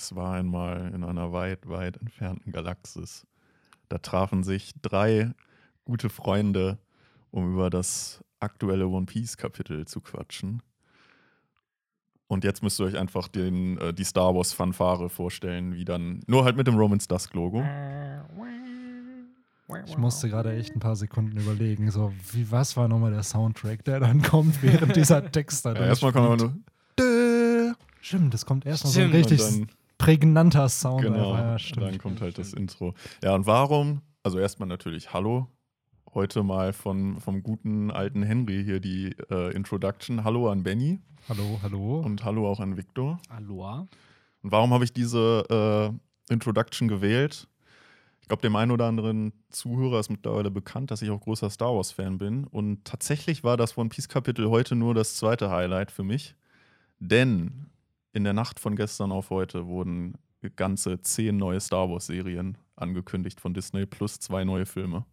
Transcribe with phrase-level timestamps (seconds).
[0.00, 3.26] Es war einmal in einer weit, weit entfernten Galaxis.
[3.90, 5.32] Da trafen sich drei
[5.84, 6.78] gute Freunde,
[7.30, 10.62] um über das aktuelle One Piece-Kapitel zu quatschen.
[12.28, 16.44] Und jetzt müsst ihr euch einfach den, äh, die Star Wars-Fanfare vorstellen, wie dann, nur
[16.44, 17.62] halt mit dem Romans Dusk-Logo.
[19.86, 23.84] Ich musste gerade echt ein paar Sekunden überlegen, so, wie, was war nochmal der Soundtrack,
[23.84, 27.74] der dann kommt, während dieser Text da Ja, erstmal kommt aber nur.
[28.00, 29.70] Stimmt, das kommt erstmal so richtig Und dann-
[30.00, 31.02] prägnanter Sound.
[31.02, 32.94] Genau, Ja, dann kommt halt das Intro.
[33.22, 34.00] Ja, und warum?
[34.22, 35.46] Also erstmal natürlich Hallo.
[36.14, 40.24] Heute mal von, vom guten alten Henry hier die äh, Introduction.
[40.24, 42.00] Hallo an Benny Hallo, hallo.
[42.00, 43.20] und hallo auch an Victor.
[43.28, 43.86] Aloha.
[44.42, 45.92] Und warum habe ich diese
[46.28, 47.46] äh, Introduction gewählt?
[48.22, 51.74] Ich glaube, dem einen oder anderen Zuhörer ist mittlerweile bekannt, dass ich auch großer Star
[51.74, 52.44] Wars-Fan bin.
[52.44, 56.34] Und tatsächlich war das One Piece-Kapitel heute nur das zweite Highlight für mich.
[57.00, 57.66] Denn
[58.12, 60.14] in der Nacht von gestern auf heute wurden
[60.56, 65.04] ganze zehn neue Star Wars-Serien angekündigt von Disney plus zwei neue Filme.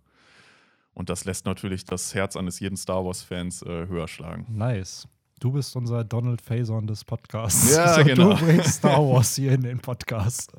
[0.93, 4.47] Und das lässt natürlich das Herz eines jeden Star Wars-Fans äh, höher schlagen.
[4.49, 5.07] Nice.
[5.39, 7.75] Du bist unser Donald Faison des Podcasts.
[7.75, 8.33] Ja, so, genau.
[8.33, 10.51] Du bringst Star Wars hier in den Podcast.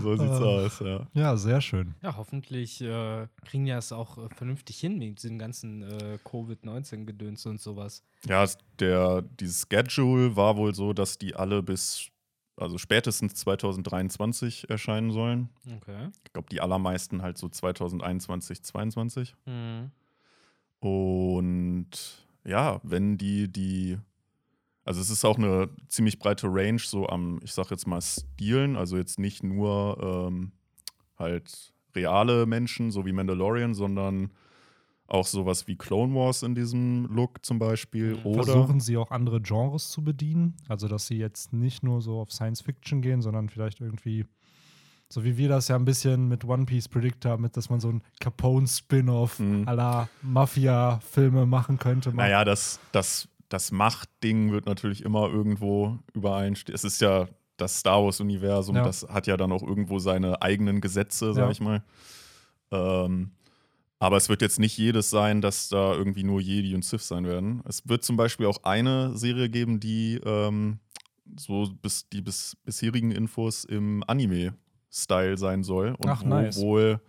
[0.00, 0.44] So sieht's Äh.
[0.44, 1.06] aus, ja.
[1.12, 1.94] Ja, sehr schön.
[2.00, 7.46] Ja, hoffentlich äh, kriegen die das auch äh, vernünftig hin mit diesem ganzen äh, Covid-19-Gedöns
[7.46, 8.04] und sowas.
[8.28, 12.06] Ja, es- der, dieses Schedule war wohl so, dass die alle bis,
[12.56, 15.48] also spätestens 2023 erscheinen sollen.
[15.66, 16.10] Okay.
[16.24, 19.34] Ich glaube, die allermeisten halt so 2021, 2022.
[19.46, 19.90] Mhm.
[20.80, 23.98] Und ja, wenn die, die,
[24.84, 28.76] also es ist auch eine ziemlich breite Range so am, ich sag jetzt mal, Stilen,
[28.76, 30.52] also jetzt nicht nur ähm,
[31.18, 34.32] halt reale Menschen, so wie Mandalorian, sondern
[35.06, 38.16] auch sowas wie Clone Wars in diesem Look zum Beispiel.
[38.16, 38.26] Mhm.
[38.26, 40.54] Oder Versuchen sie auch andere Genres zu bedienen?
[40.68, 44.24] Also, dass sie jetzt nicht nur so auf Science Fiction gehen, sondern vielleicht irgendwie,
[45.14, 47.78] so wie wir das ja ein bisschen mit One Piece predict haben, mit, dass man
[47.78, 49.64] so ein Capone-Spin-off Mhm.
[49.64, 52.12] la Mafia-Filme machen könnte.
[52.12, 56.74] Naja, das, das, das Machtding wird natürlich immer irgendwo übereinstehen.
[56.74, 58.82] Es ist ja das Star Wars-Universum, Ja.
[58.82, 61.50] das hat ja dann auch irgendwo seine eigenen Gesetze, sag Ja.
[61.52, 61.84] ich mal.
[62.72, 63.30] Ähm,
[64.00, 67.24] aber es wird jetzt nicht jedes sein, dass da irgendwie nur Jedi und Sith sein
[67.24, 67.62] werden.
[67.68, 70.80] Es wird zum Beispiel auch eine Serie geben, die ähm,
[71.38, 74.02] so bis die bis, bisherigen Infos im
[74.94, 75.94] Anime-Style sein soll.
[75.98, 76.60] Und Ach, wo nice.
[76.60, 77.00] wohl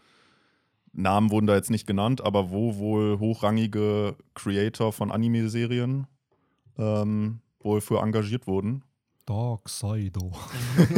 [0.93, 6.07] Namen wurden da jetzt nicht genannt, aber wo wohl hochrangige Creator von Anime-Serien
[6.77, 8.83] ähm, wohl für engagiert wurden.
[9.25, 10.31] Dark Sido.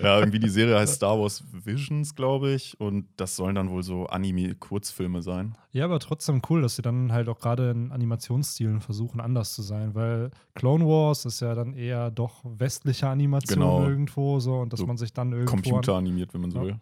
[0.00, 2.78] Ja, irgendwie die Serie heißt Star Wars Visions, glaube ich.
[2.80, 5.56] Und das sollen dann wohl so Anime-Kurzfilme sein.
[5.72, 9.62] Ja, aber trotzdem cool, dass sie dann halt auch gerade in Animationsstilen versuchen, anders zu
[9.62, 13.88] sein, weil Clone Wars ist ja dann eher doch westliche Animation Genau.
[13.88, 15.50] irgendwo so und dass So man sich dann irgendwo.
[15.52, 16.64] Computeranimiert, wenn man so Ja.
[16.64, 16.76] will.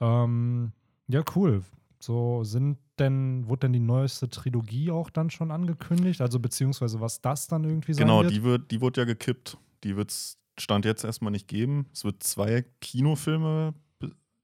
[0.00, 0.72] Ähm,
[1.08, 1.62] ja, cool.
[2.02, 6.20] So sind denn, wurde denn die neueste Trilogie auch dann schon angekündigt?
[6.20, 8.32] Also beziehungsweise was das dann irgendwie sein Genau, wird?
[8.32, 9.56] die wird, die wird ja gekippt.
[9.84, 11.86] Die wird es Stand jetzt erstmal nicht geben.
[11.92, 13.74] Es wird zwei Kinofilme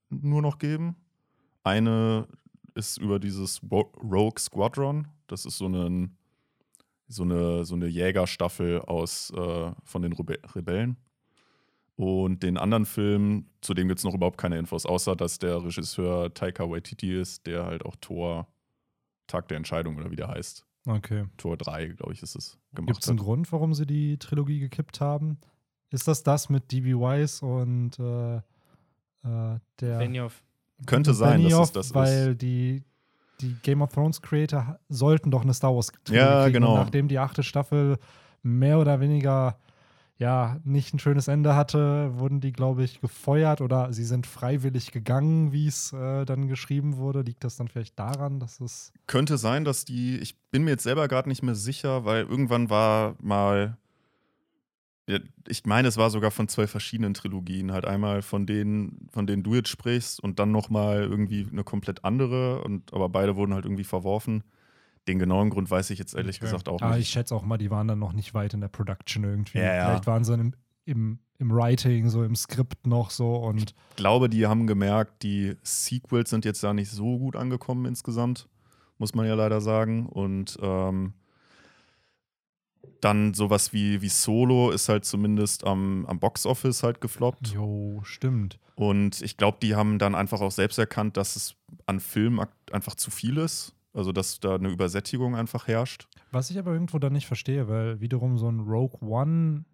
[0.09, 0.95] nur noch geben.
[1.65, 2.29] Eine
[2.75, 5.09] ist über dieses Rogue Squadron.
[5.27, 6.11] Das ist so, eine,
[7.09, 10.97] so, eine, so eine Jägerstaffel aus, äh, von den Rebe Rebellen.
[11.99, 15.65] Und den anderen Film, zu dem gibt es noch überhaupt keine Infos, außer dass der
[15.65, 18.47] Regisseur Taika Waititi ist, der halt auch Tor
[19.27, 20.65] Tag der Entscheidung oder wie der heißt.
[20.87, 21.25] Okay.
[21.37, 22.95] Tor 3, glaube ich, ist es gemacht.
[22.95, 23.25] Gibt es einen hat.
[23.25, 25.39] Grund, warum sie die Trilogie gekippt haben?
[25.91, 30.45] Ist das das mit DB Wise und äh, äh, der Benioff.
[30.87, 32.43] Könnte sein, dass Benioff, es das weil ist.
[32.43, 32.85] die,
[33.41, 36.77] die Game of Thrones Creator sollten doch eine Star Wars Trilogie Ja, genau.
[36.77, 37.99] Nachdem die achte Staffel
[38.45, 39.59] mehr oder weniger
[40.19, 44.91] ja nicht ein schönes Ende hatte, wurden die, glaube ich, gefeuert oder sie sind freiwillig
[44.91, 47.23] gegangen, wie es äh, dann geschrieben wurde.
[47.23, 50.83] Liegt das dann vielleicht daran, dass es Könnte sein, dass die, ich bin mir jetzt
[50.83, 53.79] selber gerade nicht mehr sicher, weil irgendwann war mal,
[55.47, 59.45] ich meine, es war sogar von zwei verschiedenen Trilogien, halt einmal von denen, von denen
[59.45, 63.65] du jetzt sprichst und dann nochmal irgendwie eine komplett andere, und, aber beide wurden halt
[63.65, 64.43] irgendwie verworfen.
[65.09, 66.45] Den genauen Grund weiß ich jetzt ehrlich Okay.
[66.47, 67.11] gesagt auch Ah, ich nicht.
[67.11, 69.59] schätze auch mal, die waren dann noch nicht weit in der Production irgendwie.
[69.59, 69.85] Ja, ja.
[69.87, 74.29] Vielleicht waren sie im, im, im Writing, so im Skript noch so und Ich glaube,
[74.29, 78.49] die haben gemerkt, die Sequels sind jetzt ja nicht so gut angekommen insgesamt,
[78.99, 80.07] muss man ja leider sagen.
[80.07, 81.15] Und ähm,
[83.01, 87.49] dann sowas wie, wie Solo ist halt zumindest am, am Boxoffice halt gefloppt.
[87.49, 88.59] jo, stimmt.
[88.75, 91.55] Und ich glaube, die haben dann einfach auch selbst erkannt, dass es
[91.87, 93.75] an Film ak- einfach zu viel ist.
[93.93, 96.09] Also, dass da eine Übersättigung einfach herrscht.
[96.31, 99.65] Was ich aber irgendwo dann nicht verstehe, weil wiederum so ein Rogue One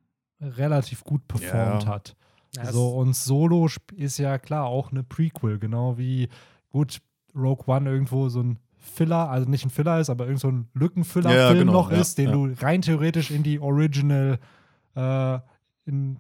[0.41, 1.89] relativ gut performt Ja.
[1.89, 2.17] hat.
[2.57, 6.29] Ja, so, und Solo ist ja klar auch eine Prequel, genau wie,
[6.71, 7.01] gut,
[7.35, 10.69] Rogue One irgendwo so ein Filler, also nicht ein Filler ist, aber irgend so ein
[10.75, 12.33] Lückenfüller-Film Ja, ja, genau, noch ja, ist, den ja.
[12.33, 14.39] du rein theoretisch in die Original,
[14.95, 15.39] äh,
[15.87, 16.19] in,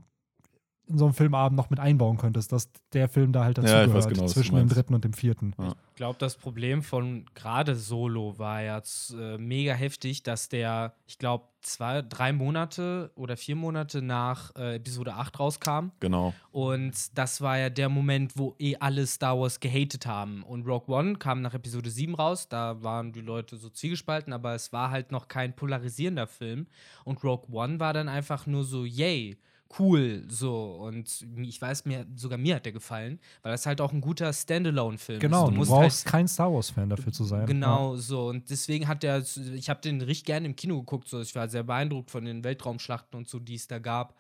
[0.87, 3.95] in so einem Filmabend noch mit einbauen könntest, dass der Film da halt Ja, dazugehört,
[3.95, 5.55] weiß genau, zwischen dem dritten und dem vierten.
[5.59, 5.75] Ja.
[5.91, 11.19] Ich glaube, das Problem von gerade Solo war jetzt äh, mega heftig, dass der, ich
[11.19, 15.93] glaube, zwei, drei Monate oder vier Monate nach äh, Episode 8 rauskam.
[16.01, 16.35] Genau.
[16.53, 20.43] Und das war ja der Moment, wo eh alle Star Wars gehatet haben.
[20.43, 22.49] Und Rogue One kam nach Episode 7 raus.
[22.49, 26.67] Da waren die Leute so zwiegespalten, aber es war halt noch kein polarisierender Film.
[27.05, 29.39] Und Rogue One war dann einfach nur so, yay,
[29.79, 30.73] cool, so.
[30.81, 34.32] Und ich weiß, mir, sogar mir hat der gefallen, weil das halt auch ein guter
[34.32, 35.50] Standalone-Film Genau, ist.
[35.50, 37.47] du, musst brauchst kein Star Wars-Fan dafür zu sein.
[37.47, 38.29] Genau, so.
[38.29, 39.25] Und deswegen hat der,
[39.55, 41.21] ich habe den richtig gerne im Kino geguckt, so.
[41.21, 44.15] Ich war sehr beeindruckt von den Weltraumschlachten und so, die es da gab.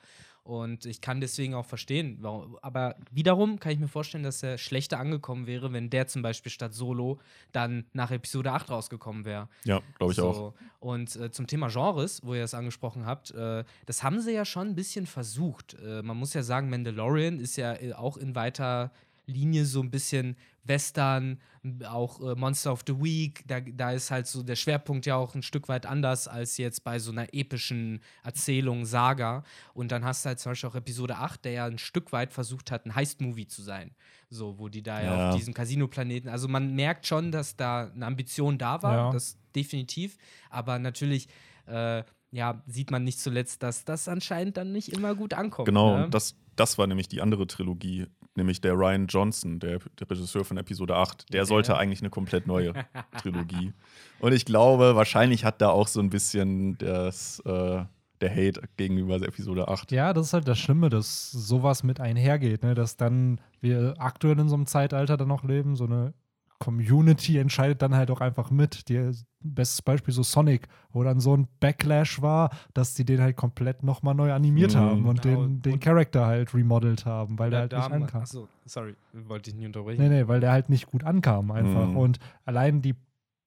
[0.44, 2.58] Und ich kann deswegen auch verstehen, warum.
[2.60, 6.52] Aber wiederum kann ich mir vorstellen, dass er schlechter angekommen wäre, wenn der zum Beispiel
[6.52, 7.18] statt Solo
[7.52, 9.48] dann nach Episode 8 rausgekommen wäre.
[9.64, 10.34] Ja, glaube ich auch.
[10.34, 10.54] So.
[10.80, 14.44] Und äh, zum Thema Genres, wo ihr es angesprochen habt, äh, das haben sie ja
[14.44, 15.78] schon ein bisschen versucht.
[15.82, 18.92] Äh, man muss ja sagen, Mandalorian ist ja äh, auch in weiter
[19.26, 21.40] Linie so ein bisschen Western,
[21.88, 23.42] auch äh, Monster of the Week.
[23.46, 26.84] Da, da ist halt so der Schwerpunkt ja auch ein Stück weit anders als jetzt
[26.84, 29.44] bei so einer epischen Erzählung, Saga.
[29.72, 32.32] Und dann hast du halt zum Beispiel auch Episode 8, der ja ein Stück weit
[32.32, 33.92] versucht hat, ein Heist-Movie zu sein.
[34.30, 35.30] So, wo die da ja, Ja.
[35.30, 36.28] auf diesem Casino-Planeten.
[36.28, 38.94] Also man merkt schon, dass da eine Ambition da war.
[38.94, 39.12] Ja.
[39.12, 40.16] Das definitiv.
[40.50, 41.28] Aber natürlich,
[41.66, 45.66] äh, ja, sieht man nicht zuletzt, dass das anscheinend dann nicht immer gut ankommt.
[45.66, 46.04] Genau, ne?
[46.06, 50.44] und das, das war nämlich die andere Trilogie, nämlich der Ryan Johnson, der, der Regisseur
[50.44, 51.32] von Episode 8.
[51.32, 52.72] Der sollte eigentlich eine komplett neue
[53.22, 53.72] Trilogie.
[54.20, 57.84] Und ich glaube, wahrscheinlich hat da auch so ein bisschen das, äh,
[58.20, 59.92] der Hate gegenüber Episode 8.
[59.92, 62.74] Ja, das ist halt das Schlimme, dass sowas mit einhergeht, ne?
[62.74, 66.14] dass dann wir aktuell in so einem Zeitalter dann noch leben, so eine
[66.58, 68.88] Community entscheidet dann halt auch einfach mit.
[68.88, 69.10] Die,
[69.40, 73.82] bestes Beispiel so Sonic, wo dann so ein Backlash war, dass die den halt komplett
[73.82, 74.78] nochmal neu animiert Mhm.
[74.78, 78.22] haben und Genau, den, den und- Charakter halt remodelt haben, weil der halt nicht ankam.
[78.22, 80.00] Achso, sorry, wollte ich nicht unterbrechen.
[80.02, 81.88] Nee, nee, weil der halt nicht gut ankam einfach.
[81.88, 81.96] Mhm.
[81.96, 82.94] Und allein die,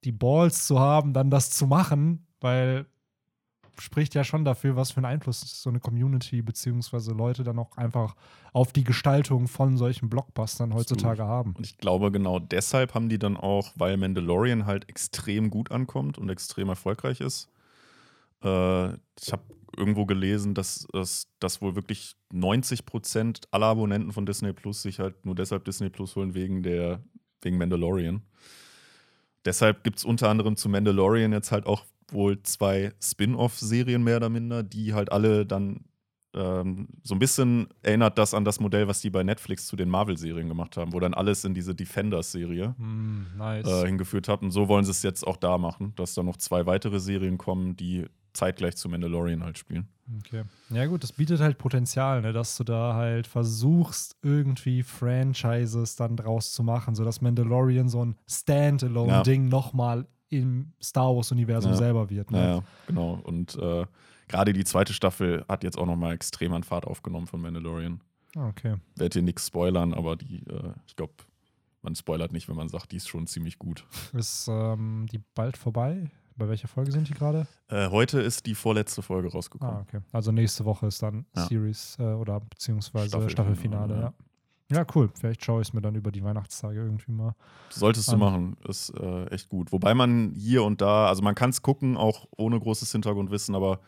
[0.04, 2.86] die Balls zu haben, dann das zu machen, weil
[3.80, 7.76] spricht ja schon dafür, was für einen Einfluss so eine Community beziehungsweise Leute dann auch
[7.76, 8.14] einfach
[8.52, 11.54] auf die Gestaltung von solchen Blockbustern heutzutage haben.
[11.56, 16.18] Und ich glaube, genau deshalb haben die dann auch, weil Mandalorian halt extrem gut ankommt
[16.18, 17.48] und extrem erfolgreich ist.
[18.42, 19.42] Äh, ich habe
[19.76, 24.98] irgendwo gelesen, dass dass- dass wohl wirklich 90 Prozent aller Abonnenten von Disney Plus sich
[24.98, 27.02] halt nur deshalb Disney Plus holen wegen der
[27.42, 28.22] wegen Mandalorian.
[29.44, 34.28] Deshalb gibt es unter anderem zu Mandalorian jetzt halt auch wohl zwei Spin-off-Serien mehr oder
[34.28, 35.84] minder, die halt alle dann
[36.34, 39.88] ähm, so ein bisschen erinnert das an das Modell, was die bei Netflix zu den
[39.88, 43.66] Marvel-Serien gemacht haben, wo dann alles in diese Defenders-Serie Hm, nice.
[43.66, 44.42] äh, hingeführt hat.
[44.42, 47.38] Und so wollen sie es jetzt auch da machen, dass da noch zwei weitere Serien
[47.38, 49.88] kommen, die zeitgleich zu Mandalorian halt spielen.
[50.18, 50.44] Okay.
[50.70, 56.16] Ja, gut, das bietet halt Potenzial, ne, dass du da halt versuchst, irgendwie Franchises dann
[56.16, 61.76] draus zu machen, sodass Mandalorian so ein Standalone-Ding nochmal im Star Wars-Universum Ja.
[61.78, 62.30] selber wird.
[62.30, 62.38] Ne?
[62.38, 63.20] Naja, genau.
[63.24, 63.86] Und äh,
[64.28, 68.00] gerade die zweite Staffel hat jetzt auch noch mal extrem an Fahrt aufgenommen von Mandalorian.
[68.36, 68.76] Ah, Okay.
[68.96, 71.14] Werd hier nichts spoilern, aber die, äh, ich glaube,
[71.82, 73.86] man spoilert nicht, wenn man sagt, die ist schon ziemlich gut.
[74.12, 76.10] Ist ähm, die bald vorbei?
[76.36, 77.48] Bei welcher Folge sind die gerade?
[77.68, 79.74] Äh, heute ist die vorletzte Folge rausgekommen.
[79.76, 80.00] Ah, okay.
[80.12, 81.46] Also nächste Woche ist dann Ja.
[81.46, 84.14] Series äh, oder beziehungsweise Staffelfinale, Staffelfinale, ja.
[84.70, 84.86] Ja.
[84.94, 85.10] Cool.
[85.14, 87.34] Vielleicht schaue ich es mir dann über die Weihnachtstage irgendwie mal.
[87.70, 88.18] Solltest du An.
[88.18, 89.72] machen, ist äh, echt gut.
[89.72, 93.80] Wobei man hier und da, also man kann es gucken, auch ohne großes Hintergrundwissen, aber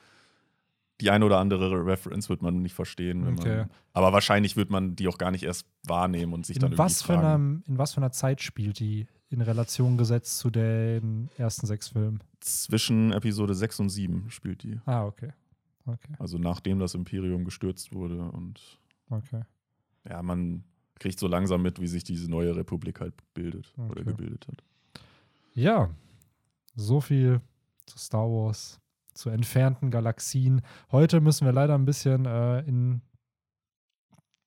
[1.00, 3.26] die eine oder andere Reference wird man nicht verstehen.
[3.38, 3.56] Okay.
[3.58, 6.78] man, aber wahrscheinlich wird man die auch gar nicht erst wahrnehmen und sich dann In
[6.78, 7.26] was, irgendwie fragen.
[7.26, 11.88] einer, in was für einer Zeit spielt die in Relation gesetzt zu den ersten sechs
[11.88, 12.22] Filmen?
[12.40, 14.78] Zwischen Episode 6 und 7 spielt die.
[14.86, 15.32] Ah, okay.
[15.86, 19.42] Okay, Also nachdem das Imperium gestürzt wurde und okay.
[20.08, 20.64] ja, man
[21.00, 24.04] kriegt so langsam mit, wie sich diese neue Republik halt bildet oder Okay.
[24.04, 24.62] gebildet hat.
[25.54, 25.90] Ja,
[26.76, 27.40] so viel
[27.86, 28.78] zu Star Wars,
[29.14, 30.62] zu entfernten Galaxien.
[30.92, 33.00] Heute müssen wir leider ein bisschen äh, in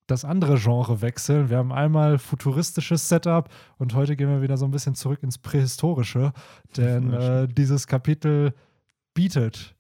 [0.08, 1.50] das andere Genre wechseln.
[1.50, 5.38] Wir haben einmal futuristisches Setup und heute gehen wir wieder so ein bisschen zurück ins
[5.38, 6.34] Prähistorische,
[6.78, 8.54] denn äh, dieses Kapitel
[9.14, 9.76] bietet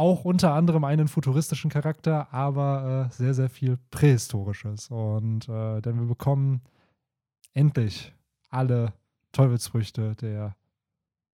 [0.00, 4.88] auch unter anderem einen futuristischen Charakter, aber äh, sehr, sehr viel Prähistorisches.
[4.90, 6.62] Und äh, denn wir bekommen
[7.52, 8.12] endlich
[8.48, 8.92] alle
[9.32, 10.56] Teufelsfrüchte der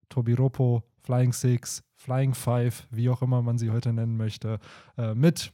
[0.10, 4.60] Tobiropo, Flying Six, Flying Five, wie auch immer man sie heute nennen möchte,
[4.98, 5.52] äh, mit.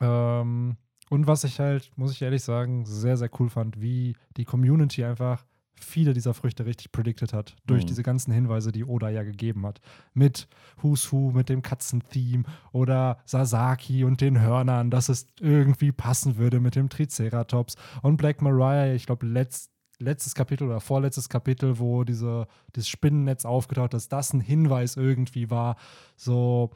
[0.00, 0.76] Ähm,
[1.10, 5.04] Und was ich halt, muss ich ehrlich sagen, sehr, sehr cool fand, wie die Community
[5.04, 5.44] einfach
[5.84, 7.56] viele dieser Früchte richtig predicted hat.
[7.66, 7.86] Durch Mhm.
[7.88, 9.80] diese ganzen Hinweise, die Oda ja gegeben hat.
[10.14, 10.48] Mit
[10.82, 16.60] Who's Who, mit dem Katzentheme oder Sasaki und den Hörnern, dass es irgendwie passen würde
[16.60, 17.76] mit dem Triceratops.
[18.02, 23.44] Und Black Mariah, ich glaube, letzt, letztes Kapitel oder vorletztes Kapitel, wo diese, dieses Spinnennetz
[23.44, 25.76] aufgetaucht ist, dass das ein Hinweis irgendwie war.
[26.16, 26.70] So,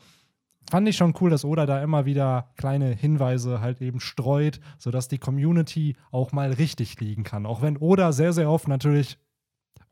[0.70, 5.08] fand ich schon cool, dass Oda da immer wieder kleine Hinweise halt eben streut, sodass
[5.08, 7.46] die Community auch mal richtig liegen kann.
[7.46, 9.18] Auch wenn Oda sehr, sehr oft natürlich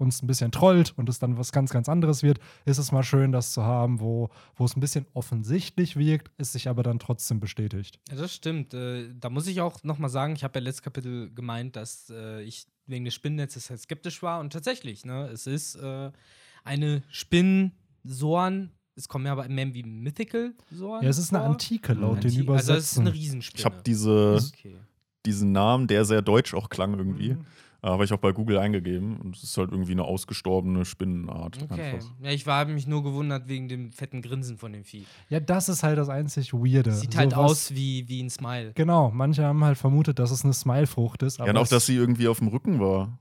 [0.03, 3.03] uns ein bisschen trollt und es dann was ganz, ganz anderes wird, ist es mal
[3.03, 6.99] schön, das zu haben, wo, wo es ein bisschen offensichtlich wirkt, es sich aber dann
[6.99, 7.99] trotzdem bestätigt.
[8.11, 8.75] Ja, das stimmt.
[8.75, 12.11] Äh, da muss ich auch noch mal sagen, ich habe ja letztes Kapitel gemeint, dass
[12.11, 14.41] äh, ich wegen des Spinnennetzes halt skeptisch war.
[14.41, 16.11] Und tatsächlich, ne, es ist äh,
[16.65, 18.73] eine Spinnsorn.
[18.95, 21.03] Es kommen ja aber mehr wie Mythical-Sorn.
[21.03, 21.45] Ja, es ist eine.
[21.45, 22.53] Antike laut Anti- den Übersetzungen.
[22.59, 23.59] Also, es ist eine Riesenspinne.
[23.61, 24.77] Ich habe diese, Okay.
[25.27, 27.45] diesen Namen, der sehr deutsch auch klang irgendwie, Mhm.
[27.83, 29.17] äh, habe ich auch bei Google eingegeben.
[29.19, 31.63] Und es ist halt irgendwie eine ausgestorbene Spinnenart.
[31.63, 31.95] Okay.
[31.95, 32.07] Einfach.
[32.23, 35.05] Ja, ich habe mich nur gewundert wegen dem fetten Grinsen von dem Vieh.
[35.31, 36.93] Ja, das ist halt das einzig Weirde.
[36.93, 38.73] Sieht halt So was- aus wie, wie ein Smile.
[38.75, 41.39] Genau, manche haben halt vermutet, dass es eine Smile-Frucht ist.
[41.39, 43.19] Ja, aber und auch, dass sie irgendwie auf dem Rücken war,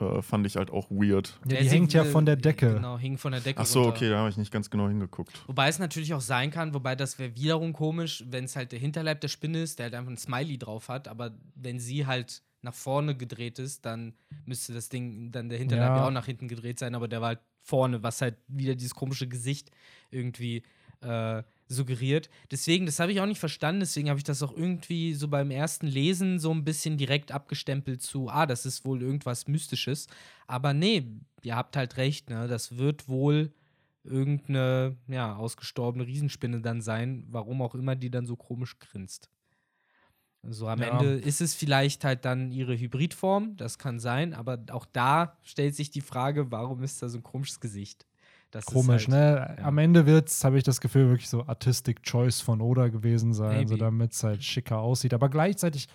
[0.00, 1.38] äh, fand ich halt auch weird.
[1.44, 2.74] Ja, Der die hängt ja von der Decke.
[2.74, 3.60] Genau, hing von der Decke.
[3.60, 3.96] Ach so, runter.
[3.96, 5.42] okay, da habe ich nicht ganz genau hingeguckt.
[5.46, 8.78] Wobei es natürlich auch sein kann, wobei das wäre wiederum komisch, wenn es halt der
[8.78, 12.42] Hinterleib der Spinne ist, der halt einfach ein Smiley drauf hat, aber wenn sie halt
[12.62, 15.96] nach vorne gedreht ist, dann müsste das Ding, dann der Hinterleib Ja.
[15.98, 18.94] ja, auch nach hinten gedreht sein, aber der war halt vorne, was halt wieder dieses
[18.94, 19.70] komische Gesicht
[20.10, 20.62] irgendwie
[21.00, 22.30] äh, suggeriert.
[22.50, 25.50] Deswegen, das habe ich auch nicht verstanden, deswegen habe ich das auch irgendwie so beim
[25.50, 30.06] ersten Lesen so ein bisschen direkt abgestempelt zu, ah, das ist wohl irgendwas Mystisches.
[30.46, 31.06] Aber nee,
[31.42, 32.46] ihr habt halt recht, ne?
[32.48, 33.52] Das wird wohl
[34.04, 39.30] irgendeine, ja, ausgestorbene Riesenspinne dann sein, warum auch immer die dann so komisch grinst.
[40.48, 40.88] So am Ja.
[40.88, 45.74] Ende ist es vielleicht halt dann ihre Hybridform, das kann sein, aber auch da stellt
[45.74, 48.06] sich die Frage, warum ist da so ein komisches Gesicht?
[48.50, 49.64] Das Komisch, halt, ne?
[49.64, 53.34] Am Ende wird es, habe ich das Gefühl, wirklich so Artistic Choice von Oda gewesen
[53.34, 53.68] sein, Maybe.
[53.68, 55.12] so damit es halt schicker aussieht.
[55.12, 55.88] Aber gleichzeitig,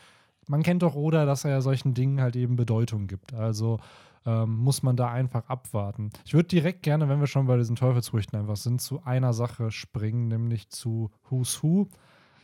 [0.48, 3.34] man kennt doch Oda, dass er ja solchen Dingen halt eben Bedeutung gibt.
[3.34, 3.79] Also
[4.25, 6.12] ähm, muss man da einfach abwarten.
[6.25, 9.72] Ich würde direkt gerne, wenn wir schon bei diesen Teufelsfrüchten einfach sind, zu einer Sache
[9.72, 11.88] springen, nämlich zu Who's Who,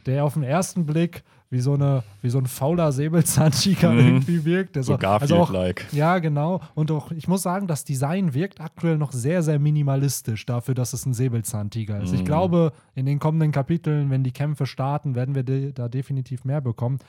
[0.06, 4.00] der auf den ersten Blick wie so, eine, wie so ein fauler Säbelzahntiger Mhm.
[4.00, 4.75] irgendwie wirkt.
[4.75, 4.98] Der So also
[5.38, 5.86] auch, Garfield-like.
[5.94, 6.60] ja, genau.
[6.75, 10.92] Und auch, ich muss sagen, das Design wirkt aktuell noch sehr, sehr minimalistisch dafür, dass
[10.92, 12.13] es ein Säbelzahntiger ist.
[12.13, 12.25] Ich Mhm.
[12.25, 16.60] glaube, in den kommenden Kapiteln, wenn die Kämpfe starten, werden wir de da definitiv mehr
[16.60, 17.00] bekommen.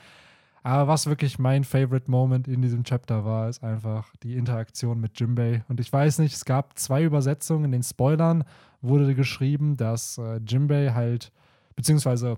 [0.63, 5.19] Aber was wirklich mein Favorite Moment in diesem Chapter war, ist einfach die Interaktion mit
[5.19, 5.63] Jimbei.
[5.67, 7.65] Und ich weiß nicht, es gab zwei Übersetzungen.
[7.65, 8.43] In den Spoilern
[8.81, 11.31] wurde geschrieben, dass äh, Jimbei halt,
[11.75, 12.37] beziehungsweise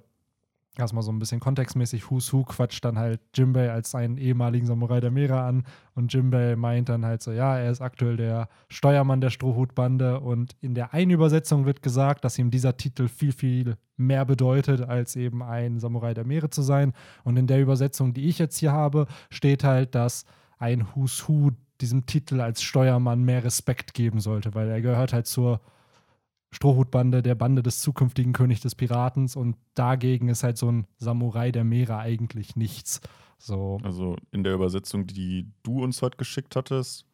[0.78, 5.00] erstmal so ein bisschen kontextmäßig, Who's Who quatscht dann halt Jimbei als einen ehemaligen Samurai
[5.00, 5.64] der Meere an
[5.96, 10.56] und Jimbei meint dann halt so, ja, er ist aktuell der Steuermann der Strohhutbande und
[10.62, 15.16] in der einen Übersetzung wird gesagt, dass ihm dieser Titel viel, viel mehr bedeutet, als
[15.16, 18.72] eben ein Samurai der Meere zu sein und in der Übersetzung, die ich jetzt hier
[18.72, 20.26] habe, steht halt, dass
[20.58, 21.52] ein Who's Who
[21.82, 25.62] diesem Titel als Steuermann mehr Respekt geben sollte, weil er gehört halt zur
[26.54, 31.52] Strohhutbande, der Bande des zukünftigen König des Piratens und dagegen ist halt so ein Samurai
[31.52, 33.02] der Meere eigentlich nichts.
[33.38, 33.80] So.
[33.84, 37.06] Also in der Übersetzung, die du uns heute geschickt hattest,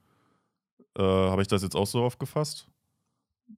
[0.98, 2.68] äh, habe ich das jetzt auch so aufgefasst.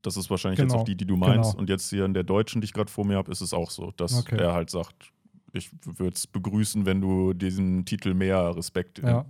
[0.04, 1.52] Das ist wahrscheinlich jetzt Genau, auch die, die du meinst.
[1.52, 1.60] genau.
[1.60, 3.72] Und jetzt hier in der deutschen, die ich gerade vor mir habe, ist es auch
[3.72, 4.38] so, dass Okay.
[4.38, 5.12] er halt sagt,
[5.54, 9.26] ich würde es begrüßen, wenn du diesem Titel mehr Respekt Ja.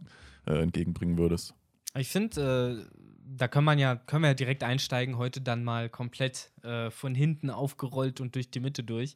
[0.45, 1.53] äh, entgegenbringen würdest.
[1.95, 2.99] Ich finde, äh,
[3.37, 7.15] da kann man ja, können wir ja direkt einsteigen, heute dann mal komplett äh, von
[7.15, 9.15] hinten aufgerollt und durch die Mitte durch.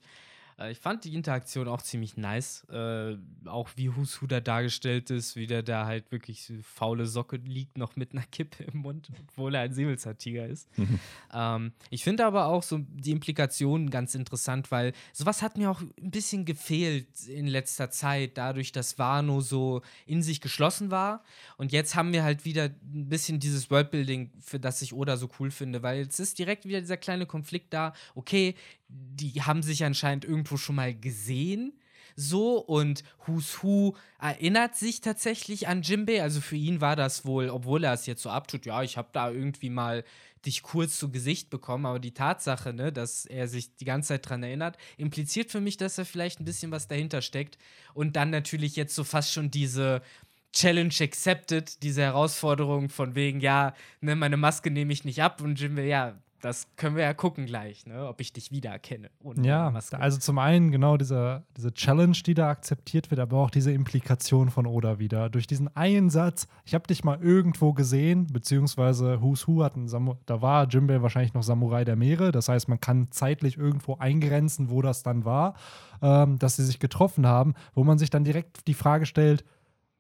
[0.59, 2.65] Äh, ich fand die Interaktion auch ziemlich nice.
[2.69, 7.37] Äh, auch wie Husu da dargestellt ist, wie der da halt wirklich so faule Socke
[7.37, 10.69] liegt, noch mit einer Kippe im Mund, obwohl er ein Säbelzahntiger ist.
[11.33, 15.81] Ähm, ich finde aber auch so die Implikationen ganz interessant, weil sowas hat mir auch
[15.81, 21.23] ein bisschen gefehlt in letzter Zeit, dadurch, dass Wano so in sich geschlossen war.
[21.57, 25.29] Und jetzt haben wir halt wieder ein bisschen dieses Worldbuilding, für das ich Oda so
[25.39, 27.93] cool finde, weil jetzt ist direkt wieder dieser kleine Konflikt da.
[28.15, 28.55] Okay,
[28.93, 31.73] die haben sich anscheinend irgendwo schon mal gesehen.
[32.15, 36.21] So und Who's Who erinnert sich tatsächlich an Jimbei.
[36.21, 39.09] Also für ihn war das wohl, obwohl er es jetzt so abtut, ja, ich habe
[39.11, 40.03] da irgendwie mal
[40.45, 44.29] dich kurz zu Gesicht bekommen, aber die Tatsache, ne, dass er sich die ganze Zeit
[44.29, 47.57] dran erinnert, impliziert für mich, dass da vielleicht ein bisschen was dahinter steckt.
[47.93, 50.01] Und dann natürlich jetzt so fast schon diese
[50.51, 55.59] Challenge accepted, diese Herausforderung von wegen, ja, ne, meine Maske nehme ich nicht ab und
[55.59, 58.05] Jimbei, ja, das können wir ja gucken gleich, ne?
[58.05, 59.09] ob ich dich wiedererkenne.
[59.41, 59.97] Ja, Maske.
[59.97, 64.49] also zum einen genau diese, diese Challenge, die da akzeptiert wird, aber auch diese Implikation
[64.49, 65.29] von Oda wieder.
[65.29, 69.87] Durch diesen einen Satz, ich habe dich mal irgendwo gesehen, beziehungsweise Who's Who hat einen
[69.87, 73.95] Samu da war Jimbei wahrscheinlich noch Samurai der Meere, das heißt, man kann zeitlich irgendwo
[73.95, 75.53] eingrenzen, wo das dann war,
[76.01, 79.45] ähm, dass sie sich getroffen haben, wo man sich dann direkt die Frage stellt,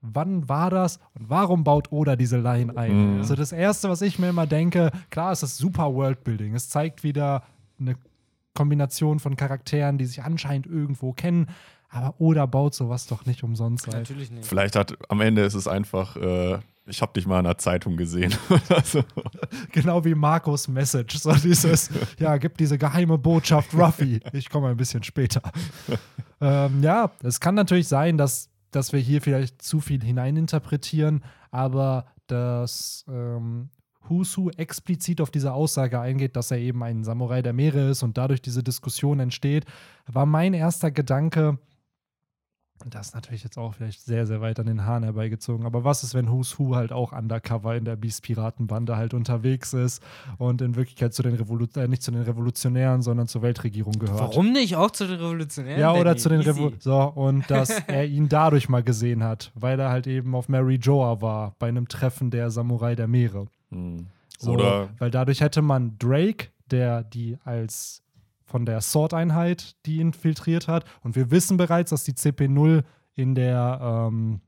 [0.03, 3.13] wann war das und warum baut Oda diese Line ein?
[3.13, 3.17] Mhm.
[3.19, 6.53] Also das Erste, was ich mir immer denke, klar ist das super Worldbuilding.
[6.53, 7.43] Es zeigt wieder
[7.79, 7.95] eine
[8.53, 11.47] Kombination von Charakteren, die sich anscheinend irgendwo kennen,
[11.89, 13.87] aber Oda baut sowas doch nicht umsonst.
[13.87, 13.97] Halt.
[13.97, 14.45] Natürlich nicht.
[14.45, 17.97] Vielleicht hat am Ende ist es einfach, äh, ich habe dich mal in einer Zeitung
[17.97, 18.33] gesehen.
[18.69, 19.03] also,
[19.71, 21.17] Genau wie Marcos Message.
[21.17, 24.19] So dieses, ja, gibt diese geheime Botschaft Ruffy.
[24.33, 25.41] Ich komme ein bisschen später.
[26.41, 32.05] ähm, ja, es kann natürlich sein, dass, dass wir hier vielleicht zu viel hineininterpretieren, aber
[32.27, 33.69] dass ähm,
[34.09, 38.17] Husu explizit auf diese Aussage eingeht, dass er eben ein Samurai der Meere ist und
[38.17, 39.65] dadurch diese Diskussion entsteht,
[40.05, 41.57] war mein erster Gedanke,
[42.89, 45.65] das ist natürlich jetzt auch vielleicht sehr, sehr weit an den Haaren herbeigezogen.
[45.65, 50.03] Aber was ist, wenn Who's Who halt auch undercover in der Beast-Piratenbande halt unterwegs ist
[50.37, 54.19] und in Wirklichkeit zu den Revolu äh, nicht zu den Revolutionären, sondern zur Weltregierung gehört?
[54.19, 55.79] Warum nicht auch zu den Revolutionären?
[55.79, 56.17] Ja, oder Danny?
[56.17, 56.49] zu den Easy.
[56.49, 60.49] Revo So, und dass er ihn dadurch mal gesehen hat, weil er halt eben auf
[60.49, 63.47] Mary Joa war, bei einem Treffen der Samurai der Meere.
[63.69, 64.07] hm.
[64.39, 68.03] So, Oder weil dadurch hätte man Drake, der die als
[68.53, 70.85] von der Sword-Einheit die infiltriert hat.
[71.01, 72.83] Und wir wissen bereits, dass die CP0
[73.15, 74.41] in der ähm,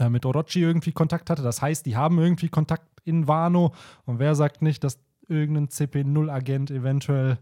[0.00, 1.42] äh, mit Orochi irgendwie Kontakt hatte.
[1.42, 3.72] Das heißt, die haben irgendwie Kontakt in Wano.
[4.04, 4.98] Und wer sagt nicht, dass
[5.28, 7.38] irgendein CP0-Agent eventuell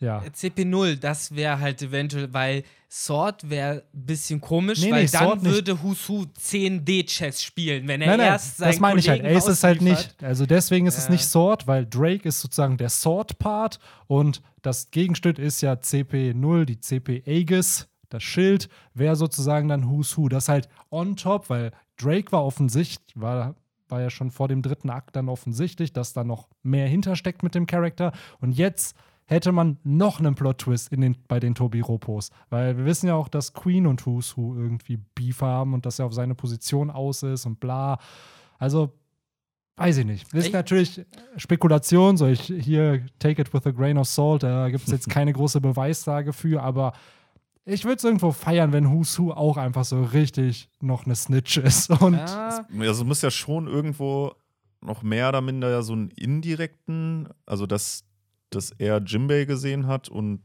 [0.00, 0.20] ja.
[0.22, 5.24] CP0, das wäre halt eventuell, weil Sword wäre ein bisschen komisch, Nee, weil nee, dann
[5.24, 9.24] Sword würde Husu 10D-Chess spielen, wenn er Nein, nein, erst seinen das meine ich halt.
[9.24, 11.10] Ace ist halt nicht, also deswegen ist es Ja.
[11.12, 16.78] nicht Sword, weil Drake ist sozusagen der Sword-Part und das Gegenstück ist ja CP0, die
[16.80, 20.28] CP Aegis, das Schild, wäre sozusagen dann Who's Who.
[20.28, 23.56] Das halt on top, weil Drake war offensichtlich, war,
[23.88, 27.54] war ja schon vor dem dritten Akt dann offensichtlich, dass da noch mehr hintersteckt mit
[27.56, 28.94] dem Charakter und jetzt
[29.26, 32.30] hätte man noch einen Plot-Twist in den, bei den Tobi Ropos.
[32.50, 35.98] Weil wir wissen ja auch, dass Queen und Who's Who irgendwie Beef haben und dass
[35.98, 37.98] er auf seine Position aus ist und bla.
[38.58, 38.92] Also,
[39.76, 40.32] weiß ich nicht.
[40.34, 41.04] Ist Ich- natürlich
[41.36, 45.08] Spekulation, so ich hier take it with a grain of salt, da gibt es jetzt
[45.10, 46.92] keine große Beweislage für, aber
[47.64, 51.56] ich würde es irgendwo feiern, wenn Who's Who auch einfach so richtig noch eine Snitch
[51.56, 51.88] ist.
[52.02, 54.32] Und Ja, Also es muss ja schon irgendwo
[54.82, 58.04] noch mehr oder minder ja so einen indirekten, also dass,
[58.54, 60.40] dass er Jimbei gesehen hat und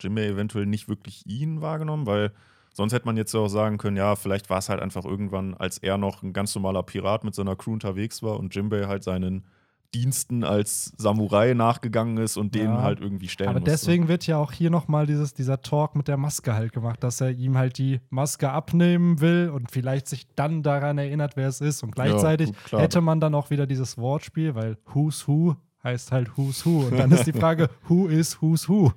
[0.00, 2.32] Jimbei eventuell nicht wirklich ihn wahrgenommen, weil
[2.72, 5.54] sonst hätte man jetzt ja auch sagen können, ja, vielleicht war es halt einfach irgendwann,
[5.54, 9.04] als er noch ein ganz normaler Pirat mit seiner Crew unterwegs war und Jimbei halt
[9.04, 9.44] seinen
[9.92, 12.82] Diensten als Samurai nachgegangen ist und den Ja.
[12.82, 13.72] halt irgendwie stellen Aber musste.
[13.72, 17.32] deswegen wird ja auch hier nochmal dieser Talk mit der Maske halt gemacht, dass er
[17.32, 21.82] ihm halt die Maske abnehmen will und vielleicht sich dann daran erinnert, wer es ist.
[21.82, 22.82] Und gleichzeitig gut, klar.
[22.82, 26.86] hätte man dann auch wieder dieses Wortspiel, weil Who's Who heißt halt Who's Who.
[26.86, 28.92] Und dann ist die Frage, Who is Who's Who?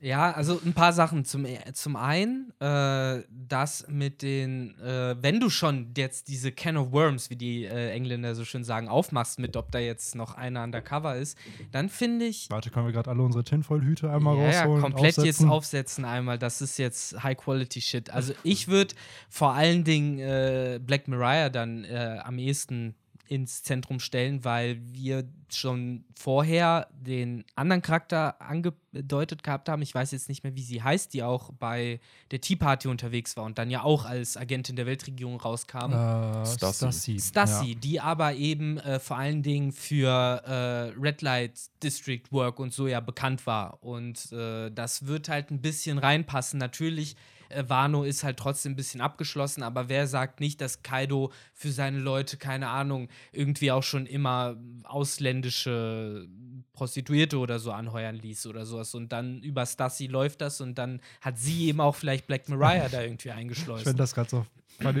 [0.00, 1.24] Ja, also ein paar Sachen.
[1.24, 6.92] Zum, zum einen, äh, das mit den, äh, wenn du schon jetzt diese Can of
[6.92, 10.64] Worms, wie die äh, Engländer so schön sagen, aufmachst mit, ob da jetzt noch einer
[10.64, 11.38] undercover ist,
[11.70, 12.50] dann finde ich.
[12.50, 14.82] Warte, können wir gerade alle unsere Tinfoil-Hüte einmal ja, ja, rausholen?
[14.82, 15.50] komplett und jetzt aufsetzen?
[15.50, 16.38] aufsetzen einmal.
[16.38, 18.10] Das ist jetzt High-Quality-Shit.
[18.10, 18.94] Also ich würde
[19.28, 22.94] vor allen Dingen äh, Black Mariah dann äh, am ehesten
[23.28, 29.82] ins Zentrum stellen, weil wir schon vorher den anderen Charakter angedeutet gehabt haben.
[29.82, 33.36] Ich weiß jetzt nicht mehr, wie sie heißt, die auch bei der Tea Party unterwegs
[33.36, 35.92] war und dann ja auch als Agentin der Weltregierung rauskam.
[35.92, 36.74] Äh, Stassi.
[36.74, 37.20] Stassi.
[37.20, 37.78] Stassi, Ja.
[37.78, 40.08] die aber eben äh, vor allen Dingen für
[40.46, 43.82] äh, Red Light District Work und so ja bekannt war.
[43.82, 46.58] Und äh, das wird halt ein bisschen reinpassen.
[46.58, 47.16] Natürlich,
[47.48, 51.72] äh, Wano ist halt trotzdem ein bisschen abgeschlossen, aber wer sagt nicht, dass Kaido für
[51.72, 56.28] seine Leute, keine Ahnung, irgendwie auch schon immer ausländische
[56.72, 58.94] Prostituierte oder so anheuern ließ oder sowas.
[58.94, 62.88] Und dann über Stassi läuft das und dann hat sie eben auch vielleicht Black Mariah
[62.88, 63.84] da irgendwie Ich eingeschleust.
[63.84, 64.46] finde das gerade so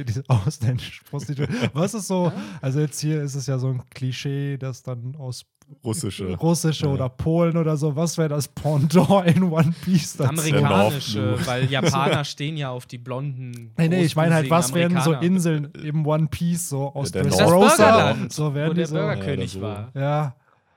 [0.04, 1.70] diese ausländische Prostitution.
[1.72, 5.44] Was ist so, also jetzt hier ist es ja so ein Klischee, das dann aus
[5.84, 6.34] Russische.
[6.36, 6.92] Russische Ja.
[6.92, 10.30] oder Polen oder so, was wäre das Pendant in One Piece dazu?
[10.30, 13.72] Amerikanische, weil Japaner stehen ja auf die blonden.
[13.76, 15.12] Nee, nee, ich meine halt, was wären so.
[15.14, 18.16] Inseln im One Piece, so aus der Dressrosa?
[18.28, 18.94] So wo wären die der so.
[18.96, 19.90] Burgerkönig Ja, war.
[19.94, 20.34] Ja.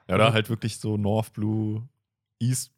[0.08, 1.84] Ja, da halt wirklich so North Blue,
[2.40, 2.72] East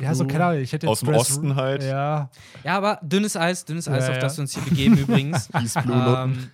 [0.00, 1.82] Ja, so keine Ahnung, ich hätte jetzt aus dem Dress- Osten halt.
[1.82, 2.30] Ja,
[2.64, 4.20] Ja, aber dünnes Eis, dünnes Eis, Ja, auf ja.
[4.22, 5.50] das wir uns hier begeben übrigens.
[5.60, 6.48] East Blue ähm,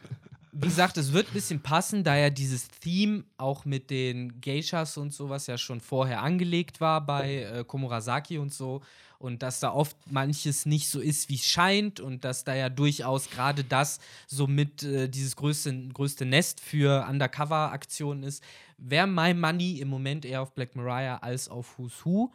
[0.57, 4.97] wie gesagt, es wird ein bisschen passen, da ja dieses Theme auch mit den Geishas
[4.97, 8.81] und sowas ja schon vorher angelegt war bei äh, Komurasaki und so.
[9.19, 11.99] Und dass da oft manches nicht so ist, wie es scheint.
[11.99, 17.07] Und dass da ja durchaus gerade das so mit äh, dieses größte, größte Nest für
[17.09, 18.43] Undercover-Aktionen ist,
[18.79, 22.33] wäre mein Money im Moment eher auf Black Mariah als auf Who's Who.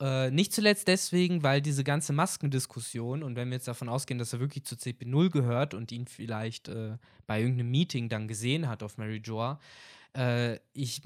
[0.00, 4.32] Äh, nicht zuletzt deswegen, weil diese ganze Maskendiskussion und wenn wir jetzt davon ausgehen, dass
[4.32, 8.82] er wirklich zu CP0 gehört und ihn vielleicht äh, bei irgendeinem Meeting dann gesehen hat
[8.82, 9.60] auf Mary Joa,
[10.16, 11.02] äh, ich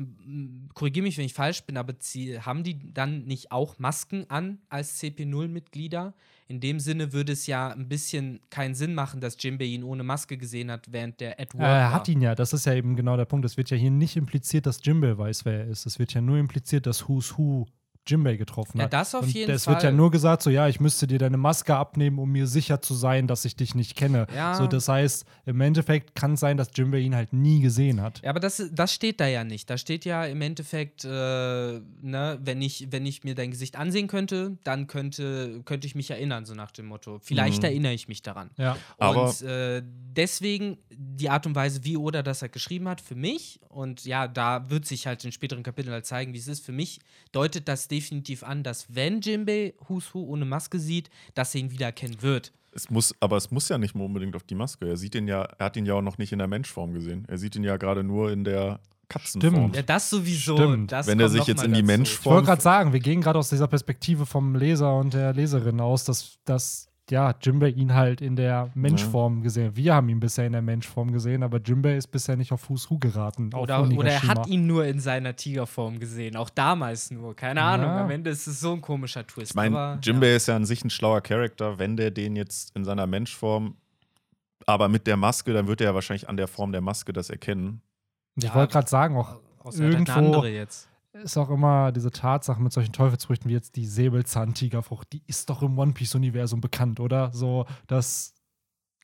[0.74, 4.58] korrigiere mich, wenn ich falsch bin, aber sie, haben die dann nicht auch Masken an
[4.68, 6.14] als CP0-Mitglieder?
[6.46, 10.02] In dem Sinne würde es ja ein bisschen keinen Sinn machen, dass Jimbei ihn ohne
[10.02, 11.62] Maske gesehen hat, während der Edward.
[11.62, 13.44] Er hat ihn ja, das ist ja eben genau der Punkt.
[13.44, 15.86] Es wird ja hier nicht impliziert, dass Jimbei weiß, wer er ist.
[15.86, 17.66] Es wird ja nur impliziert, dass Who's Who
[18.08, 18.92] Jimbei getroffen Ja, hat.
[18.92, 19.74] das auf und jeden es Fall.
[19.74, 22.80] wird ja nur gesagt, so ja, ich müsste dir deine Maske abnehmen, um mir sicher
[22.82, 24.26] zu sein, dass ich dich nicht kenne.
[24.34, 24.54] Ja.
[24.54, 28.20] So, das heißt, im Endeffekt kann es sein, dass Jimbei ihn halt nie gesehen hat.
[28.22, 29.68] Ja, aber das, das steht da ja nicht.
[29.70, 34.06] Da steht ja im Endeffekt, äh, ne, wenn ich, wenn ich mir dein Gesicht ansehen
[34.08, 37.18] könnte, dann könnte, könnte ich mich erinnern, so nach dem Motto.
[37.22, 37.64] Vielleicht Mhm.
[37.68, 38.50] erinnere ich mich daran.
[38.56, 38.76] Ja.
[38.98, 43.14] Aber- und äh, deswegen die Art und Weise, wie Oda das halt geschrieben hat, für
[43.14, 46.64] mich, und ja, da wird sich halt in späteren Kapiteln halt zeigen, wie es ist,
[46.64, 47.00] für mich
[47.32, 51.70] deutet das definitiv an, dass wenn Jimbei Who's Who ohne Maske sieht, dass er ihn
[51.70, 52.52] wiedererkennen wird.
[52.72, 54.86] Es muss, aber es muss ja nicht mal unbedingt auf die Maske.
[54.86, 57.24] Er sieht ihn ja, er hat ihn ja auch noch nicht in der Menschform gesehen.
[57.28, 59.54] Er sieht ihn ja gerade nur in der Katzenform.
[59.54, 59.76] Stimmt.
[59.76, 60.56] Ja, das sowieso.
[60.56, 60.92] Stimmt.
[60.92, 61.90] Das Wenn er sich jetzt in die dazu.
[61.90, 65.32] Ich Menschform wollte gerade sagen, wir gehen gerade aus dieser Perspektive vom Leser und der
[65.32, 69.76] Leserin aus, dass, dass ja, Jimbei ihn halt in der Menschform gesehen hat.
[69.76, 72.90] Wir haben ihn bisher in der Menschform gesehen, aber Jimbei ist bisher nicht auf Fuß
[72.90, 73.52] Hu geraten.
[73.54, 76.36] Oder, oder er hat ihn nur in seiner Tigerform gesehen.
[76.36, 77.34] Auch damals nur.
[77.34, 77.86] Keine Ahnung.
[77.86, 78.04] Ja.
[78.04, 79.52] Am Ende ist es so ein komischer Twist.
[79.52, 81.78] Ich meine, Jimbei ist ja an sich ein schlauer Charakter.
[81.78, 83.76] Wenn der den jetzt in seiner Menschform,
[84.66, 87.30] aber mit der Maske, dann wird er ja wahrscheinlich an der Form der Maske das
[87.30, 87.80] erkennen.
[88.36, 89.36] Ich Ja, wollte gerade sagen, auch
[89.72, 90.88] Ja, irgendwo- eine andere jetzt.
[91.12, 95.62] Ist auch immer diese Tatsache mit solchen Teufelsfrüchten wie jetzt die Säbelzahn-Tigerfrucht, die ist doch
[95.62, 97.32] im One Piece-Universum bekannt, oder?
[97.32, 98.34] So, dass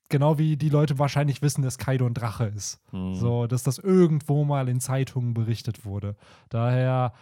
[0.08, 2.80] genau wie die Leute wahrscheinlich wissen, dass Kaido ein Drache ist.
[2.90, 3.14] Hm.
[3.14, 6.16] So, dass das irgendwo mal in Zeitungen berichtet wurde.
[6.50, 7.12] Daher,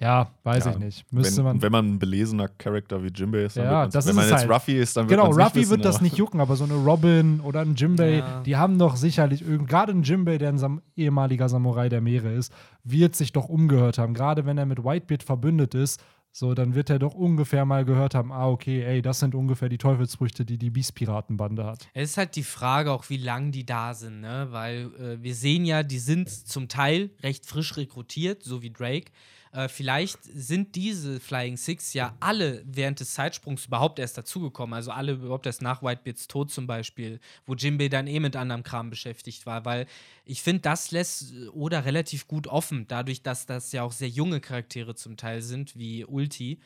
[0.00, 1.12] ja, weiß Ja, ich nicht.
[1.12, 1.62] Müsste wenn, man.
[1.62, 4.30] wenn man ein belesener Charakter wie Jimbei ist, dann Ja, das wenn ist man es
[4.30, 4.50] jetzt halt.
[4.50, 6.74] Ruffy ist, dann wird Genau, Ruffy wissen, wird das aber- nicht jucken, aber so eine
[6.74, 8.42] Robin oder ein Jimbei, Ja.
[8.42, 12.30] die haben doch sicherlich irgend, gerade ein Jimbei, der ein Sam ehemaliger Samurai der Meere
[12.32, 12.52] ist,
[12.84, 14.14] wird sich doch umgehört haben.
[14.14, 18.14] Gerade wenn er mit Whitebeard verbündet ist, so, dann wird er doch ungefähr mal gehört
[18.14, 21.88] haben, ah, okay, ey, das sind ungefähr die Teufelsfrüchte, die die Beast-Piratenbande hat.
[21.94, 24.46] Es ist halt die Frage auch, wie lang die da sind, ne?
[24.50, 29.10] Weil äh, wir sehen ja, die sind zum Teil recht frisch rekrutiert, so wie Drake.
[29.52, 34.74] Äh, vielleicht sind diese Flying Six ja alle während des Zeitsprungs überhaupt erst dazugekommen.
[34.74, 38.62] Also alle überhaupt erst nach Whitebeards Tod zum Beispiel, wo Jimbei dann eh mit anderem
[38.62, 39.64] Kram beschäftigt war.
[39.64, 39.86] Weil
[40.24, 44.08] ich finde, das lässt äh, Oda relativ gut offen, dadurch, dass das ja auch sehr
[44.08, 46.60] junge Charaktere zum Teil sind, wie Ulti.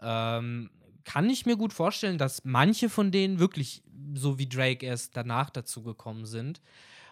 [0.00, 0.70] Ähm,
[1.04, 3.82] kann ich mir gut vorstellen, dass manche von denen wirklich
[4.14, 6.60] so wie Drake erst danach dazu gekommen sind.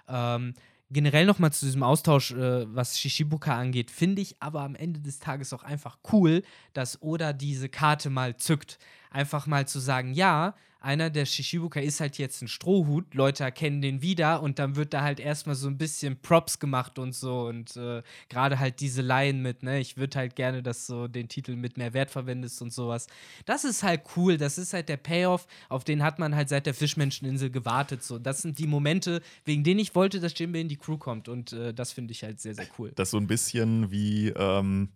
[0.08, 0.54] Ähm,
[0.90, 5.00] generell noch mal zu diesem Austausch, äh, was Shishibuka angeht, finde ich aber am Ende
[5.00, 8.78] des Tages auch einfach cool, dass Oda diese Karte mal zückt.
[9.10, 13.82] Einfach mal zu sagen, ja, einer der Shishibuka ist halt jetzt ein Strohhut, Leute erkennen
[13.82, 17.46] den wieder und dann wird da halt erstmal so ein bisschen Props gemacht und so
[17.46, 21.28] und äh, gerade halt diese Laien mit, ne, ich würde halt gerne, dass du den
[21.28, 23.06] Titel mit mehr Wert verwendest und sowas.
[23.44, 26.64] Das ist halt cool, das ist halt der Payoff, auf den hat man halt seit
[26.66, 28.18] der Fischmenscheninsel gewartet, so.
[28.18, 31.52] Das sind die Momente, wegen denen ich wollte, dass Jimbe in die Crew kommt und
[31.52, 32.92] äh, das finde ich halt sehr, sehr cool.
[32.94, 34.88] Das so ein bisschen wie, ähm,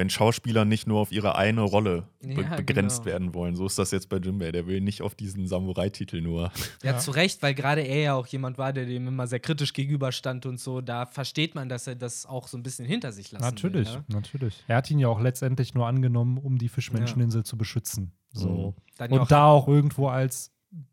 [0.00, 3.12] wenn Schauspieler nicht nur auf ihre eine Rolle be Ja, begrenzt genau.
[3.12, 3.54] werden wollen.
[3.54, 4.50] So ist das jetzt bei Jimbei.
[4.50, 6.50] Der will nicht auf diesen Samurai-Titel nur.
[6.82, 6.98] Ja, Ja.
[6.98, 10.46] zu Recht, weil gerade er ja auch jemand war, der dem immer sehr kritisch gegenüberstand
[10.46, 10.80] und so.
[10.80, 13.98] Da versteht man, dass er das auch so ein bisschen hinter sich lassen Natürlich, will.
[13.98, 14.04] Ne?
[14.08, 14.64] natürlich.
[14.66, 18.12] Er hat ihn ja auch letztendlich nur angenommen, um die Fischmenscheninsel zu beschützen.
[18.32, 18.74] So.
[18.98, 20.50] Ja auch- Und da auch irgendwo als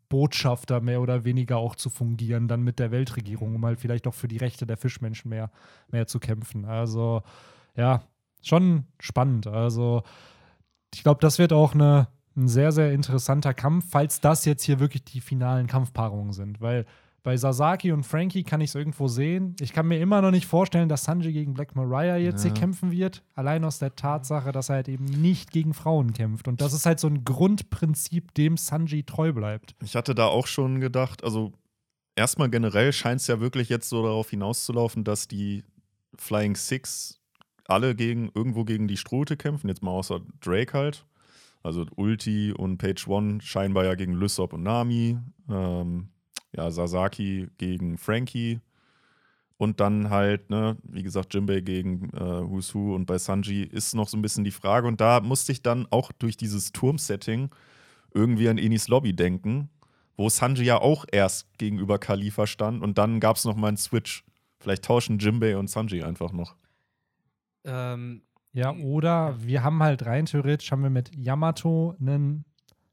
[0.08, 4.14] Botschafter mehr oder weniger auch zu fungieren, dann mit der Weltregierung, um halt vielleicht auch
[4.14, 5.50] für die Rechte der Fischmenschen mehr,
[5.90, 6.64] mehr zu kämpfen.
[6.64, 7.22] Also,
[7.76, 8.02] ja,
[8.42, 9.46] schon spannend.
[9.46, 10.02] Also,
[10.94, 14.80] ich glaube, das wird auch eine, ein sehr, sehr interessanter Kampf, falls das jetzt hier
[14.80, 16.60] wirklich die finalen Kampfpaarungen sind.
[16.60, 16.86] Weil
[17.24, 19.54] bei Sasaki und Frankie kann ich es irgendwo sehen.
[19.60, 22.52] Ich kann mir immer noch nicht vorstellen, dass Sanji gegen Black Mariah jetzt Ja.
[22.52, 23.22] hier kämpfen wird.
[23.34, 26.48] Allein aus der Tatsache, dass er halt eben nicht gegen Frauen kämpft.
[26.48, 29.74] Und das ist halt so ein Grundprinzip, dem Sanji treu bleibt.
[29.82, 31.52] Ich hatte da auch schon gedacht, also
[32.16, 35.64] erstmal generell scheint es ja wirklich jetzt so darauf hinauszulaufen, dass die
[36.16, 37.17] Flying Six
[37.68, 41.06] alle gegen irgendwo gegen die Strohte kämpfen, jetzt mal außer Drake halt.
[41.62, 45.18] Also Ulti und Page One scheinbar ja gegen Lysop und Nami.
[45.48, 46.08] Ähm,
[46.56, 48.60] ja, Sasaki gegen Frankie.
[49.58, 53.94] Und dann halt, ne, wie gesagt, Jimbei gegen äh, Who's Who und bei Sanji ist
[53.94, 54.86] noch so ein bisschen die Frage.
[54.86, 57.50] Und da musste ich dann auch durch dieses Turmsetting
[58.14, 59.68] irgendwie an Enis Lobby denken,
[60.16, 63.76] wo Sanji ja auch erst gegenüber Khalifa stand und dann gab es noch mal einen
[63.76, 64.24] Switch.
[64.60, 66.54] Vielleicht tauschen Jimbei und Sanji einfach noch.
[67.64, 72.44] Ähm, Ja, oder wir haben halt rein theoretisch haben wir mit Yamato einen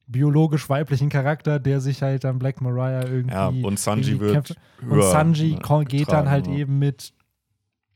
[0.08, 3.34] biologisch weiblichen Charakter, der sich halt dann Black Mariah irgendwie.
[3.34, 4.56] Ja, und Sanji irgendwie wird kämpft.
[4.82, 4.92] höher.
[4.92, 6.54] Und Sanji ne, geht dann halt ja.
[6.54, 7.14] eben mit,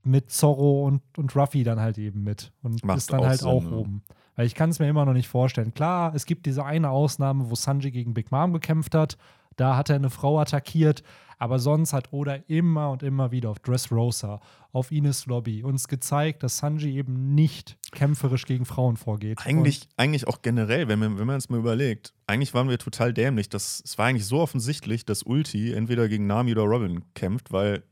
[0.03, 2.51] mit Zorro und, und Ruffy dann halt eben mit.
[2.63, 3.71] Und Macht ist dann auch halt Sinn, auch ja.
[3.71, 4.03] oben.
[4.35, 5.73] Weil ich kann es mir immer noch nicht vorstellen.
[5.73, 9.17] Klar, es gibt diese eine Ausnahme, wo Sanji gegen Big Mom gekämpft hat.
[9.59, 11.03] Da hat er eine Frau attackiert.
[11.41, 14.41] Aber sonst hat Oda immer und immer wieder auf Dressrosa,
[14.73, 19.39] auf Ines Lobby uns gezeigt, dass Sanji eben nicht kämpferisch gegen Frauen vorgeht.
[19.45, 23.13] Eigentlich, eigentlich auch generell, wenn man, wenn man es mal überlegt, eigentlich waren wir total
[23.13, 23.47] dämlich.
[23.47, 27.83] Das, es war eigentlich so offensichtlich, dass Ulti entweder gegen Nami oder Robin kämpft, weil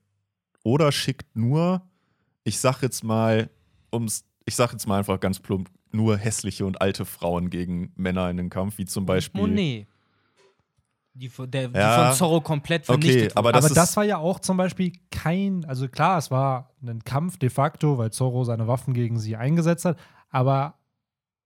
[0.64, 1.82] Oda schickt nur,
[2.44, 3.50] ich sag jetzt mal,
[3.94, 8.30] ums, ich sag jetzt mal einfach ganz plump, nur hässliche und alte Frauen gegen Männer
[8.30, 9.40] in den Kampf, wie zum Beispiel.
[9.40, 9.88] Monet.
[11.20, 12.08] Die, von- der, die Ja.
[12.10, 13.54] von Zorro komplett Okay, vernichtet aber wurde.
[13.62, 17.38] das aber das war ja auch zum Beispiel kein, also klar, es war ein Kampf
[17.38, 19.98] de facto, weil Zorro seine Waffen gegen sie eingesetzt hat,
[20.30, 20.76] aber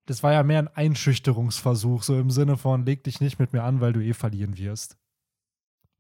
[0.08, 3.64] das war ja mehr ein Einschüchterungsversuch, so im Sinne von, leg dich nicht mit mir
[3.64, 4.98] an, weil du eh verlieren wirst.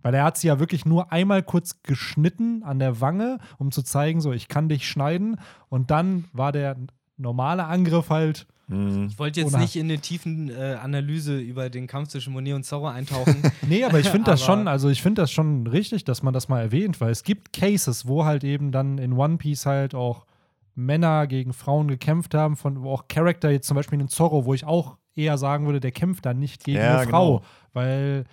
[0.03, 3.83] Weil er hat sie ja wirklich nur einmal kurz geschnitten an der Wange, um zu
[3.83, 5.39] zeigen, so, ich kann dich schneiden.
[5.69, 6.75] Und dann war der
[7.17, 8.47] normale Angriff halt.
[8.67, 12.53] Ich wollte jetzt Ohne- nicht in eine tiefen äh, Analyse über den Kampf zwischen Monet
[12.53, 13.35] und Zorro eintauchen.
[13.67, 16.47] Nee, aber ich finde das schon, also ich finde das schon richtig, dass man das
[16.47, 20.25] mal erwähnt, weil es gibt Cases, wo halt eben dann in One Piece halt auch
[20.73, 24.53] Männer gegen Frauen gekämpft haben, von wo auch Charakter, jetzt zum Beispiel in Zorro, wo
[24.53, 27.45] ich auch eher sagen würde, der kämpft dann nicht gegen Ja, eine Frau, genau.
[27.73, 28.23] weil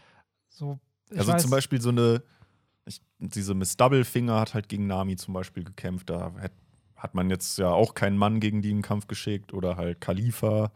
[0.49, 0.79] so.
[1.11, 2.23] Ich Also weiß, zum Beispiel so eine,
[2.87, 6.11] ich, diese Miss Doublefinger hat halt gegen Nami zum Beispiel gekämpft.
[6.11, 6.53] Da hat,
[6.99, 10.01] hat man jetzt ja auch keinen Mann gegen die in den Kampf geschickt oder halt
[10.01, 10.71] Khalifa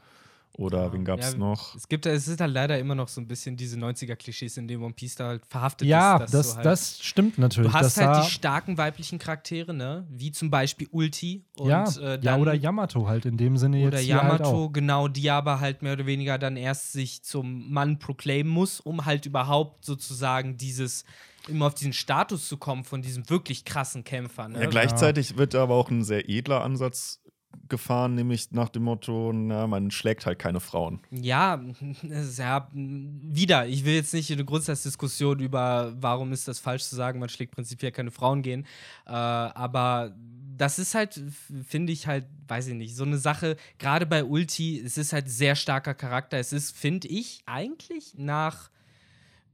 [0.58, 0.92] oder Ja.
[0.92, 1.74] wen gab's Ja, noch?
[1.74, 4.82] es gibt, es ist halt leider immer noch so ein bisschen diese 90er-Klischees, in denen
[4.82, 6.20] One Piece da halt verhaftet ja, ist.
[6.20, 7.72] dass das, halt, das stimmt natürlich.
[7.72, 10.06] Du hast das halt die starken weiblichen Charaktere, ne?
[10.10, 13.78] Wie zum Beispiel Ulti und ja, äh, ja, dann, oder Yamato halt in dem Sinne
[13.86, 14.72] oder jetzt hier halt Yamato, auch.
[14.72, 19.06] genau, die aber halt mehr oder weniger dann erst sich zum Mann proclaimen muss, um
[19.06, 21.04] halt überhaupt sozusagen dieses,
[21.48, 24.48] immer auf diesen Status zu kommen von diesem wirklich krassen Kämpfer.
[24.48, 24.60] Ne?
[24.62, 27.22] Ja, gleichzeitig wird aber auch ein sehr edler Ansatz
[27.68, 31.00] gefahren, nämlich nach dem Motto, na, man schlägt halt keine Frauen.
[31.10, 31.62] Ja,
[32.36, 33.66] ja wieder.
[33.66, 37.28] Ich will jetzt nicht in eine Grundsatzdiskussion über, warum ist das falsch zu sagen, man
[37.28, 38.66] schlägt prinzipiell keine Frauen gehen.
[39.06, 40.14] Äh, aber
[40.56, 41.20] das ist halt,
[41.66, 43.56] finde ich halt, weiß ich nicht, so eine Sache.
[43.78, 46.38] Gerade bei Ulti, es ist halt sehr starker Charakter.
[46.38, 48.70] Es ist, finde ich, eigentlich nach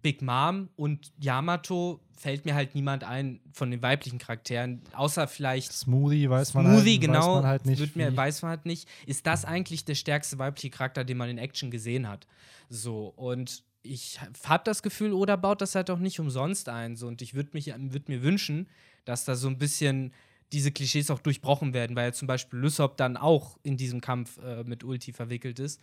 [0.02, 5.72] Big Mom und Yamato fällt mir halt niemand ein von den weiblichen Charakteren, außer vielleicht
[5.72, 7.78] Smoothie weiß man Smoothie, halt, genau, weiß man halt nicht.
[7.78, 8.88] wird mir, weiß man halt nicht.
[9.06, 12.26] Ist das eigentlich der stärkste weibliche Charakter, den man in Action gesehen hat?
[12.68, 16.96] So, und ich habe das Gefühl, Oda baut das halt auch nicht umsonst ein.
[16.96, 18.68] So, und ich würde würd mir wünschen,
[19.04, 20.12] dass da so ein bisschen
[20.52, 24.38] diese Klischees auch durchbrochen werden, weil ja zum Beispiel Lysop dann auch in diesem Kampf
[24.38, 25.80] äh, mit Ulti verwickelt ist.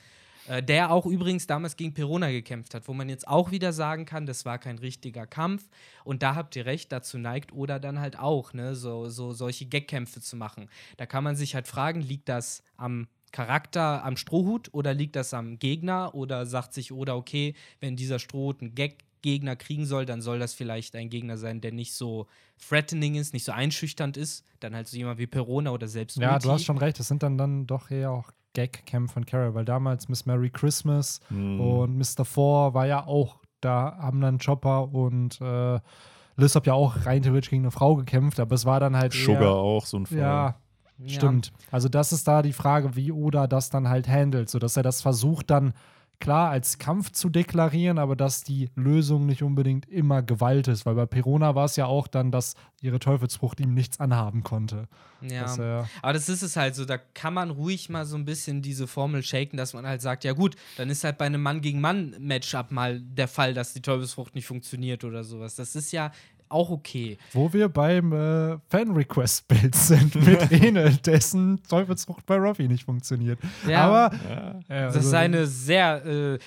[0.48, 4.06] Äh, der auch übrigens damals gegen Perona gekämpft hat, wo man jetzt auch wieder sagen
[4.06, 5.68] kann, das war kein richtiger Kampf.
[6.04, 9.66] Und da habt ihr recht, dazu neigt Oda dann halt auch, ne, so, so solche
[9.66, 10.70] Gagkämpfe zu machen.
[10.98, 15.34] Da kann man sich halt fragen, liegt das am Charakter, am Strohhut oder liegt das
[15.34, 16.14] am Gegner?
[16.14, 20.54] Oder sagt sich Oda, okay, wenn dieser Strohhut einen Gag-Gegner kriegen soll, dann soll das
[20.54, 22.28] vielleicht ein Gegner sein, der nicht so
[22.66, 24.46] threatening ist, nicht so einschüchternd ist.
[24.60, 26.48] Dann halt so jemand wie Perona oder selbst Ja, Ulti.
[26.48, 27.00] du hast schon recht.
[27.00, 31.20] Das sind dann, dann doch eher auch Gag-Camp von Carol, weil damals Miss Merry Christmas
[31.28, 31.60] Hm.
[31.60, 32.26] und Mr.
[32.26, 35.80] Four war ja auch, da haben dann Chopper und äh,
[36.38, 39.42] Lysop ja auch rein theoretisch gegen eine Frau gekämpft, aber es war dann halt Sugar
[39.44, 40.18] eher, auch, so ein Fall.
[40.18, 40.56] Ja,
[40.98, 41.08] Ja.
[41.10, 41.52] stimmt.
[41.72, 45.02] Also das ist da die Frage, wie Oda das dann halt handelt, sodass er das
[45.02, 45.74] versucht dann
[46.20, 50.96] klar als Kampf zu deklarieren, aber dass die Lösung nicht unbedingt immer Gewalt ist, weil
[50.96, 54.88] bei Perona war es ja auch dann, dass ihre Teufelsfrucht ihm nichts anhaben konnte.
[55.22, 55.44] Ja.
[55.44, 58.26] Dass er, Aber das ist es halt so, da kann man ruhig mal so ein
[58.26, 61.42] bisschen diese Formel shaken, dass man halt sagt, ja gut, dann ist halt bei einem
[61.42, 65.56] Mann gegen Mann Matchup mal der Fall, dass die Teufelsfrucht nicht funktioniert oder sowas.
[65.56, 66.12] Das ist ja
[66.50, 67.18] auch okay.
[67.34, 73.40] Wo wir beim äh, Fan-Request-Bild sind mit Enel, dessen Teufelsfrucht bei Ruffy nicht funktioniert.
[73.68, 74.50] Ja, Aber Ja.
[74.52, 76.40] äh, das also- ist eine sehr äh,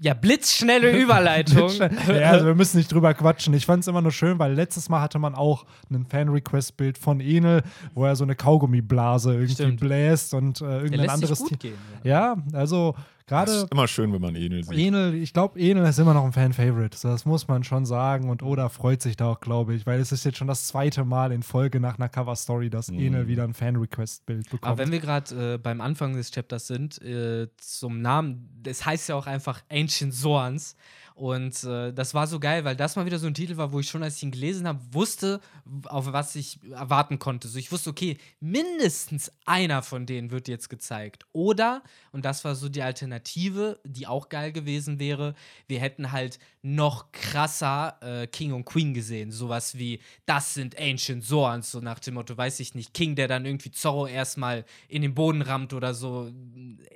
[0.00, 1.70] ja, blitzschnelle Überleitung.
[1.70, 3.54] ja, also wir müssen nicht drüber quatschen.
[3.54, 7.20] Ich fand es immer nur schön, weil letztes Mal hatte man auch ein Fan-Request-Bild von
[7.20, 7.62] Enel,
[7.94, 9.80] wo er so eine Kaugummiblase irgendwie Stimmt.
[9.80, 11.78] bläst und äh, irgendein anderes gut gehen.
[12.02, 12.94] Ja, also
[13.26, 14.76] Gerade ist immer schön, wenn man Enel sieht.
[14.78, 16.98] Enel, ich glaube, Enel ist immer noch ein Fan-Favorite.
[17.02, 18.28] Das muss man schon sagen.
[18.28, 21.04] Und Oda freut sich da auch, glaube ich, weil es ist jetzt schon das zweite
[21.06, 22.98] Mal in Folge nach einer Cover-Story, dass Mhm.
[23.00, 24.64] Enel wieder ein Fan-Request-Bild bekommt.
[24.66, 29.08] Aber wenn wir gerade äh, beim Anfang des Chapters sind, äh, zum Namen, das heißt
[29.08, 30.76] ja auch einfach Ancient Zorns.
[31.14, 33.78] Und äh, das war so geil, weil das mal wieder so ein Titel war, wo
[33.78, 35.40] ich schon, als ich ihn gelesen habe, wusste,
[35.84, 37.46] auf was ich erwarten konnte.
[37.46, 41.24] So, ich wusste, okay, mindestens einer von denen wird jetzt gezeigt.
[41.32, 45.34] Oder, und das war so die Alternative, die auch geil gewesen wäre,
[45.68, 49.30] wir hätten halt noch krasser äh, King und Queen gesehen.
[49.30, 53.28] Sowas wie, das sind Ancient Zorns, so nach dem Motto, weiß ich nicht, King, der
[53.28, 56.32] dann irgendwie Zorro erstmal in den Boden rammt oder so,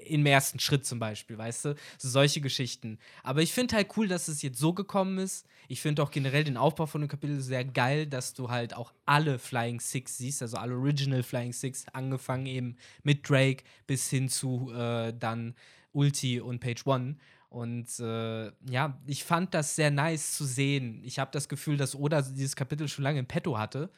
[0.07, 1.75] im ersten Schritt zum Beispiel, weißt du?
[1.99, 2.99] So solche Geschichten.
[3.23, 5.47] Aber ich finde halt cool, dass es jetzt so gekommen ist.
[5.69, 8.95] Ich finde auch generell den Aufbau von dem Kapitel sehr geil, dass du halt auch
[9.05, 14.31] alle Flying Six siehst, also alle Original Flying Six, angefangen eben mit Drake bis hin
[14.31, 15.55] zu äh, dann
[15.93, 17.17] Ulti und Page One.
[17.51, 21.01] Und äh, ja, ich fand das sehr nice zu sehen.
[21.03, 23.91] Ich habe das Gefühl, dass Oda dieses Kapitel schon lange im Petto hatte.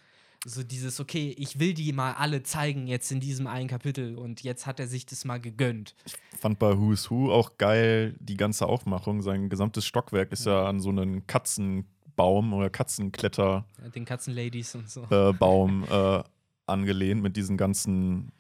[0.47, 4.43] So dieses, okay, ich will die mal alle zeigen jetzt in diesem einen Kapitel und
[4.43, 5.95] jetzt hat er sich das mal gegönnt.
[6.41, 9.21] fand bei Who's Who auch geil die ganze Aufmachung.
[9.21, 15.03] Sein gesamtes Stockwerk ist ja an so einen Katzenbaum oder Katzenkletterbaum Den Katzenladies und so.
[15.11, 16.23] äh, Baum, äh,
[16.67, 18.33] angelehnt mit diesen ganzen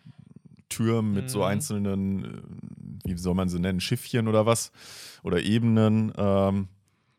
[0.70, 1.44] Türmen, mit so Mhm.
[1.44, 2.28] einzelnen, äh,
[3.04, 4.72] wie soll man sie nennen, Schiffchen oder was?
[5.22, 6.12] Oder Ebenen.
[6.16, 6.68] Ähm,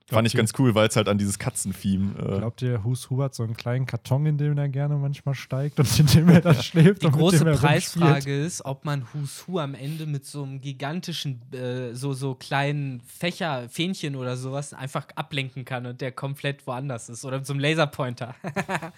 [0.10, 2.14] fand ich ihr- ganz cool, weil es halt an dieses Katzentheme.
[2.20, 5.80] Äh, Glaubt ihr, Who hat so einen kleinen Karton, in dem er gerne manchmal steigt
[5.80, 7.02] und in dem er dann schläft?
[7.02, 8.46] Die und mit große dem er Preisfrage rumspielt?
[8.48, 13.00] ist, ob man Who's Who am Ende mit so einem gigantischen, äh, so, so kleinen
[13.02, 17.24] Fächer, Fähnchen oder sowas einfach ablenken kann und der komplett woanders ist.
[17.24, 18.36] Oder mit so einem Laserpointer.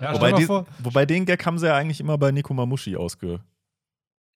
[0.00, 3.40] Ja, wobei, die, wobei den Gag haben sie ja eigentlich immer bei Nekomamushi ausge.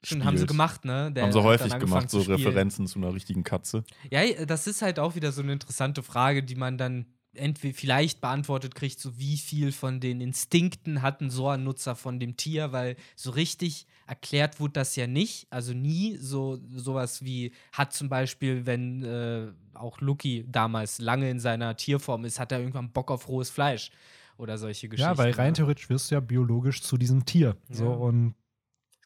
[0.04, 1.12] Schon haben sie gemacht, ne?
[1.12, 2.20] Der haben sie häufig gemacht, so.
[2.20, 3.84] Referenzen zu einer richtigen Katze.
[4.10, 8.20] Ja, das ist halt auch wieder so eine interessante Frage, die man dann entweder vielleicht
[8.20, 12.96] beantwortet kriegt, so wie viel von den Instinkten hat ein Soa-Nutzer von dem Tier, weil
[13.16, 18.66] so richtig erklärt wurde das ja nicht, also nie so sowas wie hat zum Beispiel,
[18.66, 23.28] wenn äh, auch Lucky damals lange in seiner Tierform ist, hat er irgendwann Bock auf
[23.28, 23.90] rohes Fleisch
[24.36, 25.10] oder solche Geschichten.
[25.12, 25.52] ja, weil rein ne?
[25.54, 27.56] theoretisch wirst du ja biologisch zu diesem Tier.
[27.70, 27.90] So, Ja.
[27.90, 28.34] und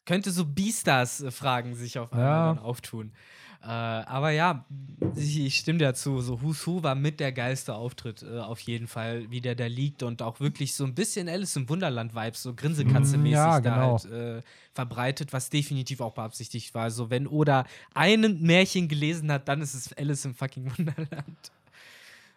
[0.07, 2.61] könnte so Beastars-Fragen sich auf einmal Ja.
[2.63, 3.11] auftun.
[3.61, 4.65] Äh, aber ja,
[5.15, 6.21] ich, ich stimme dazu.
[6.21, 9.65] So Who's Who war mit der geilste Auftritt äh, auf jeden Fall, wie der da
[9.65, 13.75] liegt und auch wirklich so ein bisschen Alice im Wunderland-Vibes, so Grinsekatze-mäßig Mm, ja, da
[13.75, 13.99] genau.
[14.03, 14.41] halt äh,
[14.73, 16.83] verbreitet, was definitiv auch beabsichtigt war.
[16.83, 17.65] Also wenn Oda
[17.95, 21.51] ein Märchen gelesen hat, dann ist es Alice im fucking Wunderland.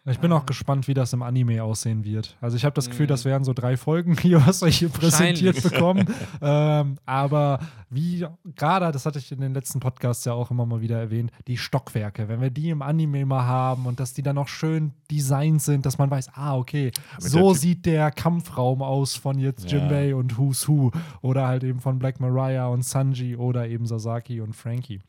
[0.05, 2.35] Ich bin auch gespannt, wie das im Anime aussehen wird.
[2.41, 3.09] Also ich habe das Gefühl, Mhm.
[3.09, 6.07] das wären so drei Folgen hier, was wir hier präsentiert bekommen.
[6.41, 7.59] ähm, aber
[7.91, 11.31] wie gerade, das hatte ich in den letzten Podcasts ja auch immer mal wieder erwähnt,
[11.47, 14.93] die Stockwerke, wenn wir die im Anime mal haben und dass die dann auch schön
[15.11, 19.37] designt sind, dass man weiß, ah, okay, mit so der sieht der Kampfraum aus von
[19.37, 19.77] jetzt Ja.
[19.77, 24.41] Jinbei und Who's Who oder halt eben von Black Mariah und Sanji oder eben Sasaki
[24.41, 24.99] und Frankie.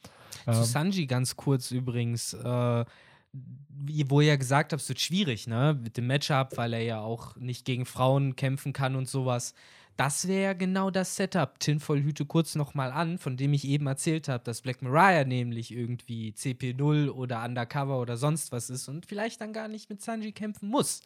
[0.44, 2.85] Zu Ähm, Sanji ganz kurz übrigens, äh,
[3.33, 5.79] wo ihr ja gesagt habt, es wird schwierig, ne?
[5.81, 9.55] Mit dem Matchup, weil er ja auch nicht gegen Frauen kämpfen kann und sowas.
[9.97, 11.59] Das wäre ja genau das Setup.
[11.59, 15.71] Tinfoil hüte kurz nochmal an, von dem ich eben erzählt habe, dass Black Mariah nämlich
[15.71, 20.33] irgendwie CP0 oder Undercover oder sonst was ist und vielleicht dann gar nicht mit Sanji
[20.33, 21.03] kämpfen muss.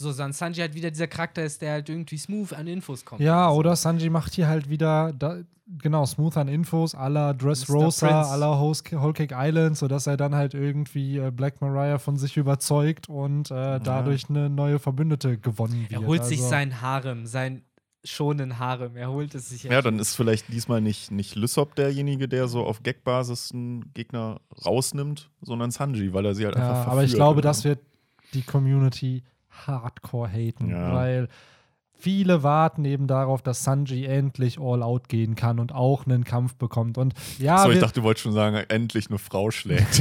[0.00, 3.20] So, sondern Sanji halt wieder dieser Charakter ist, der halt irgendwie smooth an Infos kommt.
[3.20, 3.56] Ja, so.
[3.56, 7.32] oder Sanji macht hier halt wieder, da, genau, smooth an Infos, à la.
[7.32, 12.16] Dressrosa, à la Whole Cake Island, sodass er dann halt irgendwie äh, Black Mariah von
[12.16, 16.00] sich überzeugt und äh, dadurch eine neue Verbündete gewonnen wird.
[16.00, 17.62] Er holt sich Also, sein Harem, sein
[18.04, 18.96] schonen Harem.
[18.96, 22.64] Er holt es sich Ja, dann ist vielleicht diesmal nicht, nicht Lysop derjenige, der so
[22.64, 26.92] auf Gag-Basis einen Gegner rausnimmt, sondern Sanji, weil er sie halt einfach Ja, verführt.
[26.92, 27.48] aber ich glaube, genau.
[27.50, 27.80] das wird
[28.32, 29.24] die Community
[29.66, 30.94] hardcore haten, Ja.
[30.94, 31.28] weil
[32.00, 36.54] viele warten eben darauf, dass Sanji endlich all out gehen kann und auch einen Kampf
[36.54, 36.96] bekommt.
[36.96, 40.00] Und ja, so, ich dachte, du wolltest schon sagen, endlich eine Frau schlägt.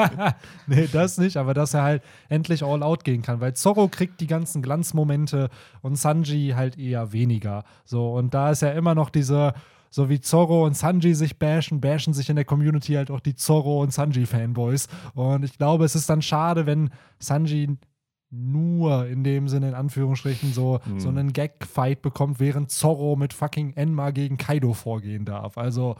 [0.66, 4.20] nee, das nicht, aber dass er halt endlich all out gehen kann, weil Zorro kriegt
[4.20, 5.50] die ganzen Glanzmomente
[5.82, 7.64] und Sanji halt eher weniger.
[7.84, 9.52] So, und da ist ja immer noch diese,
[9.90, 13.34] so wie Zorro und Sanji sich bashen, bashen sich in der Community halt auch die
[13.34, 14.86] Zorro und Sanji-Fanboys.
[15.14, 17.76] Und ich glaube, es ist dann schade, wenn Sanji
[18.30, 21.00] nur in dem Sinne, in Anführungsstrichen, so, Hm.
[21.00, 25.56] so einen Gag-Fight bekommt, während Zorro mit fucking Enma gegen Kaido vorgehen darf.
[25.56, 25.96] Also,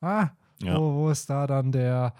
[0.00, 0.30] ah,
[0.62, 0.78] Ja.
[0.78, 2.14] wo, wo ist da dann der,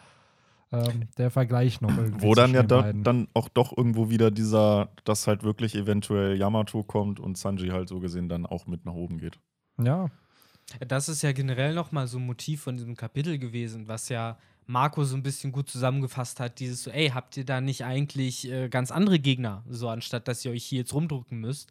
[0.71, 2.23] ähm, der Vergleich noch irgendwie?
[2.27, 6.83] Wo dann ja da, dann auch doch irgendwo wieder dieser, dass halt wirklich eventuell Yamato
[6.83, 9.39] kommt und Sanji halt so gesehen dann auch mit nach oben geht.
[9.83, 10.11] Ja,
[10.87, 14.37] Das ist ja generell nochmal so ein Motiv von diesem Kapitel gewesen, was ja
[14.69, 18.51] Marco so ein bisschen gut zusammengefasst hat, dieses so, ey, habt ihr da nicht eigentlich
[18.51, 21.71] äh, ganz andere Gegner, so anstatt dass ihr euch hier jetzt rumdrücken müsst.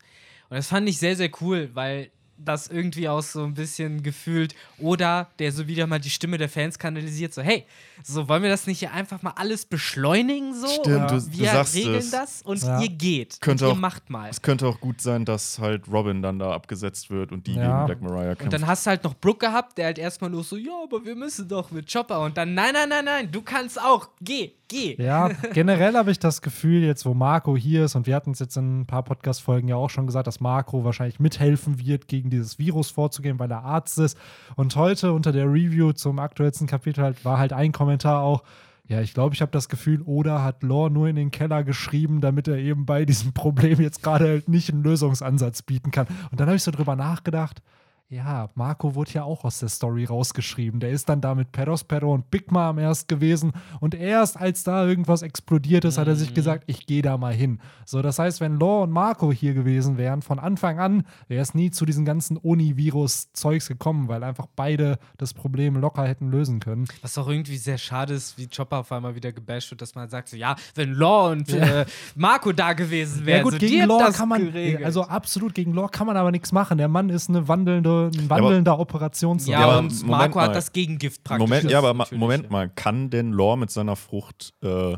[0.49, 4.55] Und das fand ich sehr, sehr cool, weil das irgendwie auch so ein bisschen gefühlt
[4.79, 7.65] oder der so wieder mal die Stimme der Fans kanalisiert, so hey,
[8.03, 11.37] so wollen wir das nicht hier einfach mal alles beschleunigen so Stimmt, und du- du
[11.39, 12.11] wir sagst regeln es.
[12.11, 12.81] das und Ja.
[12.81, 14.29] ihr geht Könnte und ihr auch- macht mal.
[14.29, 17.85] Es könnte auch gut sein, dass halt Robin dann da abgesetzt wird und die Ja.
[17.85, 18.53] gegen Black Mariah Und kämpft.
[18.53, 21.15] dann hast du halt noch Brooke gehabt, der halt erstmal nur so, ja, aber wir
[21.15, 22.21] müssen doch mit Chopper.
[22.21, 24.09] Und dann, nein, nein, nein, nein, du kannst auch.
[24.21, 24.95] Geh, geh.
[25.01, 28.39] Ja, generell habe ich das Gefühl, jetzt wo Marco hier ist, und wir hatten es
[28.39, 32.26] jetzt in ein paar Podcast-Folgen ja auch schon gesagt, dass Marco wahrscheinlich mithelfen wird, gegen
[32.29, 34.17] dieses Virus vorzugehen, weil er Arzt ist.
[34.55, 38.43] Und heute unter der Review zum aktuellsten Kapitel halt, war halt ein Kommentar auch,
[38.87, 42.21] ja, ich glaube, ich habe das Gefühl, Oda hat Lore nur in den Keller geschrieben,
[42.21, 46.07] damit er eben bei diesem Problem jetzt gerade halt nicht einen Lösungsansatz bieten kann.
[46.31, 47.61] Und dann habe ich so drüber nachgedacht,
[48.09, 50.79] ja, Marco wurde ja auch aus der Story rausgeschrieben.
[50.79, 53.51] Der ist dann da mit Perospero und Big Mom erst gewesen.
[53.81, 56.35] Und erst als da irgendwas explodiert ist, hat er sich Mhm.
[56.35, 57.59] gesagt, ich gehe da mal hin.
[57.85, 61.53] So, das heißt, wenn Law und Marco hier gewesen wären, von Anfang an, wäre es
[61.53, 66.87] nie zu diesen ganzen Uni-Virus-Zeugs gekommen, weil einfach beide das Problem locker hätten lösen können.
[67.01, 70.07] Was auch irgendwie sehr schade ist, wie Chopper auf einmal wieder gebasht wird, dass man
[70.07, 71.85] sagt, so, ja, wenn Law und äh,
[72.15, 74.85] Marco da gewesen wären, ja gut, so, gegen das kann man, geregelt.
[74.85, 76.77] also absolut gegen Lore kann man aber nichts machen.
[76.77, 79.51] Der Mann ist eine wandelnde, ein wandelnder Operationssaal.
[79.53, 80.53] ja, Ja, aber und Moment Marco hat mal.
[80.53, 81.47] das Gegengift praktisch.
[81.49, 82.49] Moment, ja, aber natürlich, Moment ja.
[82.51, 84.95] mal, kann denn Lore mit seiner Frucht äh,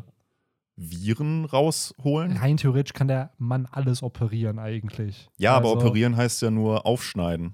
[0.76, 2.38] Viren rausholen?
[2.38, 5.30] Rein theoretisch kann der Mann alles operieren eigentlich.
[5.38, 7.54] Ja, aber Also- operieren heißt ja nur aufschneiden.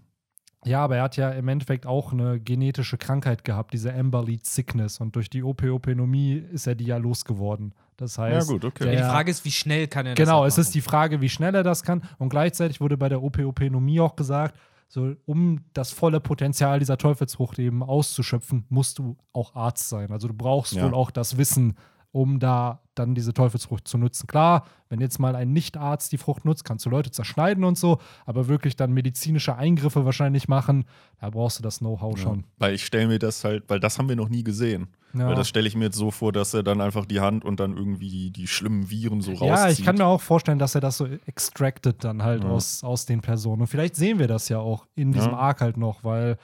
[0.67, 4.99] Ja, aber er hat ja im Endeffekt auch eine genetische Krankheit gehabt, diese Amber-Lead Sickness.
[4.99, 7.75] Und durch die Opeopenomie ist er die ja losgeworden.
[7.97, 8.85] Das heißt, Ja, gut, okay.
[8.85, 11.21] Ja, der- die Frage ist, wie schnell kann er das genau, es ist die Frage,
[11.21, 12.01] wie schnell er das kann.
[12.17, 14.55] Und gleichzeitig wurde bei der Opeopenomie auch gesagt,
[14.95, 20.09] so, um das volle Potenzial dieser Teufelsfrucht eben auszuschöpfen, musst du auch Arzt sein.
[20.11, 20.85] Also du brauchst Ja.
[20.85, 21.75] wohl auch das Wissen,
[22.15, 24.25] um da dann diese Teufelsfrucht zu nutzen.
[24.25, 27.99] Klar, wenn jetzt mal ein Nicht-Arzt die Frucht nutzt, kannst du Leute zerschneiden und so,
[28.25, 30.85] aber wirklich dann medizinische Eingriffe wahrscheinlich machen,
[31.19, 32.37] da brauchst du das Know-how schon.
[32.39, 32.45] Ja.
[32.59, 34.87] Weil ich stelle mir das halt, weil das haben wir noch nie gesehen.
[35.13, 35.27] Ja.
[35.27, 37.59] Weil das stelle ich mir jetzt so vor, dass er dann einfach die Hand und
[37.59, 39.47] dann irgendwie die, die schlimmen Viren so rauszieht.
[39.49, 42.49] Ja, ich kann mir auch vorstellen, dass er das so extracted dann halt Ja.
[42.49, 43.63] aus, aus den Personen.
[43.63, 45.33] Und vielleicht sehen wir das ja auch in diesem.
[45.33, 46.37] Arc halt noch, weil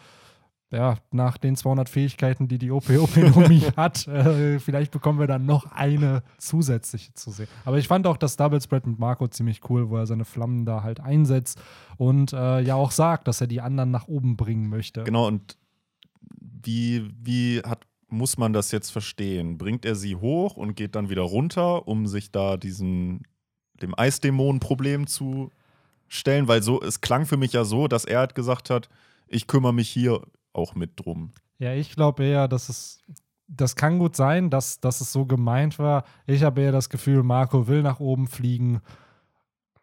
[0.71, 5.65] ja, nach den 200 Fähigkeiten, die die Opeopenomie hat, äh, vielleicht bekommen wir dann noch
[5.71, 7.47] eine zusätzliche zu sehen.
[7.65, 10.65] Aber ich fand auch das Double Spread mit Marco ziemlich cool, wo er seine Flammen
[10.65, 11.61] da halt einsetzt
[11.97, 15.03] und äh, ja auch sagt, dass er die anderen nach oben bringen möchte.
[15.03, 15.57] Genau, und
[16.63, 19.57] wie, wie hat, muss man das jetzt verstehen?
[19.57, 23.23] Bringt er sie hoch und geht dann wieder runter, um sich da diesen,
[23.81, 25.51] dem Eisdämonen-Problem zu
[26.07, 26.47] stellen?
[26.47, 28.89] Weil so, es klang für mich ja so, dass er halt gesagt hat,
[29.27, 30.21] ich kümmere mich hier
[30.53, 31.31] auch mit drum.
[31.59, 33.03] Ja, ich glaube eher, dass es.
[33.53, 36.05] Das kann gut sein, dass, dass es so gemeint war.
[36.25, 38.79] Ich habe eher das Gefühl, Marco will nach oben fliegen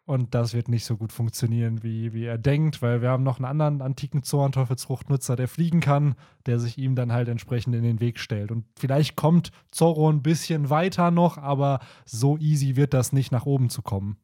[0.09, 3.37] und das wird nicht so gut funktionieren, wie, wie er denkt, weil wir haben noch
[3.37, 6.15] einen anderen antiken Zorn-Teufelsfruchtnutzer, der fliegen kann,
[6.47, 8.49] der sich ihm dann halt entsprechend in den Weg stellt.
[8.49, 13.45] Und vielleicht kommt Zorro ein bisschen weiter noch, aber so easy wird das nicht, nach
[13.45, 14.17] oben zu kommen.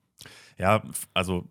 [0.58, 0.82] Ja,
[1.14, 1.48] also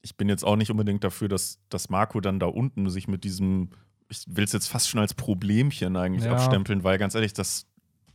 [0.00, 3.24] ich bin jetzt auch nicht unbedingt dafür, dass, dass Marco dann da unten sich mit
[3.24, 3.72] diesem,
[4.10, 6.32] ich will es jetzt fast schon als Problemchen eigentlich Ja.
[6.32, 7.66] abstempeln, weil ganz ehrlich, das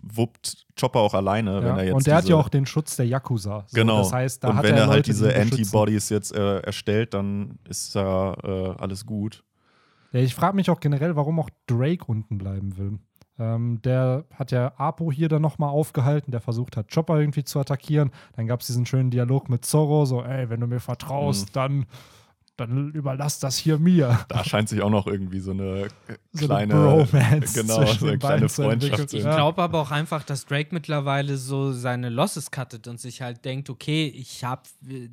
[0.02, 2.96] wuppt Chopper auch alleine, wenn Ja, er jetzt und der hat ja auch den Schutz
[2.96, 3.66] der Yakuza.
[3.68, 4.04] So, Genau.
[4.04, 5.36] Das heißt, da und hat wenn er, er, halt diese.
[5.36, 9.44] Antibodies jetzt äh, erstellt, dann ist da äh, alles gut.
[10.12, 13.00] Ja, ich frage mich auch generell, warum auch Drake unten bleiben will.
[13.38, 17.60] Ähm, der hat ja Apo hier dann nochmal aufgehalten, der versucht hat, Chopper irgendwie zu
[17.60, 18.12] attackieren.
[18.36, 21.54] Dann gab es diesen schönen Dialog mit Zorro, so, ey, wenn du mir vertraust, Mhm.
[21.54, 21.86] dann,
[22.58, 24.26] dann überlass das hier mir.
[24.30, 25.88] Da scheint sich auch noch irgendwie so eine äh,
[26.32, 28.90] So kleine, eine Bromance genau, zwischen so eine den kleine zu entwickeln.
[28.98, 29.14] Freundschaft.
[29.14, 29.36] Ich zu- Ja.
[29.36, 33.70] glaube aber auch einfach, dass Drake mittlerweile so seine Losses cuttet und sich halt denkt,
[33.70, 34.62] okay, ich habe,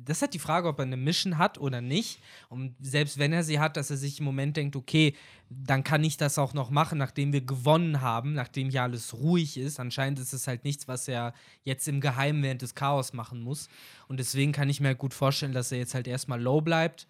[0.05, 2.19] das ist halt die Frage, ob er eine Mission hat oder nicht.
[2.49, 5.13] Und selbst wenn er sie hat, dass er sich im Moment denkt, okay,
[5.49, 9.57] dann kann ich das auch noch machen, nachdem wir gewonnen haben, nachdem hier alles ruhig
[9.57, 9.79] ist.
[9.79, 11.33] Anscheinend ist es halt nichts, was er
[11.63, 13.67] jetzt im Geheimen während des Chaos machen muss.
[14.07, 17.05] Und deswegen kann ich mir halt gut vorstellen, dass er jetzt halt erstmal low bleibt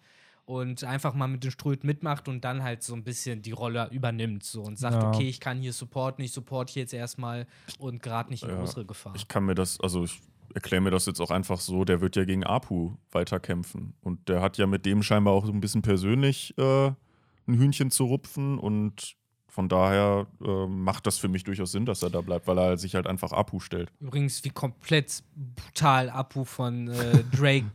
[0.46, 3.88] und einfach mal mit den Ströten mitmacht und dann halt so ein bisschen die Rolle
[3.90, 5.08] übernimmt so und sagt, Ja.
[5.08, 7.46] okay, ich kann hier supporten, ich support hier jetzt erstmal
[7.78, 9.14] und gerade nicht in Ja, größere Gefahr.
[9.16, 10.20] Ich kann mir das, also ich
[10.54, 13.94] erkläre mir das jetzt auch einfach so, der wird ja gegen Apu weiterkämpfen.
[14.02, 16.94] Und der hat ja mit dem scheinbar auch so ein bisschen persönlich äh, ein
[17.58, 19.16] Hühnchen zu rupfen und
[19.48, 22.76] von daher äh, macht das für mich durchaus Sinn, dass er da bleibt, weil er
[22.76, 23.92] sich halt einfach Apu stellt.
[24.00, 27.66] Übrigens, wie komplett brutal Apu von äh, Drake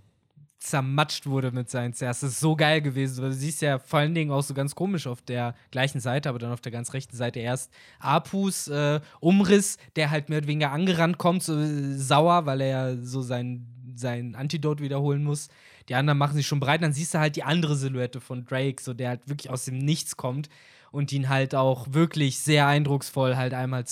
[0.60, 2.20] zermatscht wurde mit seinen Zers.
[2.20, 3.24] Das ist so geil gewesen.
[3.24, 6.38] Du siehst ja vor allen Dingen auch so ganz komisch auf der gleichen Seite, aber
[6.38, 10.72] dann auf der ganz rechten Seite erst Apus äh, Umriss, der halt mehr oder weniger
[10.72, 15.48] angerannt kommt, so äh, sauer, weil er ja so sein, sein Antidot wiederholen muss.
[15.88, 16.84] Die anderen machen sich schon bereit.
[16.84, 19.78] Dann siehst du halt die andere Silhouette von Drake, so der halt wirklich aus dem
[19.78, 20.50] Nichts kommt
[20.92, 23.84] und ihn halt auch wirklich sehr eindrucksvoll halt einmal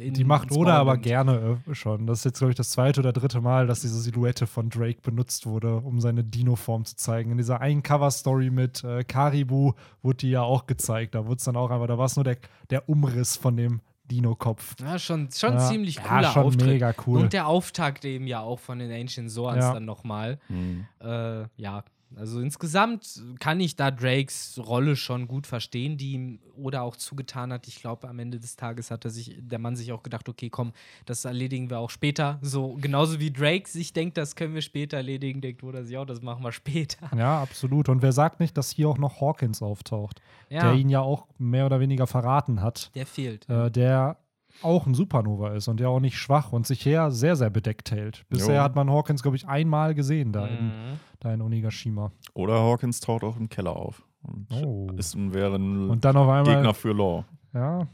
[0.00, 2.06] in Die macht Oda aber gerne äh, schon.
[2.06, 5.00] Das ist jetzt, glaube ich, das zweite oder dritte Mal, dass diese Silhouette von Drake
[5.02, 7.30] benutzt wurde, um seine Dino-Form zu zeigen.
[7.32, 11.14] In dieser einen Cover-Story mit äh, Karibu wurde die ja auch gezeigt.
[11.14, 12.38] Da wurde es dann auch einfach, da war es nur der,
[12.70, 13.80] der Umriss von dem
[14.10, 14.76] Dino-Kopf.
[14.80, 15.68] Ja, schon, schon ja.
[15.68, 16.66] ziemlich cooler ja, schon Auftritt.
[16.66, 17.20] mega cool.
[17.20, 19.74] Und der Auftakt eben ja auch von den Ancient Zorns Ja.
[19.74, 20.38] dann nochmal.
[20.48, 20.86] Mhm.
[21.00, 21.84] Äh, ja,
[22.16, 27.52] also insgesamt kann ich da Drakes Rolle schon gut verstehen, die ihm oder auch zugetan
[27.52, 27.68] hat.
[27.68, 30.48] Ich glaube, am Ende des Tages hat er sich, der Mann sich auch gedacht, okay,
[30.48, 30.72] komm,
[31.04, 32.38] das erledigen wir auch später.
[32.40, 36.06] So genauso wie Drake sich denkt, das können wir später erledigen, denkt Oda sich auch,
[36.06, 37.10] das machen wir später.
[37.16, 37.88] Ja, absolut.
[37.88, 41.26] Und wer sagt nicht, dass hier auch noch Hawkins auftaucht, Ja, der ihn ja auch
[41.38, 43.48] mehr oder weniger verraten hat, der fehlt.
[43.48, 44.18] äh, der
[44.62, 47.90] auch ein Supernova ist und der auch nicht schwach und sich her sehr, sehr bedeckt
[47.90, 48.24] hält.
[48.28, 48.62] Bisher Jo.
[48.62, 50.72] hat man Hawkins, glaube ich, einmal gesehen da, in, Mhm.
[51.20, 52.12] da in Onigashima.
[52.34, 54.02] Oder Hawkins taucht auch im Keller auf.
[54.22, 54.88] Und Oh.
[54.96, 56.54] ist ein, wäre ein Und dann auf einmal.
[56.56, 57.24] Gegner für Law.
[57.54, 57.86] Ja.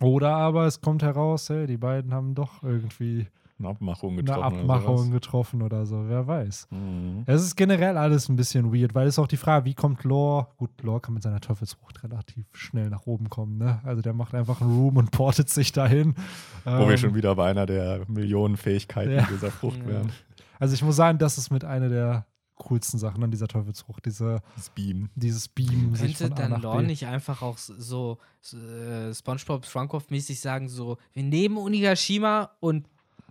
[0.00, 3.26] Oder aber es kommt heraus, hey, die beiden haben doch irgendwie
[3.58, 4.42] Eine Abmachung eine getroffen.
[4.58, 6.68] Abmachung getroffen oder so, wer weiß.
[6.70, 6.80] Oder.
[6.80, 7.22] Mhm.
[7.26, 10.02] Es ist generell alles ein bisschen weird, weil es ist auch die Frage, wie kommt
[10.04, 10.48] Lore?
[10.56, 13.80] Gut, Lore kann mit seiner Teufelsfrucht relativ schnell nach oben kommen, ne?
[13.84, 16.14] Also der macht einfach einen Room und portet sich dahin.
[16.64, 19.26] Wo wir Ähm, schon wieder bei einer der Millionen Fähigkeiten Ja.
[19.30, 20.10] dieser Frucht wären.
[20.58, 22.26] Also ich muss sagen, das ist mit einer der
[22.56, 25.10] coolsten Sachen an dieser Teufelsfrucht, diese, Das Beam.
[25.16, 30.98] dieses Beam Könnte dann Lore nicht einfach auch so, so äh, SpongeBob Schwankopf-mäßig sagen, so,
[31.12, 32.86] wir nehmen Onigashima und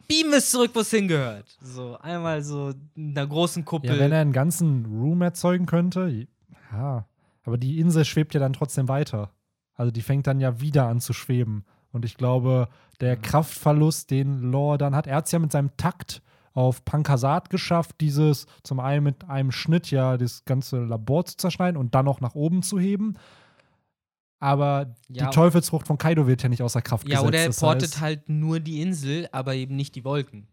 [0.08, 1.46] beamen es zurück, wo es hingehört.
[1.62, 3.92] So, einmal so in einer großen Kuppel.
[3.92, 6.28] Ja, wenn er einen ganzen Room erzeugen könnte,
[6.72, 7.06] ja.
[7.44, 9.32] Aber die Insel schwebt ja dann trotzdem weiter.
[9.74, 11.66] Also die fängt dann ja wieder an zu schweben.
[11.92, 12.68] Und ich glaube,
[13.00, 16.22] der Kraftverlust, den Lore dann hat, er hat es ja mit seinem Takt
[16.54, 21.78] auf Pankasat geschafft, dieses zum einen mit einem Schnitt ja das ganze Labor zu zerschneiden
[21.80, 23.16] und dann noch nach oben zu heben.
[24.42, 25.28] Aber Ja.
[25.28, 27.28] die Teufelsfrucht von Kaido wird ja nicht außer Kraft ja, gesetzt.
[27.28, 30.48] oder er portet heißt, halt nur die Insel, aber eben nicht die Wolken.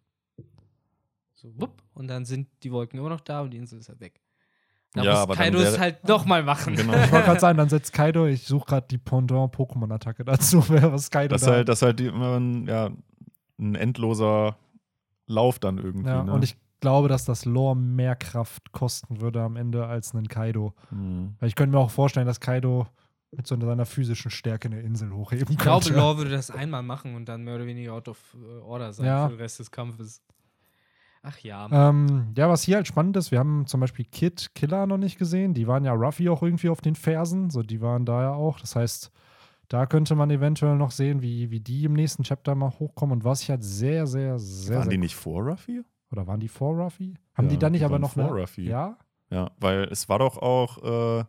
[1.34, 4.00] So, wupp, und dann sind die Wolken immer noch da und die Insel ist halt
[4.00, 4.20] weg.
[4.92, 6.76] Da Ja, muss aber dann Kaido es halt nochmal machen.
[6.76, 6.92] Genau.
[6.92, 11.32] Ich wollte gerade sagen, dann setzt Kaido, ich suche gerade die Pendant-Pokémon-Attacke dazu, was Kaido
[11.34, 12.90] Das ist da halt, das ist halt immer ein, ja,
[13.58, 14.58] ein endloser
[15.26, 16.08] Lauf dann irgendwie.
[16.08, 16.32] Ja, ne?
[16.32, 20.74] und ich glaube, dass das Lore mehr Kraft kosten würde am Ende als einen Kaido.
[20.90, 21.36] Mhm.
[21.40, 22.86] Weil ich könnte mir auch vorstellen, dass Kaido
[23.30, 25.98] mit so seiner physischen Stärke eine Insel hochheben Ich glaube, könnte.
[25.98, 29.06] Law würde das einmal machen und dann mehr oder weniger out of äh, order sein
[29.06, 29.26] Ja.
[29.28, 30.22] für den Rest des Kampfes.
[31.22, 31.68] Ach ja.
[31.90, 35.18] Ähm, ja, was hier halt spannend ist, wir haben zum Beispiel Kid, Killer noch nicht
[35.18, 35.52] gesehen.
[35.52, 37.50] Die waren ja Ruffy auch irgendwie auf den Fersen.
[37.50, 38.60] So, die waren da ja auch.
[38.60, 39.10] Das heißt,
[39.68, 43.18] da könnte man eventuell noch sehen, wie, wie die im nächsten Chapter mal hochkommen.
[43.18, 44.76] Und was ich halt sehr, sehr, sehr.
[44.76, 45.82] Waren sehr die nicht vor Ruffy?
[46.12, 47.14] Oder waren die vor Ruffy?
[47.34, 48.62] Haben Ja, die dann nicht die aber waren noch vor eine, Ruffy.
[48.68, 48.96] Ja?
[49.30, 51.24] Ja, weil es war doch auch, äh,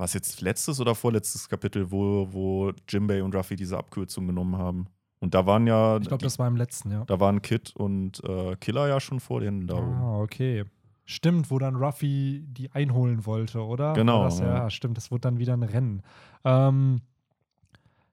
[0.00, 4.56] war es jetzt letztes oder vorletztes Kapitel, wo, wo Jimbei und Ruffy diese Abkürzung genommen
[4.56, 4.86] haben.
[5.18, 7.04] Und da waren ja, Ich glaube, das war im letzten, ja.
[7.04, 9.76] da waren Kid und äh, Killer ja schon vor denen da.
[9.76, 10.64] Ah, okay.
[11.04, 13.92] Stimmt, wo dann Ruffy die einholen wollte, oder?
[13.92, 14.46] Genau, Das, ja.
[14.46, 14.70] ja.
[14.70, 16.02] stimmt, das wurde dann wieder ein Rennen.
[16.44, 17.02] Ähm,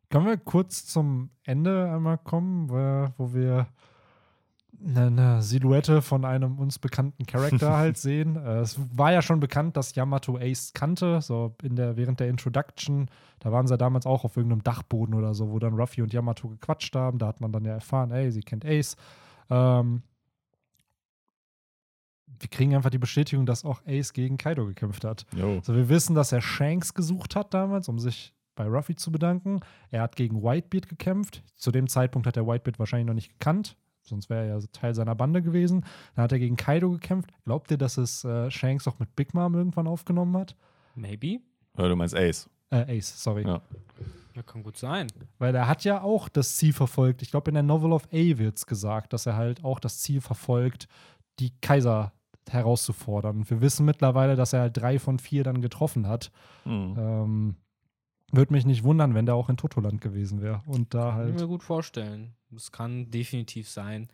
[0.10, 3.68] können wir kurz zum Ende einmal kommen, wo wir
[4.86, 8.36] eine, eine Silhouette von einem uns bekannten Charakter halt sehen.
[8.36, 12.30] Äh, es war ja schon bekannt, dass Yamato Ace kannte, so in der, während der
[12.30, 13.09] Introduction.
[13.39, 16.13] Da waren sie ja damals auch auf irgendeinem Dachboden oder so, wo dann Ruffy und
[16.13, 17.17] Yamato gequatscht haben.
[17.17, 18.95] Da hat man dann ja erfahren, ey, sie kennt Ace.
[19.49, 20.03] Ähm,
[22.39, 25.25] wir kriegen einfach die Bestätigung, dass auch Ace gegen Kaido gekämpft hat.
[25.36, 25.55] Jo.
[25.55, 29.61] Also wir wissen, dass er Shanks gesucht hat damals, um sich bei Ruffy zu bedanken.
[29.89, 31.43] Er hat gegen Whitebeard gekämpft.
[31.55, 33.78] Zu dem Zeitpunkt hat er Whitebeard wahrscheinlich noch nicht gekannt,
[34.08, 35.86] sonst wäre er ja Teil seiner Bande gewesen.
[36.16, 37.32] Dann hat er gegen Kaido gekämpft.
[37.45, 40.55] Glaubt ihr, dass es äh, Shanks auch mit Big Mom irgendwann aufgenommen hat?
[40.95, 41.39] Maybe.
[41.78, 42.49] Ja, du meinst Ace.
[42.70, 43.45] Äh, Ace, sorry.
[43.45, 43.62] Ja.
[44.36, 45.08] Ja, kann gut sein.
[45.39, 47.24] Weil er hat ja auch das Ziel verfolgt.
[47.24, 49.99] Ich glaube, in der Novel of A wird es gesagt, dass er halt auch das
[49.99, 50.88] Ziel verfolgt,
[51.39, 52.14] die Kaiser
[52.47, 53.38] herauszufordern.
[53.38, 56.32] Und wir wissen mittlerweile, dass er halt drei von vier dann getroffen hat.
[56.66, 56.95] Mhm.
[56.97, 57.55] Ähm,
[58.32, 60.61] Würde mich nicht wundern, wenn der auch in Totoland gewesen wäre.
[60.65, 61.36] Und da Kann ich halt.
[61.41, 62.34] mir gut vorstellen.
[62.51, 64.09] Das kann definitiv sein.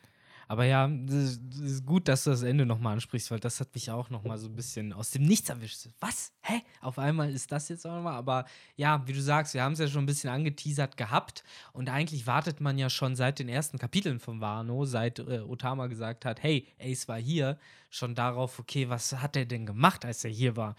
[0.47, 3.89] Aber ja, das ist gut, dass du das Ende nochmal ansprichst, weil das hat mich
[3.89, 5.88] auch nochmal so ein bisschen aus dem Nichts erwischt.
[5.99, 6.32] Was?
[6.41, 6.61] Hä?
[6.82, 8.16] Auf einmal ist das jetzt auch nochmal.
[8.16, 8.45] Aber
[8.76, 11.43] ja, wie du sagst, wir haben es ja schon ein bisschen angeteasert gehabt.
[11.72, 15.88] Und eigentlich wartet man ja schon seit den ersten Kapiteln von Wano, seit äh, Otama
[15.88, 17.57] gesagt hat, hey, Ace war hier,
[17.89, 20.76] schon darauf, okay, was hat er denn gemacht, als er hier war?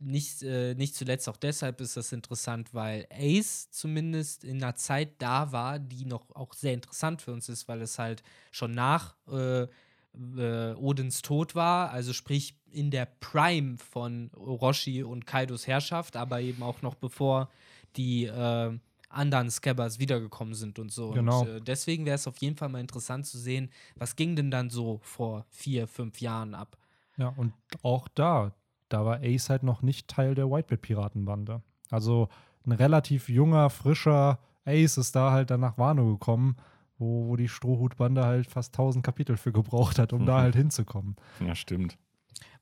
[0.00, 5.14] Nicht, äh, nicht zuletzt auch deshalb ist das interessant, weil Ace zumindest in einer Zeit
[5.18, 8.22] da war, die noch auch sehr interessant für uns ist, weil es halt
[8.52, 15.26] schon nach äh, äh, Odins Tod war, also sprich in der Prime von Orochi und
[15.26, 17.48] Kaidos Herrschaft, aber eben auch noch bevor
[17.96, 18.78] die äh,
[19.08, 21.10] anderen Scabbers wiedergekommen sind und so.
[21.10, 21.42] Genau.
[21.42, 24.50] Und äh, deswegen wäre es auf jeden Fall mal interessant zu sehen, was ging denn
[24.50, 26.76] dann so vor vier, fünf Jahren ab.
[27.16, 28.52] Ja, und auch da,
[28.88, 31.62] da war Ace halt noch nicht Teil der Whitebeard-Piratenbande.
[31.90, 32.28] Also
[32.64, 36.56] ein relativ junger, frischer Ace ist da halt dann nach Wano gekommen,
[36.98, 41.16] wo, wo die Strohhutbande halt fast 1000 Kapitel für gebraucht hat, um da halt hinzukommen.
[41.40, 41.96] Ja, stimmt.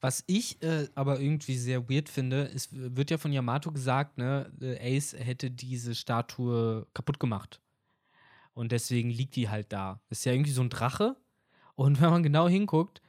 [0.01, 4.51] Was ich äh, aber irgendwie sehr weird finde, ist, wird ja von Yamato gesagt, ne,
[4.61, 7.61] äh, Ace hätte diese Statue kaputt gemacht.
[8.55, 10.01] Und deswegen liegt die halt da.
[10.09, 11.17] Ist ja irgendwie so ein Drache.
[11.75, 13.03] Und wenn man genau hinguckt,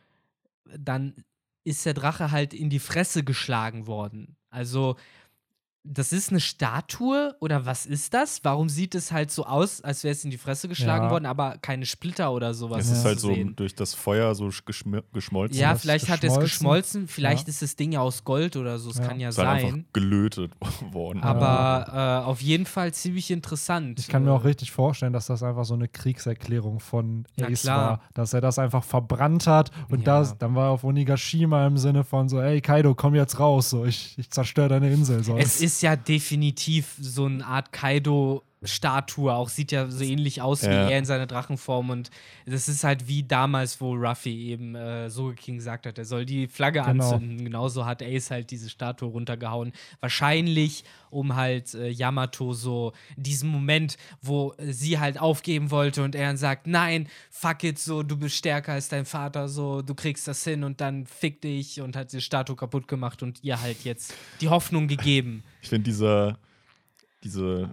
[0.77, 1.13] dann
[1.67, 4.37] ist der Drache halt in die Fresse geschlagen worden.
[4.49, 4.95] Also,
[5.89, 8.39] das ist eine Statue oder was ist das?
[8.43, 11.11] Warum sieht es halt so aus, als wäre es in die Fresse geschlagen Ja.
[11.11, 12.85] worden, aber keine Splitter oder sowas?
[12.85, 13.55] es ist halt so sehen?
[13.55, 15.57] durch das Feuer so geschm geschmolzen.
[15.59, 17.07] Ja, vielleicht hat es geschmolzen.
[17.07, 17.51] vielleicht Ja.
[17.51, 19.07] ist das Ding ja aus Gold oder so, es Ja.
[19.07, 19.85] kann ja ist halt einfach sein.
[19.93, 20.51] gelötet
[20.91, 21.23] worden.
[21.23, 23.99] Aber äh, auf jeden Fall ziemlich interessant.
[23.99, 28.01] Ich kann mir auch richtig vorstellen, dass das einfach so eine Kriegserklärung von Ace war,
[28.13, 30.19] dass er das einfach verbrannt hat und Ja.
[30.19, 33.69] das, dann war er auf Onigashima im Sinne von so, ey Kaido, komm jetzt raus,
[33.69, 35.23] so ich, ich zerstöre deine Insel.
[35.23, 35.37] So.
[35.37, 37.71] Es ist ja definitiv so eine Art
[38.61, 40.89] Kaido-Statue, auch sieht ja so ähnlich aus wie Ja.
[40.89, 41.89] er in seiner Drachenform.
[41.89, 42.09] Und
[42.45, 46.25] das ist halt wie damals, wo Ruffy eben äh, Soge King gesagt hat, er soll
[46.25, 47.11] die Flagge Genau.
[47.13, 47.43] anzünden.
[47.43, 49.71] Genauso hat Ace halt diese Statue runtergehauen.
[49.99, 56.27] Wahrscheinlich, um halt äh, Yamato so diesen Moment, wo sie halt aufgeben wollte und er
[56.27, 60.27] dann sagt, nein, fuck it, so, du bist stärker als dein Vater, so, du kriegst
[60.27, 63.83] das hin und dann fick dich und hat die Statue kaputt gemacht und ihr halt
[63.83, 65.43] jetzt die Hoffnung gegeben.
[65.61, 66.37] Ich finde dieser,
[67.23, 67.69] diese,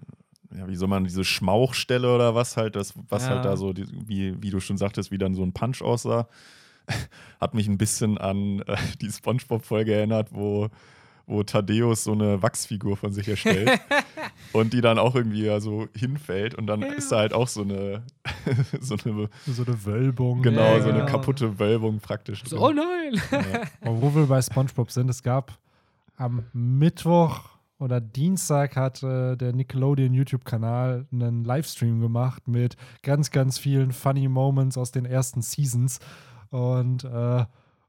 [0.57, 3.31] ja, wie soll man, diese Schmauchstelle oder was halt, das, was Ja.
[3.31, 6.29] halt da so, die, wie, wie du schon sagtest, wie dann so ein Punch aussah,
[7.41, 10.69] hat mich ein bisschen an äh, die Spongebob-Folge erinnert, wo,
[11.27, 13.71] wo Thaddeus so eine Wachsfigur von sich erstellt
[14.53, 17.63] und die dann auch irgendwie ja so hinfällt und dann ist da halt auch so
[17.63, 18.03] eine,
[18.81, 20.43] so eine, so eine Wölbung.
[20.43, 21.11] genau, Ja, so eine genau.
[21.11, 22.43] kaputte Wölbung praktisch.
[22.45, 22.79] So, drin.
[22.79, 23.23] oh nein!
[23.83, 23.91] Ja.
[23.93, 25.57] Wo wir bei SpongeBob sind, es gab
[26.17, 27.41] am Mittwoch
[27.79, 34.29] oder Dienstag hat äh, der Nickelodeon YouTube-Kanal einen Livestream gemacht mit ganz, ganz vielen funny
[34.29, 35.99] Moments aus den ersten Seasons.
[36.51, 37.45] Und äh,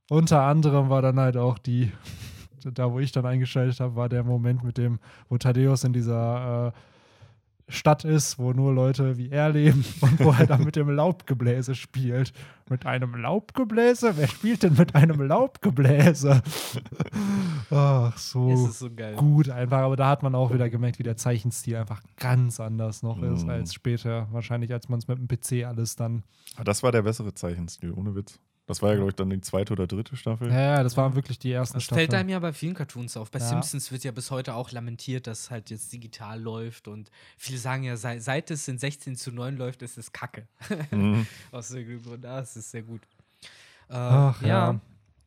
[0.09, 1.91] unter anderem war dann halt auch die,
[2.63, 6.67] da wo ich dann eingeschaltet habe, war der Moment mit dem, wo Thaddeus in dieser
[6.67, 6.71] äh,
[7.68, 11.74] Stadt ist, wo nur Leute wie er leben und wo er dann mit dem Laubgebläse
[11.76, 12.32] spielt.
[12.70, 14.18] Mit einem Laubgebläse?
[14.18, 16.41] Wer spielt denn mit einem Laubgebläse?
[17.72, 19.16] Ach, so ist so geil.
[19.16, 19.80] gut einfach.
[19.80, 23.43] Aber da hat man auch wieder gemerkt, wie der Zeichenstil einfach ganz anders noch ist
[23.43, 23.49] Mhm.
[23.49, 24.28] als später.
[24.32, 26.24] Wahrscheinlich, als man es mit dem PC alles dann.
[26.55, 28.39] Aber Das war der bessere Zeichenstil, ohne Witz.
[28.68, 30.49] Das war ja, glaube ich, dann die zweite oder dritte Staffel.
[30.49, 32.09] Ja, ja, das waren wirklich die ersten Das Staffeln.
[32.09, 33.30] fällt einem ja bei vielen Cartoons auf.
[33.30, 33.45] Bei Ja.
[33.47, 37.84] Simpsons wird ja bis heute auch lamentiert, dass halt jetzt digital läuft und viele sagen
[37.84, 40.47] ja, sei, seit es in 16 zu 9 läuft, ist es Kacke.
[40.91, 41.28] Mhm.
[41.51, 43.01] Aus irgendeinem Grund, das ist sehr gut.
[43.88, 44.80] Äh, Ach, ja.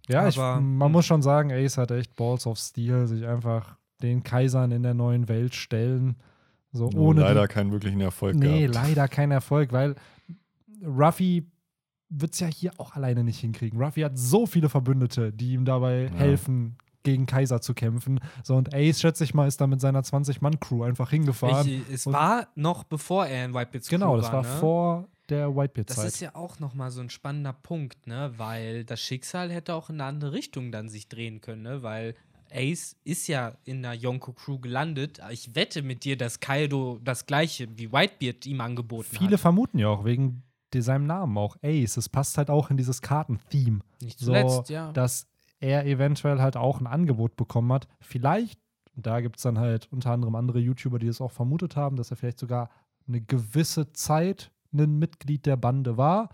[0.08, 3.76] Ja, ich, Aber- man muss schon sagen, Ace hat echt Balls of Steel, sich einfach
[4.02, 6.16] den Kaisern in der neuen Welt stellen.
[6.72, 8.74] So ohne leider keinen wirklichen Erfolg Nee, gehabt.
[8.74, 9.94] leider kein Erfolg, weil
[10.84, 11.46] Ruffy
[12.10, 13.80] wird es ja hier auch alleine nicht hinkriegen.
[13.82, 16.10] Ruffy hat so viele Verbündete, die ihm dabei Ja.
[16.18, 18.20] helfen, gegen Kaiser zu kämpfen.
[18.42, 21.66] So, und Ace, schätze ich mal, ist da mit seiner 20-Mann-Crew einfach hingefahren.
[21.68, 24.48] Ich, es war noch bevor er in Whitebeards genau, Crew das war ne?
[24.48, 26.06] vor der Das Whitebeard-Zeit.
[26.06, 28.32] ist ja auch nochmal so ein spannender Punkt, ne?
[28.36, 31.82] Weil das Schicksal hätte auch in eine andere Richtung dann sich drehen können, ne?
[31.82, 32.14] Weil
[32.50, 35.20] Ace ist ja in der Yonko-Crew gelandet.
[35.30, 39.40] Ich wette mit dir, dass Kaido das gleiche wie Whitebeard ihm angeboten Viele hat.
[39.40, 40.42] vermuten ja auch wegen
[40.80, 41.96] seinem Namen auch Ace.
[41.96, 43.80] Es passt halt auch in dieses Karten-Theme.
[44.02, 44.92] Nicht So, zuletzt, ja.
[44.92, 45.26] dass
[45.60, 47.88] er eventuell halt auch ein Angebot bekommen hat.
[48.00, 48.60] Vielleicht,
[48.94, 52.10] da gibt es dann halt unter anderem andere YouTuber, die es auch vermutet haben, dass
[52.10, 52.70] er vielleicht sogar
[53.06, 56.28] eine gewisse Zeit ein Mitglied der Bande war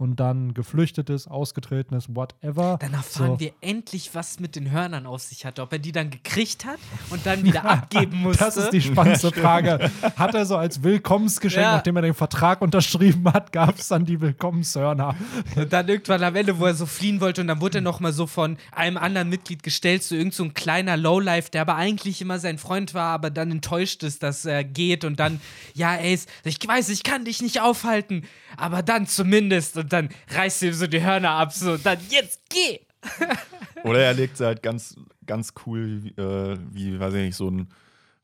[0.00, 2.78] und dann geflüchtet ist, ausgetreten ist, whatever.
[2.80, 3.40] Dann erfahren So.
[3.40, 5.60] wir endlich, was mit den Hörnern auf sich hatte.
[5.60, 6.78] Ob er die dann gekriegt hat
[7.10, 8.42] und dann wieder abgeben musste.
[8.44, 9.90] Das ist die spannendste Frage.
[10.16, 11.72] Hat er so als Willkommensgeschenk, Ja.
[11.76, 15.14] nachdem er den Vertrag unterschrieben hat, gab es dann die Willkommenshörner?
[15.54, 18.00] Und dann irgendwann am Ende, wo er so fliehen wollte, und dann wurde er noch
[18.00, 21.76] mal so von einem anderen Mitglied gestellt, so irgend so ein kleiner Lowlife, der aber
[21.76, 25.42] eigentlich immer sein Freund war, aber dann enttäuscht ist, dass er geht und dann,
[25.74, 28.24] ja, Ace, ich weiß, ich kann dich nicht aufhalten,
[28.56, 29.76] aber dann zumindest.
[29.76, 32.80] Und dann reißt ihm so die Hörner ab, so, und dann jetzt geh!
[33.84, 37.48] Oder er legt sie halt ganz, ganz cool, wie, äh, wie, weiß ich nicht, so
[37.50, 37.68] ein,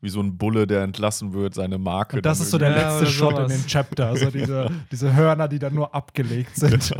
[0.03, 2.17] wie so ein Bulle, der entlassen wird, seine Marke.
[2.17, 3.53] Und das ist so der Ja, letzte oder Shot sowas.
[3.53, 4.07] in den Chapter.
[4.09, 6.95] Also diese, diese Hörner, die dann nur abgelegt sind.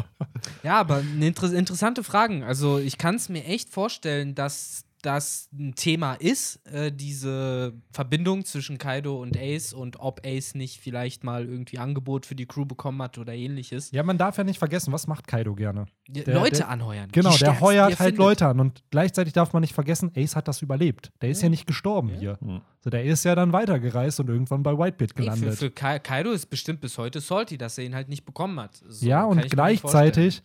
[0.63, 2.43] Ja, aber inter interessante Fragen.
[2.43, 8.45] Also ich kann es mir echt vorstellen, dass das ein Thema ist, äh, diese Verbindung
[8.45, 12.65] zwischen Kaido und Ace und ob Ace nicht vielleicht mal irgendwie Angebot für die Crew
[12.65, 13.93] bekommen hat oder ähnliches.
[13.93, 15.87] Ja, man darf ja nicht vergessen, was macht Kaido gerne?
[16.09, 17.09] Der- Leute der- anheuern.
[17.13, 18.19] Genau, der heuert er halt findet.
[18.19, 18.59] Leute an.
[18.59, 21.13] Und gleichzeitig darf man nicht vergessen, Ace hat das überlebt.
[21.23, 22.37] Der ist ja, nicht gestorben hier.
[22.41, 22.61] Hm.
[22.81, 25.55] So, der ist ja dann weitergereist und irgendwann bei Whitebeard Ey, für, gelandet.
[25.59, 28.81] für Kai Kaido ist bestimmt bis heute salty, dass er ihn halt nicht bekommen hat.
[28.89, 30.43] So, ja, und gleichzeitig,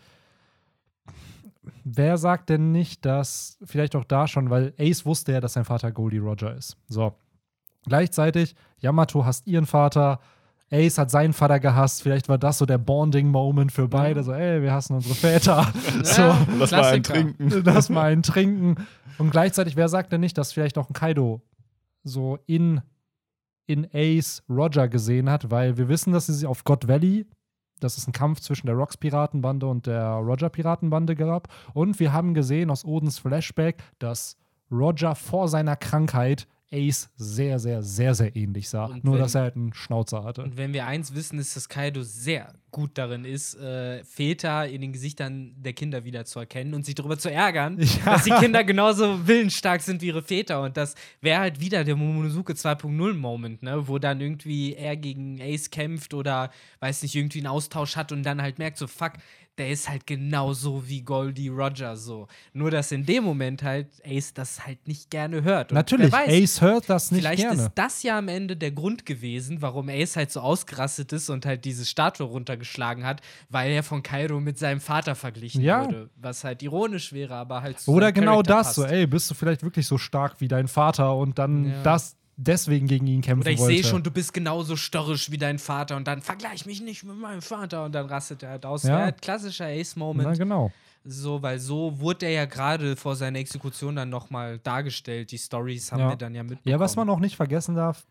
[1.83, 5.65] wer sagt denn nicht, dass, vielleicht auch da schon, weil Ace wusste ja, dass sein
[5.65, 6.77] Vater Goldie Roger ist.
[6.87, 7.13] So.
[7.85, 10.19] Gleichzeitig, Yamato hasst ihren Vater,
[10.71, 12.01] Ace hat seinen Vater gehasst.
[12.01, 14.23] Vielleicht war das so der Bonding-Moment für beide.
[14.23, 15.71] So, ey, wir hassen unsere Väter.
[16.03, 17.63] so, Lass mal einen trinken.
[17.65, 18.75] lass mal einen trinken.
[19.17, 21.41] Und gleichzeitig, wer sagt denn nicht, dass vielleicht auch ein Kaido
[22.03, 22.81] so in,
[23.65, 25.51] in Ace Roger gesehen hat?
[25.51, 27.25] Weil wir wissen, dass sie sich auf God Valley,
[27.83, 31.49] das ist ein Kampf zwischen der Rocks-Piratenbande und der Roger-Piratenbande gab.
[31.73, 34.37] Und wir haben gesehen aus Odins Flashback, dass
[34.71, 38.85] Roger vor seiner Krankheit Ace sehr, sehr, sehr, sehr ähnlich sah.
[38.85, 40.43] Und Nur, wenn- dass er halt einen Schnauzer hatte.
[40.43, 44.79] Und wenn wir eins wissen, ist, dass Kaido sehr gut darin ist, äh, Väter in
[44.79, 48.05] den Gesichtern der Kinder wieder zu erkennen und sich darüber zu ärgern, Ja.
[48.13, 50.61] dass die Kinder genauso willensstark sind wie ihre Väter.
[50.61, 53.87] Und das wäre halt wieder der Momonosuke 2.0-Moment, ne?
[53.87, 58.23] wo dann irgendwie er gegen Ace kämpft oder, weiß nicht, irgendwie einen Austausch hat und
[58.23, 59.13] dann halt merkt, so, fuck,
[59.61, 62.27] der ist halt genauso wie Goldie Roger so.
[62.51, 65.71] Nur, dass in dem Moment halt Ace das halt nicht gerne hört.
[65.71, 67.61] Und Natürlich, weiß, Ace hört das nicht Vielleicht gerne.
[67.65, 71.45] ist das ja am Ende der Grund gewesen, warum Ace halt so ausgerastet ist und
[71.45, 75.85] halt diese Statue runtergeschlagen hat, weil er von Kaido mit seinem Vater verglichen Ja.
[75.85, 76.09] wurde.
[76.15, 78.93] Was halt ironisch wäre, aber halt zu Oder genau das, so, passt.
[78.93, 81.83] ey, bist du vielleicht wirklich so stark wie dein Vater und dann Ja.
[81.83, 83.75] das deswegen gegen ihn kämpfen Oder ich wollte.
[83.75, 87.17] sehe schon, du bist genauso störrisch wie dein Vater und dann vergleich mich nicht mit
[87.17, 88.83] meinem Vater und dann rastet er halt aus.
[88.83, 88.99] Ja.
[88.99, 90.37] Halt klassischer Na Ace-Moment.
[90.37, 90.71] genau.
[91.03, 95.31] So, weil so wurde er ja gerade vor seiner Exekution dann nochmal dargestellt.
[95.31, 96.09] Die Stories haben Ja.
[96.09, 96.71] wir dann ja mitbekommen.
[96.71, 98.05] Ja, was man auch nicht vergessen darf,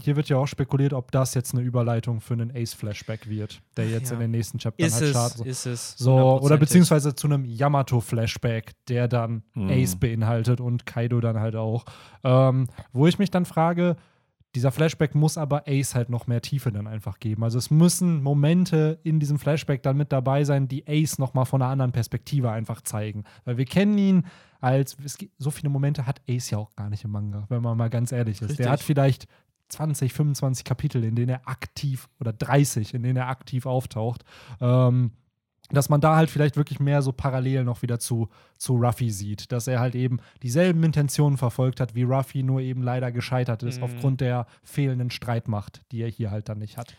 [0.00, 3.88] hier wird ja auch spekuliert, ob das jetzt eine Überleitung für einen Ace-Flashback wird, der
[3.88, 4.14] jetzt Ja.
[4.14, 5.46] in den nächsten Chaptern ist halt startet.
[5.46, 5.94] ist es.
[5.96, 9.70] So, oder beziehungsweise zu einem Yamato-Flashback, der dann Mhm.
[9.70, 11.84] Ace beinhaltet und Kaido dann halt auch.
[12.22, 13.96] Ähm, wo ich mich dann frage,
[14.54, 17.42] dieser Flashback muss aber Ace halt noch mehr Tiefe dann einfach geben.
[17.42, 21.44] Also es müssen Momente in diesem Flashback dann mit dabei sein, die Ace noch mal
[21.44, 23.24] von einer anderen Perspektive einfach zeigen.
[23.44, 24.26] Weil wir kennen ihn
[24.60, 27.62] als, es gibt, so viele Momente hat Ace ja auch gar nicht im Manga, wenn
[27.62, 28.42] man mal ganz ehrlich ist.
[28.50, 28.58] Richtig.
[28.58, 29.26] Der hat vielleicht
[29.74, 34.24] 20, 25 Kapitel, in denen er aktiv, oder 30, in denen er aktiv auftaucht.
[34.60, 35.12] Ähm,
[35.70, 39.50] dass man da halt vielleicht wirklich mehr so parallel noch wieder zu, zu Ruffy sieht.
[39.50, 43.78] Dass er halt eben dieselben Intentionen verfolgt hat wie Ruffy, nur eben leider gescheitert ist
[43.78, 43.84] Mhm.
[43.84, 46.94] aufgrund der fehlenden Streitmacht, die er hier halt dann nicht hat.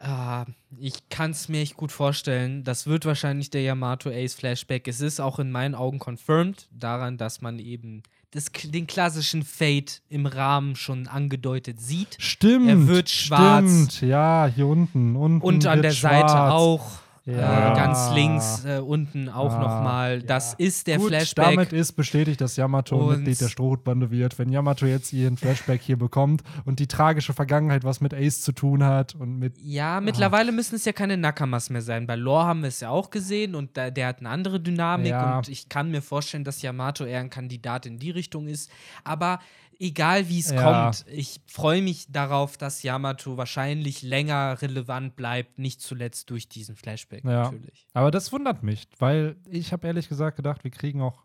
[0.00, 0.44] Ah,
[0.78, 2.62] ich kann es mir echt gut vorstellen.
[2.62, 4.86] Das wird wahrscheinlich der Yamato Ace Flashback.
[4.88, 8.02] Es ist auch in meinen Augen confirmed daran, dass man eben
[8.32, 12.16] das, den klassischen Fate im Rahmen schon angedeutet sieht.
[12.18, 12.68] Stimmt.
[12.68, 13.64] Er wird schwarz.
[13.64, 15.16] Stimmt, ja, hier unten.
[15.16, 16.52] unten Und an der Seite schwarz.
[16.52, 16.90] auch.
[17.36, 17.72] Ja.
[17.72, 20.22] Äh, ganz links äh, unten auch Ah, nochmal.
[20.22, 20.66] Das ja.
[20.66, 21.44] ist der Gut, Flashback.
[21.44, 24.38] Damit ist bestätigt, dass Yamato Und- Mitglied der Strohhutbande wird.
[24.38, 28.52] Wenn Yamato jetzt ihren Flashback hier bekommt und die tragische Vergangenheit, was mit Ace zu
[28.52, 32.06] tun hat und mit Ja, mittlerweile müssen es ja keine Nakamas mehr sein.
[32.06, 35.10] Bei Lore haben wir es ja auch gesehen und da, der hat eine andere Dynamik
[35.10, 35.38] Ja.
[35.38, 38.70] und ich kann mir vorstellen, dass Yamato eher ein Kandidat in die Richtung ist.
[39.04, 39.40] Aber
[39.80, 40.62] egal wie es Ja.
[40.62, 46.76] kommt, ich freue mich darauf, dass Yamato wahrscheinlich länger relevant bleibt, nicht zuletzt durch diesen
[46.76, 47.44] Flashback Ja.
[47.44, 47.86] natürlich.
[47.94, 51.24] Aber das wundert mich, weil ich habe ehrlich gesagt gedacht, wir kriegen auch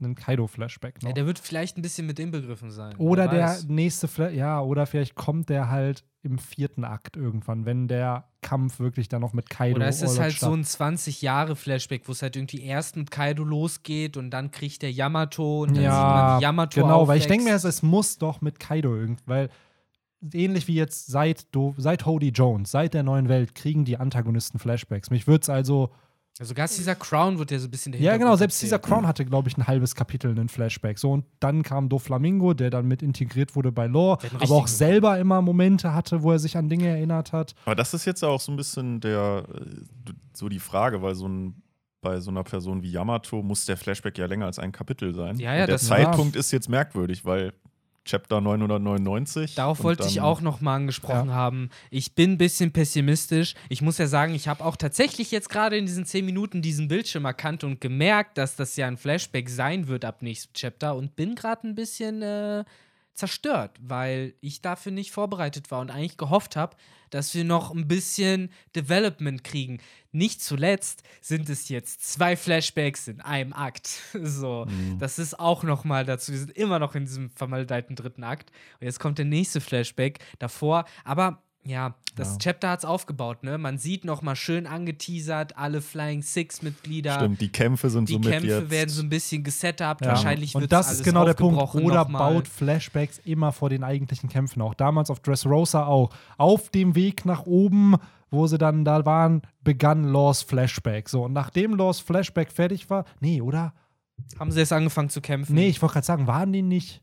[0.00, 1.08] einen Kaido-Flashback noch.
[1.10, 2.96] Ja, der wird vielleicht ein bisschen mit inbegriffen sein.
[2.96, 3.64] oder der weiß.
[3.68, 8.80] nächste Fla ja, oder vielleicht kommt der halt im vierten Akt irgendwann, wenn der Kampf
[8.80, 12.22] wirklich dann noch mit Kaido Oder es ist halt statt- so ein 20-Jahre-Flashback, wo es
[12.22, 16.38] halt irgendwie erst mit Kaido losgeht und dann kriegt der Yamato und dann sieht ja,
[16.40, 17.64] Yamato genau, weil ich denke mir, aufwächst.
[17.66, 19.50] es, es muss doch mit Kaido irgendwie, weil
[20.32, 24.58] ähnlich wie jetzt seit, Do seit Hody Jones, seit der neuen Welt, kriegen die Antagonisten
[24.58, 25.10] Flashbacks.
[25.10, 25.90] Mich würde es also
[26.40, 28.92] Also sogar dieser Crown wird ja so ein bisschen der Ja, genau, selbst dieser erzählt.
[28.92, 30.98] Crown hatte, glaube ich, ein halbes Kapitel einen Flashback.
[30.98, 35.16] So, und dann kam Doflamingo, der dann mit integriert wurde bei Lore, aber auch selber
[35.20, 37.54] immer Momente hatte, wo er sich an Dinge erinnert hat.
[37.66, 39.60] Aber das ist jetzt auch so ein bisschen der, äh,
[40.32, 41.62] so die Frage, weil so ein,
[42.00, 45.38] bei so einer Person wie Yamato muss der Flashback ja länger als ein Kapitel sein.
[45.38, 47.52] Ja, ja, Und der das- Zeitpunkt ist jetzt merkwürdig, weil
[48.04, 49.54] Chapter 999.
[49.54, 51.70] Darauf wollte ich auch noch mal angesprochen haben.
[51.90, 53.54] Ich bin ein bisschen pessimistisch.
[53.68, 56.88] Ich muss ja sagen, ich habe auch tatsächlich jetzt gerade in diesen zehn Minuten diesen
[56.88, 61.16] Bildschirm erkannt und gemerkt, dass das ja ein Flashback sein wird ab nächstem Chapter und
[61.16, 62.64] bin gerade ein bisschen äh,
[63.14, 66.76] zerstört, weil ich dafür nicht vorbereitet war und eigentlich gehofft habe,
[67.10, 69.78] dass wir noch ein bisschen Development kriegen.
[70.10, 73.88] Nicht zuletzt sind es jetzt zwei Flashbacks in einem Akt.
[74.14, 74.98] So, Mhm.
[74.98, 76.32] das ist auch noch mal dazu.
[76.32, 78.50] Wir sind immer noch in diesem vermaledeiten dritten Akt.
[78.80, 80.84] Und jetzt kommt der nächste Flashback davor.
[81.04, 82.38] Aber ja, das Ja.
[82.38, 83.58] Chapter hat es aufgebaut, ne?
[83.58, 87.14] Man sieht noch mal schön angeteasert alle Flying Six-Mitglieder.
[87.14, 88.70] Stimmt, die Kämpfe sind Die somit Kämpfe jetzt.
[88.70, 90.02] werden so ein bisschen gesetupt.
[90.04, 90.08] Ja.
[90.12, 91.74] Wahrscheinlich wird Und das alles ist genau der Punkt.
[91.74, 94.62] Oder baut Flashbacks immer vor den eigentlichen Kämpfen.
[94.62, 96.10] Auch damals auf Dressrosa auch.
[96.36, 97.96] Auf dem Weg nach oben,
[98.30, 101.08] wo sie dann da waren, begann Laws Flashback.
[101.08, 103.72] So, und nachdem Laws Flashback fertig war, nee, oder?
[104.38, 105.54] Haben sie jetzt angefangen zu kämpfen?
[105.54, 107.02] Nee, ich wollte gerade sagen, waren die nicht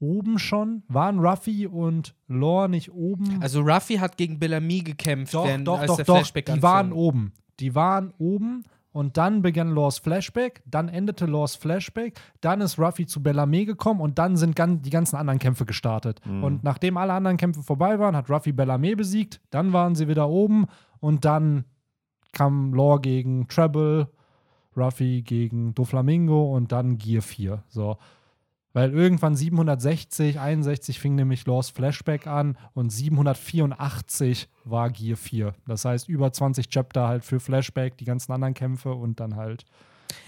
[0.00, 0.82] oben schon?
[0.88, 3.40] Waren Ruffy und Law nicht oben?
[3.40, 6.16] Also Ruffy hat gegen Bellamy gekämpft, doch, während, doch, als doch, der doch.
[6.16, 6.62] Flashback Die anfing.
[6.62, 7.32] waren oben.
[7.60, 13.06] Die waren oben und dann begann Laws Flashback, dann endete Laws Flashback, dann ist Ruffy
[13.06, 16.20] zu Bellarmé gekommen und dann sind gan die ganzen anderen Kämpfe gestartet.
[16.26, 16.42] Mhm.
[16.42, 20.28] Und nachdem alle anderen Kämpfe vorbei waren, hat Ruffy Bellarmé besiegt, dann waren sie wieder
[20.28, 20.66] oben
[20.98, 21.64] und dann
[22.32, 24.08] kam Law gegen Treble,
[24.76, 27.62] Ruffy gegen Doflamingo und dann Gear 4.
[27.68, 27.96] So.
[28.72, 35.54] Weil irgendwann 760, 61 fing nämlich Laws Flashback an und 784 war Gear 4.
[35.66, 39.64] Das heißt, über 20 Chapter halt für Flashback, die ganzen anderen Kämpfe und dann halt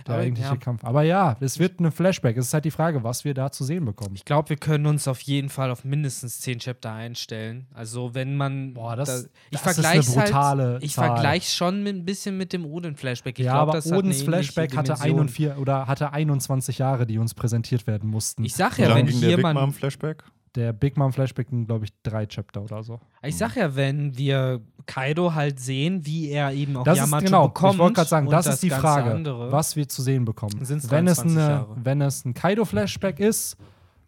[0.06, 0.56] der Aber, eigentliche ja.
[0.56, 0.84] Kampf.
[0.84, 2.36] Aber ja, es wird ein Flashback.
[2.36, 4.14] Es ist halt die Frage, was wir da zu sehen bekommen.
[4.14, 7.66] Ich glaube, wir können uns auf jeden Fall auf mindestens 10 Chapter einstellen.
[7.74, 8.74] Also, wenn man.
[8.74, 12.04] Boah, das- da, ich das ist vergleich's eine brutale Halt, ich vergleiche schon mit, ein
[12.04, 13.38] bisschen mit dem Odin-Flashback.
[13.38, 15.20] Ja, glaub, aber Odins Flashback hatte, Dimension.
[15.20, 18.44] 41, oder hatte 21 Jahre, die uns präsentiert werden mussten.
[18.44, 19.72] Ich sag Wie ja, lang wenn ging der hier Big man.
[19.72, 20.24] Flashback?
[20.54, 23.00] Der Big Mom Flashback ging, glaube ich, drei Chapter oder so.
[23.22, 27.24] Ich sag ja, wenn wir Kaido halt sehen, wie er eben auch Das ist Yamato
[27.24, 27.74] genau, bekommt.
[27.74, 29.50] ich wollte gerade sagen, und das, ist die ganze Frage, andere.
[29.50, 30.62] was wir zu sehen bekommen.
[30.64, 31.76] Sind's Wenn es, 23 eine, Jahre.
[31.82, 33.56] wenn es ein Kaido-Flashback ist,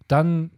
[0.06, 0.50] dann,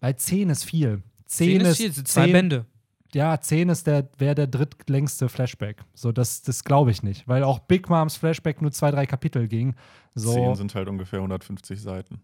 [0.00, 1.02] weil 10 ist viel.
[1.26, 2.66] 10 10 ist viel, sind zwei 10 Bände.
[3.12, 5.82] Ja, 10 ist der, wäre der drittlängste Flashback.
[5.94, 7.26] So, das, das glaube ich nicht.
[7.26, 9.74] Weil auch Big Moms Flashback nur zwei, drei Kapitel ging.
[10.14, 12.20] So, Zehn sind halt ungefähr 150 Seiten.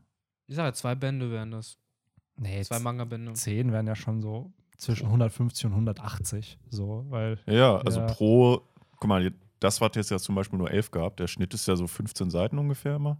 [0.46, 1.78] Ich sag ja, zwei Bände wären das.
[2.41, 3.32] Nee, Zwei Manga-Bände.
[3.34, 6.59] 10 wären ja schon so zwischen 150 und 180.
[6.70, 8.07] So, weil Ja, also Ja.
[8.07, 8.62] pro,
[8.99, 11.20] guck mal, das hat jetzt ja zum Beispiel nur 11 gehabt.
[11.20, 13.18] Der Schnitt ist ja so 15 Seiten ungefähr immer.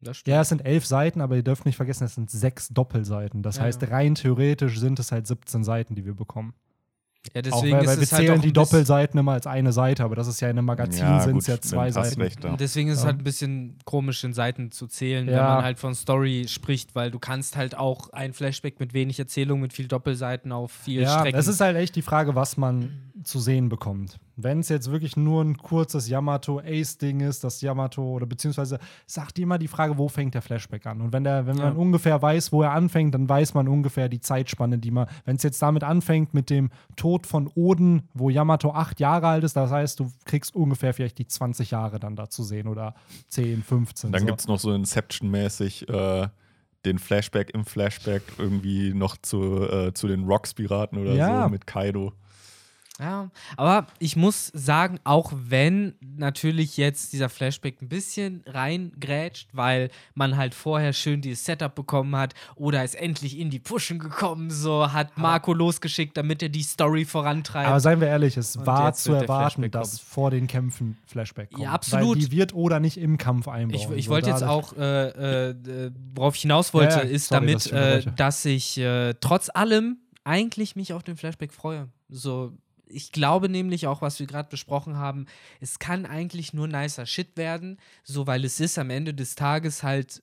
[0.00, 0.34] Das stimmt.
[0.34, 3.42] Ja, es sind elf Seiten, aber ihr dürft nicht vergessen, es sind sechs Doppelseiten.
[3.42, 6.54] Das Ja, heißt, rein theoretisch sind es halt 17 Seiten, die wir bekommen.
[7.34, 9.46] Ja, Auch deswegen weil, weil ist wir es halt zählen auch die Doppelseiten immer als
[9.46, 12.20] eine Seite, aber das ist ja in einem Magazin Ja, sind es ja zwei Seiten.
[12.20, 12.50] recht, ja.
[12.50, 15.78] Und deswegen ist es halt ein bisschen komisch, in Seiten zu zählen, wenn man halt
[15.78, 19.88] von Story spricht, weil du kannst halt auch ein Flashback mit wenig Erzählung, mit viel
[19.88, 21.38] Doppelseiten auf viel Ja, Strecken.
[21.38, 22.90] es ist halt echt die Frage, was man
[23.26, 24.18] zu sehen bekommt.
[24.36, 29.58] Wenn es jetzt wirklich nur ein kurzes Yamato-Ace-Ding ist, das Yamato, oder beziehungsweise sagt immer
[29.58, 31.00] die Frage, wo fängt der Flashback an?
[31.00, 31.64] Und wenn, der, wenn Ja.
[31.64, 35.36] man ungefähr weiß, wo er anfängt, dann weiß man ungefähr die Zeitspanne, die man, wenn
[35.36, 39.56] es jetzt damit anfängt mit dem Tod von Oden, wo Yamato acht Jahre alt ist,
[39.56, 42.94] das heißt, du kriegst ungefähr vielleicht die 20 Jahre dann da zu sehen oder
[43.28, 44.12] 10, 15.
[44.12, 44.26] Dann so.
[44.26, 46.28] gibt es noch so Inception-mäßig äh,
[46.84, 51.44] den Flashback im Flashback irgendwie noch zu, äh, zu den Rocks-Piraten oder Ja.
[51.44, 52.12] so mit Kaido.
[52.98, 59.90] Ja, aber ich muss sagen, auch wenn natürlich jetzt dieser Flashback ein bisschen reingrätscht, weil
[60.14, 64.50] man halt vorher schön dieses Setup bekommen hat oder ist endlich in die Pushen gekommen,
[64.50, 67.68] so hat Marco losgeschickt, damit er die Story vorantreibt.
[67.68, 71.50] Aber seien wir ehrlich, es Und war jetzt zu erwarten, dass vor den Kämpfen Flashback
[71.50, 71.62] kommt.
[71.64, 72.16] Ja, absolut.
[72.16, 73.74] Weil die wird oder nicht im Kampf einbauen.
[73.78, 77.08] Ich, ich So, wollte jetzt dadurch- auch, äh, äh, worauf ich hinaus wollte, Ja, ja,
[77.10, 81.16] ist sorry, damit, dass ich äh, dass ich äh, trotz allem eigentlich mich auf den
[81.16, 81.88] Flashback freue.
[82.08, 82.52] So,
[82.86, 85.26] ich glaube nämlich auch, was wir gerade besprochen haben,
[85.60, 89.82] es kann eigentlich nur nicer Shit werden, so weil es ist am Ende des Tages
[89.82, 90.22] halt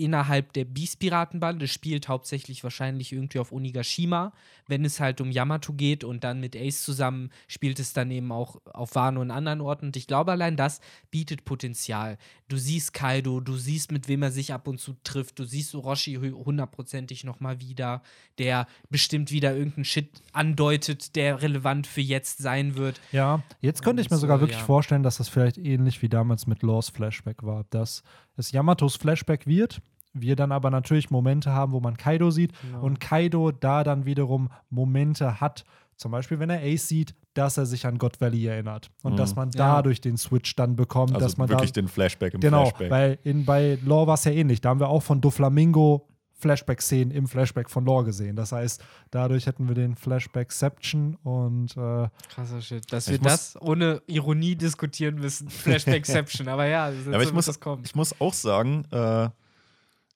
[0.00, 4.32] innerhalb der Beast-Piratenbande, spielt hauptsächlich wahrscheinlich irgendwie auf Onigashima,
[4.66, 8.32] wenn es halt um Yamato geht und dann mit Ace zusammen spielt es dann eben
[8.32, 9.86] auch auf Wano und anderen Orten.
[9.86, 10.80] Und ich glaube, allein das
[11.10, 12.18] bietet Potenzial.
[12.48, 15.74] Du siehst Kaido, du siehst, mit wem er sich ab und zu trifft, du siehst
[15.74, 18.02] Orochi hundertprozentig nochmal wieder,
[18.38, 23.00] der bestimmt wieder irgendeinen Shit andeutet, der relevant für jetzt sein wird.
[23.12, 24.64] Ja, jetzt könnte ich mir sogar wirklich ja.
[24.64, 28.02] vorstellen, dass das vielleicht ähnlich wie damals mit Laws Flashback war, dass
[28.36, 29.80] es Yamatos Flashback wird,
[30.12, 32.82] wir dann aber natürlich Momente haben, wo man Kaido sieht Genau.
[32.82, 35.64] und Kaido da dann wiederum Momente hat,
[35.96, 39.16] zum Beispiel wenn er Ace sieht, dass er sich an God Valley erinnert und Mhm.
[39.18, 39.76] dass man Ja.
[39.76, 42.90] dadurch den Switch dann bekommt, Also dass man wirklich da den Flashback im genau, Flashback.
[42.90, 46.06] weil in, bei Lore war es ja ähnlich, da haben wir auch von Doflamingo
[46.40, 48.34] Flashback-Szenen im Flashback von Lore gesehen.
[48.34, 52.90] Das heißt, dadurch hätten wir den Flashbackception und äh, Krasser Shit.
[52.92, 55.50] Dass wir das ohne Ironie diskutieren müssen.
[55.50, 56.48] Flashbackception.
[56.48, 57.82] aber ja, so Ja, aber ich muss, das kommen.
[57.84, 59.28] ich muss auch sagen, äh,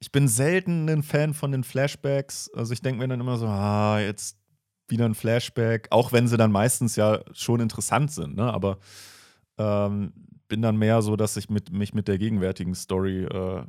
[0.01, 2.51] ich bin selten ein Fan von den Flashbacks.
[2.55, 4.37] Also ich denke mir dann immer so, ah, jetzt
[4.89, 8.53] wieder ein Flashback, auch wenn sie dann meistens ja schon interessant sind, ne?
[8.53, 8.79] Aber
[9.57, 10.13] ähm,
[10.49, 13.65] bin dann mehr so, dass ich mit, mich mit der gegenwärtigen Story äh,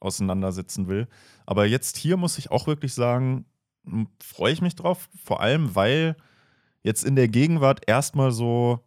[0.00, 1.08] auseinandersetzen will.
[1.46, 3.46] Aber jetzt hier muss ich auch wirklich sagen,
[4.22, 6.16] freue ich mich drauf, vor allem weil
[6.82, 8.80] jetzt in der Gegenwart erstmal so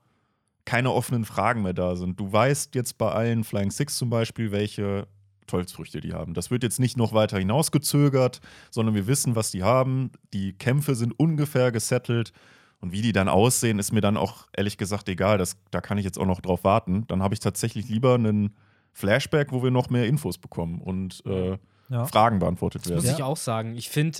[0.65, 2.19] keine offenen Fragen mehr da sind.
[2.19, 5.07] Du weißt jetzt bei allen Flying Six zum Beispiel, welche
[5.47, 6.33] Teufelsfrüchte die haben.
[6.33, 10.11] Das wird jetzt nicht noch weiter hinausgezögert, sondern wir wissen, was die haben.
[10.33, 12.31] Die Kämpfe sind ungefähr gesettelt.
[12.79, 15.39] Und wie die dann aussehen, ist mir dann auch ehrlich gesagt egal.
[15.39, 17.05] Das, da kann ich jetzt auch noch drauf warten.
[17.07, 18.55] Dann habe ich tatsächlich lieber einen
[18.93, 21.57] Flashback, wo wir noch mehr Infos bekommen und äh,
[21.89, 22.05] ja.
[22.05, 23.15] Fragen beantwortet Das muss werden.
[23.15, 23.75] ich auch sagen.
[23.75, 24.19] Ich finde,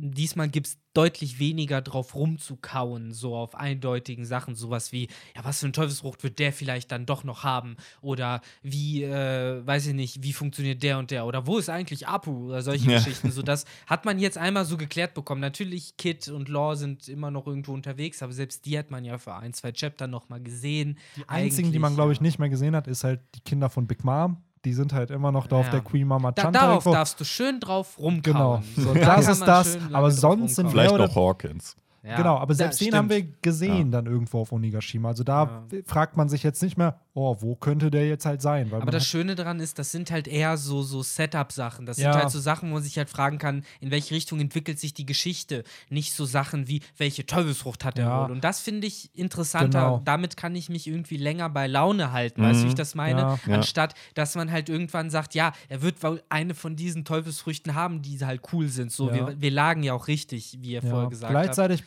[0.00, 4.54] diesmal gibt es deutlich weniger drauf rumzukauen, so auf eindeutigen Sachen.
[4.54, 7.76] Sowas wie, ja, was für eine Teufelsfrucht wird der vielleicht dann doch noch haben?
[8.00, 11.26] Oder wie, äh, weiß ich nicht, wie funktioniert der und der?
[11.26, 12.48] Oder wo ist eigentlich Apu?
[12.48, 12.98] Oder solche Ja.
[12.98, 13.30] Geschichten.
[13.30, 15.40] So, das hat man jetzt einmal so geklärt bekommen.
[15.40, 19.18] Natürlich, Kit und Law sind immer noch irgendwo unterwegs, aber selbst die hat man ja
[19.18, 20.98] für ein, zwei Chapter noch mal gesehen.
[21.16, 23.86] Die einzigen, die man, glaube ich, nicht mehr gesehen hat, ist halt die Kinder von
[23.86, 24.38] Big Mom.
[24.68, 25.70] Die sind halt immer noch da auf Ja.
[25.72, 26.92] der Queen Mama Da, Chanta darauf irgendwo.
[26.92, 28.22] darfst du schön drauf rumkauen.
[28.22, 28.62] Genau.
[28.76, 29.78] So, Da das ist das.
[29.92, 30.70] Aber sonst sind.
[30.70, 31.74] Vielleicht noch Hawkins.
[32.02, 32.16] Ja.
[32.16, 33.98] Genau, aber selbst den haben wir gesehen Ja.
[34.02, 35.08] dann irgendwo auf Onigashima.
[35.08, 35.78] Also da Ja.
[35.86, 38.70] fragt man sich jetzt nicht mehr, oh, wo könnte der jetzt halt sein?
[38.70, 41.84] Weil Aber das Schöne daran ist, das sind halt eher so, so Setup-Sachen.
[41.86, 42.12] Das Ja.
[42.12, 44.94] sind halt so Sachen, wo man sich halt fragen kann, in welche Richtung entwickelt sich
[44.94, 45.64] die Geschichte.
[45.90, 48.24] Nicht so Sachen wie, welche Teufelsfrucht hat er Ja.
[48.24, 48.30] wohl.
[48.32, 49.80] Und das finde ich interessanter.
[49.80, 50.02] Genau.
[50.04, 52.42] Damit kann ich mich irgendwie länger bei Laune halten.
[52.42, 52.68] Weißt du, wie Mhm.
[52.70, 53.20] ich das meine?
[53.20, 53.38] Ja.
[53.54, 58.02] Anstatt, dass man halt irgendwann sagt, ja, er wird wohl eine von diesen Teufelsfrüchten haben,
[58.02, 58.92] die halt cool sind.
[58.92, 61.42] So, wir, wir lagen ja auch richtig, wie ihr vorher gesagt habt.
[61.44, 61.82] Gleichzeitig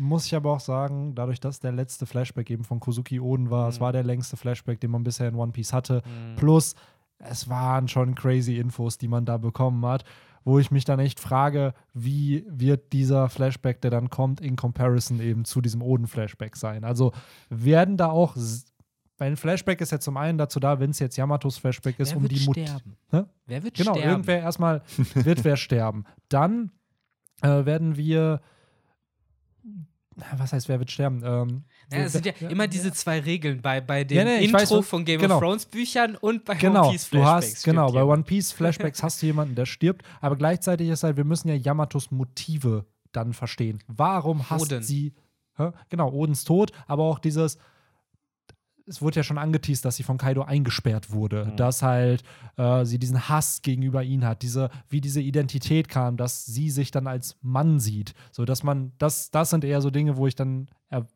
[0.00, 3.68] muss ich aber auch sagen, dadurch, dass der letzte Flashback eben von Kozuki Oden war,
[3.68, 3.80] es Mhm.
[3.82, 6.02] war der längste Flashback, den man bisher in One Piece hatte.
[6.04, 6.36] Mhm.
[6.36, 6.74] Plus,
[7.18, 10.04] es waren schon crazy Infos, die man da bekommen hat,
[10.42, 15.20] wo ich mich dann echt frage, wie wird dieser Flashback, der dann kommt, in Comparison
[15.20, 16.82] eben zu diesem Oden-Flashback sein?
[16.84, 17.12] Also
[17.50, 18.34] werden da auch.
[19.18, 22.12] Weil ein Flashback ist ja zum einen dazu da, wenn es jetzt Yamatos Flashback ist,
[22.12, 22.96] Wer um wird die Mut sterben?
[23.10, 23.24] Hä?
[23.46, 24.08] Wer wird Genau, sterben?
[24.10, 24.80] irgendwer erstmal
[25.12, 26.04] wird wer sterben.
[26.30, 26.70] Dann
[27.42, 28.40] äh, werden wir.
[30.36, 31.22] Was heißt, wer wird sterben?
[31.24, 34.78] Ähm, Ja, es sind ja immer diese zwei Regeln bei, bei dem Ja, nee, Intro
[34.78, 35.36] weiß, von Game genau.
[35.36, 37.44] of Thrones Büchern und bei Genau, One Piece Flashbacks.
[37.56, 38.04] hast, genau, bei ja.
[38.04, 41.54] One Piece Flashbacks hast du jemanden, der stirbt, aber gleichzeitig ist halt, wir müssen ja
[41.54, 43.80] Yamatos Motive dann verstehen.
[43.88, 44.82] Warum hasst Oden.
[44.82, 45.14] sie,
[45.56, 45.70] hä?
[45.88, 47.58] genau, Odens Tod, aber auch dieses,
[48.86, 51.56] es wurde ja schon angeteased, dass sie von Kaido eingesperrt wurde, Mhm.
[51.56, 52.22] dass halt
[52.56, 56.90] äh, sie diesen Hass gegenüber ihm hat, diese, wie diese Identität kam, dass sie sich
[56.90, 60.34] dann als Mann sieht, so dass man, das, das sind eher so Dinge, wo ich
[60.34, 61.06] dann er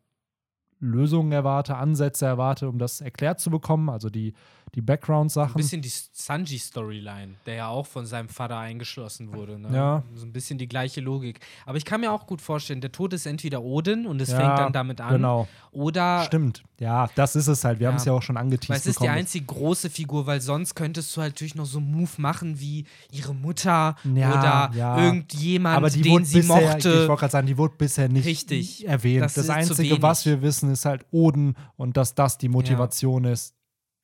[0.79, 4.33] Lösungen erwarte, Ansätze erwarte, um das erklärt zu bekommen, also die,
[4.75, 5.55] die Ein Background-Sachen.
[5.55, 9.57] bisschen die Sanji-Storyline, der ja auch von seinem Vater eingeschlossen wurde.
[9.57, 9.69] Ne?
[9.73, 10.03] Ja.
[10.13, 11.39] So ein bisschen die gleiche Logik.
[11.65, 14.37] Aber ich kann mir auch gut vorstellen, der Tod ist entweder Odin und es Ja,
[14.37, 15.13] fängt dann damit an.
[15.13, 16.61] Genau, Oder stimmt.
[16.79, 17.79] Ja, das ist es halt.
[17.79, 17.91] Wir Ja.
[17.91, 19.17] haben es ja auch schon angeteased Weil es ist die bekommen.
[19.19, 22.85] einzige große Figur, weil sonst könntest du halt natürlich noch so einen Move machen wie
[23.11, 25.03] ihre Mutter Ja, oder ja.
[25.05, 27.07] irgendjemand, aber die den sie bisher, ich mochte.
[27.07, 28.87] wollte gerade sagen, die wurde bisher nicht Richtig.
[28.87, 29.23] erwähnt.
[29.23, 33.54] Das Das, Einzige, was wir wissen, ist halt Oden und dass das die Motivation ist,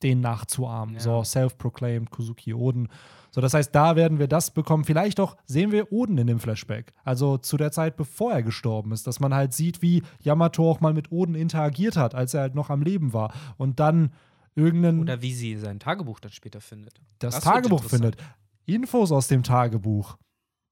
[0.03, 0.95] den nachzuahmen.
[0.95, 1.01] Ja.
[1.01, 2.89] So self-proclaimed Kuzuki Oden.
[3.31, 4.83] So, das heißt, da werden wir das bekommen.
[4.83, 6.93] Vielleicht auch sehen wir Oden in dem Flashback.
[7.05, 10.81] Also zu der Zeit, bevor er gestorben ist, dass man halt sieht, wie Yamato auch
[10.81, 13.33] mal mit Oden interagiert hat, als er halt noch am Leben war.
[13.57, 14.11] Und dann
[14.55, 16.99] irgendeinen Oder wie sie sein Tagebuch dann später findet.
[17.19, 18.17] das, Das Tagebuch findet.
[18.65, 20.17] Infos aus dem Tagebuch,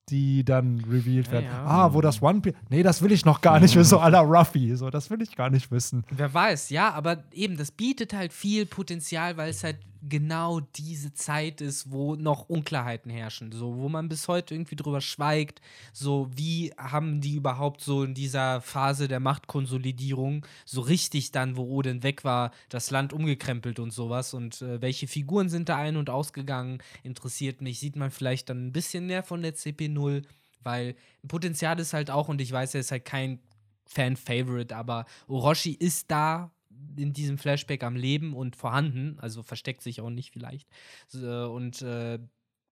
[0.09, 1.45] die dann revealed Ja, werden.
[1.45, 1.63] ja.
[1.65, 2.53] Ah, wo das One Piece.
[2.69, 4.75] Nee, das will ich noch gar nicht wissen, so à la Ruffy.
[4.75, 6.03] So, das will ich gar nicht wissen.
[6.09, 11.13] Wer weiß, ja, aber eben, das bietet halt viel Potenzial, weil es halt genau diese
[11.13, 16.29] Zeit ist, wo noch Unklarheiten herrschen, so wo man bis heute irgendwie drüber schweigt, so
[16.33, 22.03] wie haben die überhaupt so in dieser Phase der Machtkonsolidierung so richtig dann, wo Odin
[22.03, 24.33] weg war, das Land umgekrempelt und sowas?
[24.33, 28.67] Und äh, welche Figuren sind da ein- und ausgegangen, interessiert mich, sieht man vielleicht dann
[28.67, 30.23] ein bisschen mehr von der CP0,
[30.63, 30.95] weil
[31.27, 33.39] Potenzial ist halt auch und ich weiß, er ist halt kein
[33.85, 36.51] Fan-Favorite, aber Orochi ist da
[36.95, 40.67] in diesem Flashback am Leben und vorhanden, also versteckt sich auch nicht vielleicht.
[41.07, 42.19] So, Und äh,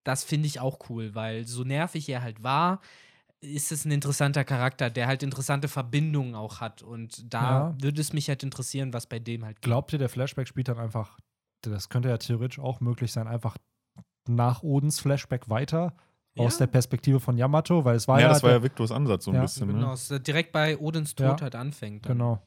[0.03, 2.79] das finde ich auch cool, weil so nervig er halt war,
[3.39, 6.81] ist es ein interessanter Charakter, der halt interessante Verbindungen auch hat.
[6.81, 7.75] Und da Ja.
[7.81, 9.61] würde es mich halt interessieren, was bei dem halt.
[9.61, 11.19] Glaubt ihr, der Flashback spielt dann einfach,
[11.61, 13.57] das könnte ja theoretisch auch möglich sein, einfach
[14.27, 15.95] nach Odins Flashback weiter
[16.37, 16.65] aus Ja.
[16.65, 19.31] der Perspektive von Yamato, weil es war ja, ja, das war ja Victors Ansatz so
[19.31, 19.41] ein Ja.
[19.41, 19.67] bisschen.
[19.67, 19.93] Genau, Ne?
[19.93, 21.41] es ist direkt bei Odins Tod Ja.
[21.41, 22.05] halt anfängt.
[22.05, 22.13] Dann.
[22.17, 22.41] genau.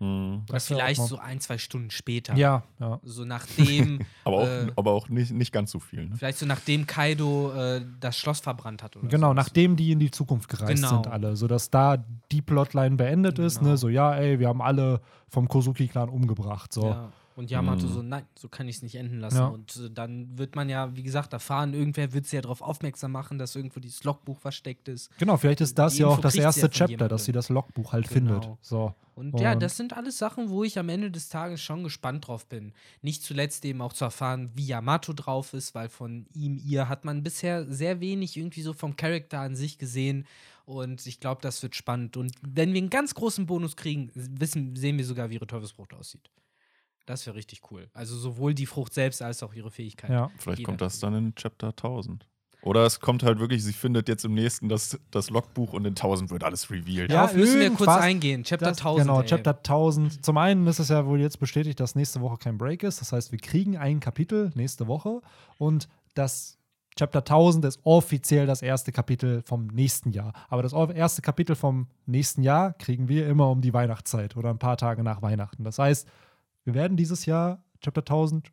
[0.00, 0.42] Mhm.
[0.48, 2.36] Vielleicht so ein, zwei Stunden später.
[2.36, 3.00] Ja, ja.
[3.02, 6.06] So nachdem, Aber auch, Äh, aber auch nicht, nicht ganz so viel.
[6.08, 6.16] Ne?
[6.16, 8.96] vielleicht so nachdem Kaido äh, das Schloss verbrannt hat.
[8.96, 9.46] Oder Genau, sowas.
[9.46, 10.88] nachdem die in die Zukunft gereist Genau.
[11.02, 11.96] sind alle, sodass da
[12.30, 13.70] die Plotline beendet ist, Genau.
[13.72, 16.84] ne, so ja, ey, wir haben alle vom Kozuki-Clan umgebracht, so.
[16.90, 17.08] Ja.
[17.38, 17.92] Und Yamato Mhm.
[17.92, 19.36] so, nein, so kann ich es nicht enden lassen.
[19.36, 19.46] Ja.
[19.46, 23.12] Und äh, dann wird man ja, wie gesagt, erfahren, irgendwer wird sie ja darauf aufmerksam
[23.12, 25.16] machen, dass irgendwo dieses Logbuch versteckt ist.
[25.18, 27.08] Genau, vielleicht ist das Die ja auch das erste ja Chapter, jemandem.
[27.10, 28.40] dass sie das Logbuch halt Genau.
[28.40, 28.58] findet.
[28.60, 28.92] So.
[29.14, 32.26] Und, ja, Und- das sind alles Sachen, wo ich am Ende des Tages schon gespannt
[32.26, 32.72] drauf bin.
[33.02, 37.04] Nicht zuletzt eben auch zu erfahren, wie Yamato drauf ist, weil von ihm, ihr hat
[37.04, 40.26] man bisher sehr wenig irgendwie so vom Charakter an sich gesehen.
[40.66, 42.16] Und ich glaube, das wird spannend.
[42.16, 45.94] Und wenn wir einen ganz großen Bonus kriegen, wissen, sehen wir sogar, wie ihre Teufelsfrucht
[45.94, 46.28] aussieht.
[47.08, 47.88] Das wäre richtig cool.
[47.94, 50.12] Also sowohl die Frucht selbst als auch ihre Fähigkeiten.
[50.12, 50.30] Ja.
[50.36, 52.26] Vielleicht kommt das dann in Chapter 1000.
[52.60, 55.92] Oder es kommt halt wirklich, sie findet jetzt im nächsten das, das Logbuch und in
[55.92, 57.10] 1000 wird alles revealed.
[57.10, 58.44] Ja, Darauf müssen wir kurz eingehen.
[58.44, 59.06] Chapter Das, 1000.
[59.06, 59.26] Genau, ey.
[59.26, 60.22] Chapter 1000.
[60.22, 63.00] Zum einen ist es ja wohl jetzt bestätigt, dass nächste Woche kein Break ist.
[63.00, 65.22] Das heißt, wir kriegen ein Kapitel nächste Woche
[65.56, 66.58] und das
[66.98, 70.34] Chapter 1000 ist offiziell das erste Kapitel vom nächsten Jahr.
[70.48, 74.58] Aber das erste Kapitel vom nächsten Jahr kriegen wir immer um die Weihnachtszeit oder ein
[74.58, 75.64] paar Tage nach Weihnachten.
[75.64, 76.08] Das heißt,
[76.68, 78.52] wir werden dieses Jahr Chapter 1000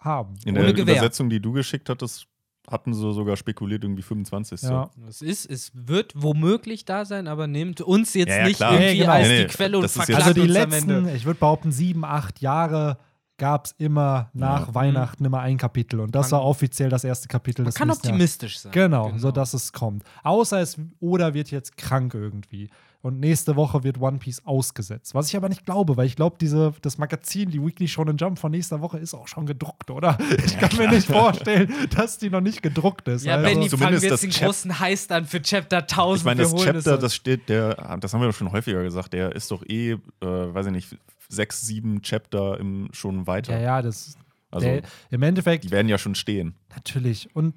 [0.00, 0.34] haben.
[0.44, 0.94] In Ohne der Gewehr.
[0.96, 2.26] Übersetzung, die du geschickt hattest,
[2.68, 4.62] hatten sie sogar spekuliert, irgendwie 25.
[4.62, 4.90] Ja.
[5.08, 8.72] Es ist, es wird womöglich da sein, aber nehmt uns jetzt Ja, ja, nicht klar.
[8.74, 9.12] irgendwie Nee, genau.
[9.12, 11.00] als Nee, die Quelle und verklagt Also die uns am Ende.
[11.00, 12.98] letzten, ich würde behaupten, sieben, acht Jahre
[13.38, 14.74] gab es immer nach Ja.
[14.74, 15.98] Weihnachten immer ein Kapitel.
[16.00, 18.70] Und das Man- war offiziell das erste Kapitel Man des kann optimistisch sein.
[18.72, 20.04] Genau, so dass es kommt.
[20.22, 22.70] Außer es oder wird jetzt krank irgendwie.
[23.02, 25.12] Und nächste Woche wird One Piece ausgesetzt.
[25.12, 28.38] Was ich aber nicht glaube, weil ich glaube, diese das Magazin, die Weekly Shonen Jump
[28.38, 30.16] von nächster Woche ist auch schon gedruckt, oder?
[30.46, 33.24] Ich kann mir nicht vorstellen, dass die noch nicht gedruckt ist.
[33.24, 36.18] Ja, Also- Benny, fangen zumindest wir jetzt den Chap- großen Heiß an für Chapter 1000.
[36.20, 39.34] Ich meine, das Chapter, das steht, der, das haben wir doch schon häufiger gesagt, der
[39.34, 40.96] ist doch eh, äh, weiß ich nicht,
[41.28, 43.54] sechs, sieben Chapter im, schon weiter.
[43.54, 44.16] ja, ja, das
[44.52, 46.54] Also, der, im Endeffekt die werden ja schon stehen.
[46.72, 47.34] Natürlich.
[47.34, 47.54] Und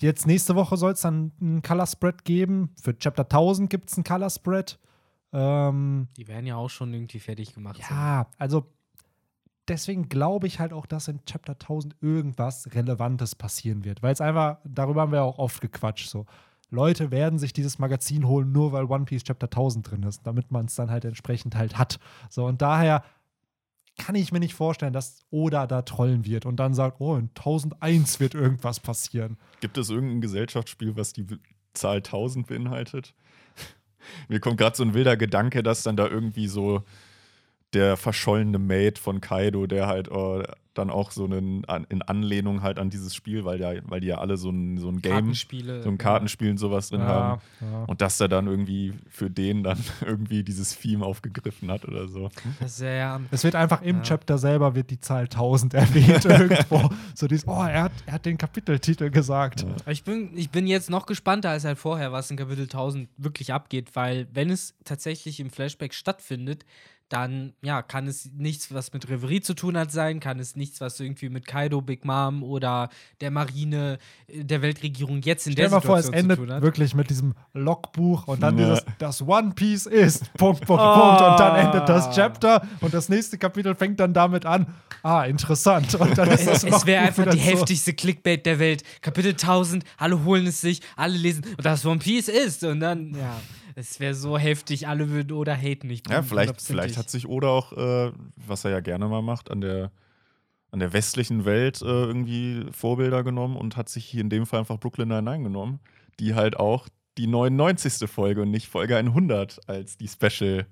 [0.00, 2.70] jetzt nächste Woche soll es dann einen Color Spread geben.
[2.80, 4.78] Für Chapter 1000 gibt es einen Color Spread.
[5.32, 7.80] Ähm, Die werden ja auch schon irgendwie fertig gemacht.
[7.90, 8.66] ja, also
[9.68, 14.02] deswegen glaube ich halt auch, dass in Chapter 1000 irgendwas Relevantes passieren wird.
[14.02, 16.08] Weil es einfach, darüber haben wir auch oft gequatscht.
[16.08, 16.26] So.
[16.70, 20.50] Leute werden sich dieses Magazin holen, nur weil One Piece Chapter 1000 drin ist, damit
[20.50, 21.98] man es dann halt entsprechend halt hat.
[22.30, 23.02] So, und daher
[23.98, 27.30] kann ich mir nicht vorstellen, dass Oda da trollen wird und dann sagt, oh, in
[27.36, 29.36] 1001 wird irgendwas passieren.
[29.60, 31.26] Gibt es irgendein Gesellschaftsspiel, was die
[31.74, 33.14] Zahl 1000 beinhaltet?
[34.28, 36.82] Mir kommt gerade so ein wilder Gedanke, dass dann da irgendwie so
[37.72, 42.62] der verschollene Mate von Kaido, der halt äh, dann auch so einen, an, in Anlehnung
[42.62, 45.12] halt an dieses Spiel, weil, ja, weil die ja alle so ein, so ein Game,
[45.12, 45.82] Kartenspiele.
[45.82, 47.40] so ein Kartenspiel und sowas drin haben.
[47.60, 47.84] ja.
[47.84, 52.30] Und dass er dann irgendwie für den dann irgendwie dieses Theme aufgegriffen hat oder so.
[52.60, 54.02] Das ist ja, Es wird einfach im Ja.
[54.02, 56.90] Chapter selber wird die Zahl 1000 erwähnt irgendwo.
[57.14, 59.64] So dieses, oh, er hat, er hat den Kapiteltitel gesagt.
[59.86, 63.52] ich bin, ich bin jetzt noch gespannter als halt vorher, was in Kapitel 1000 wirklich
[63.52, 66.64] abgeht, weil wenn es tatsächlich im Flashback stattfindet,
[67.08, 70.80] dann ja, kann es nichts, was mit Reverie zu tun hat, sein, kann es nichts,
[70.80, 72.88] was irgendwie mit Kaido, Big Mom oder
[73.20, 76.38] der Marine, äh, der Weltregierung jetzt in Stell der dir mal vor, es Situation endet
[76.38, 76.62] zu tun hat.
[76.62, 81.00] wirklich mit diesem Logbuch und dann dieses, das One Piece ist, Punkt, Punkt, Oh.
[81.00, 81.20] Punkt.
[81.22, 84.66] Und dann endet das Chapter und das nächste Kapitel fängt dann damit an,
[85.02, 85.94] ah, interessant.
[85.94, 87.44] Und dann ist das Es, es wäre einfach die so.
[87.44, 88.82] heftigste Clickbait der Welt.
[89.02, 92.64] Kapitel 1000, alle holen es sich, alle lesen, und das One Piece ist.
[92.64, 93.40] Und dann, ja,
[93.74, 95.90] es wäre so heftig, alle würden oder haten.
[95.90, 99.50] Ich Ja, vielleicht, vielleicht hat sich Oda auch, äh, was er ja gerne mal macht,
[99.50, 99.90] an der,
[100.70, 104.60] an der westlichen Welt äh, irgendwie Vorbilder genommen und hat sich hier in dem Fall
[104.60, 105.80] einfach Brooklyn Nine-Nine genommen,
[106.20, 106.88] die halt auch
[107.18, 108.08] die 99.
[108.10, 110.66] Folge und nicht Folge 100 als die Special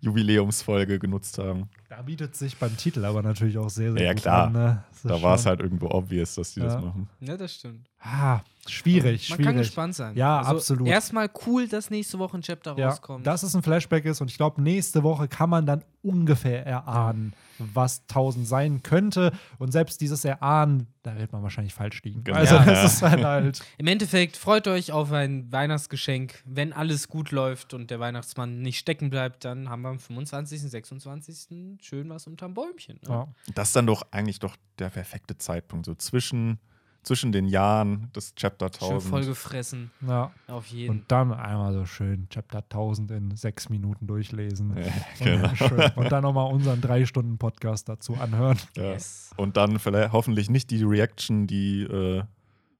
[0.00, 1.68] Jubiläumsfolge genutzt haben.
[1.88, 4.46] Da bietet sich beim Titel aber natürlich auch sehr, sehr Ja, gut klar.
[4.48, 4.52] an.
[4.52, 4.84] Ne?
[4.90, 6.80] Das Da war es halt irgendwo obvious, dass die das Ja.
[6.80, 7.08] machen.
[7.20, 7.88] Ja, das stimmt.
[8.04, 9.66] Ah, schwierig, Man kann schwierig.
[9.68, 10.08] gespannt sein.
[10.08, 10.88] Also Ja, absolut.
[10.88, 13.24] Erstmal cool, dass nächste Woche ein Chapter Ja, rauskommt.
[13.26, 17.32] dass es ein Flashback ist und ich glaube, nächste Woche kann man dann ungefähr erahnen,
[17.58, 19.30] was 1000 sein könnte.
[19.60, 22.24] Und selbst dieses Erahnen, da wird man wahrscheinlich falsch liegen.
[22.24, 22.38] Genau.
[22.38, 22.64] Also, Ja.
[22.64, 23.60] das ist dann halt.
[23.78, 26.42] Im Endeffekt freut euch auf ein Weihnachtsgeschenk.
[26.44, 30.60] Wenn alles gut läuft und der Weihnachtsmann nicht stecken bleibt, dann haben wir am 25.,
[30.60, 31.78] 26.
[31.80, 32.98] schön was unterm Bäumchen.
[33.06, 33.08] Ne?
[33.10, 33.28] Ja.
[33.54, 36.58] Das ist dann doch eigentlich doch der perfekte Zeitpunkt, so zwischen,
[37.02, 39.10] zwischen den Jahren des Chapter Schön 1000.
[39.10, 39.90] vollgefressen.
[40.06, 40.30] ja.
[40.46, 40.90] Auf jeden.
[40.90, 44.76] Und dann einmal so schön Chapter 1000 in sechs Minuten durchlesen.
[44.76, 45.42] Ja, Und, genau.
[45.48, 45.90] dann schön.
[45.96, 48.58] und dann nochmal unseren drei Stunden Podcast dazu anhören.
[48.76, 48.92] Ja.
[48.92, 49.30] Yes.
[49.36, 52.22] Und dann vielleicht hoffentlich nicht die Reaction, die äh,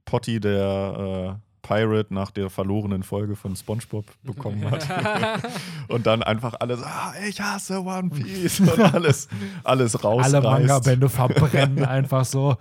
[0.05, 4.87] Potty, der äh, Pirate, nach der verlorenen Folge von SpongeBob bekommen hat.
[5.89, 9.29] und dann einfach alles, ah, ich hasse One Piece und alles,
[9.65, 10.35] alles rausreißt.
[10.35, 12.57] Alle Manga-Bände verbrennen einfach so.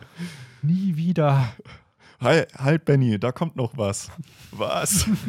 [0.61, 1.53] Nie wieder.
[2.19, 4.11] Halt, halt, Benny, da kommt noch was.
[4.51, 5.05] Was?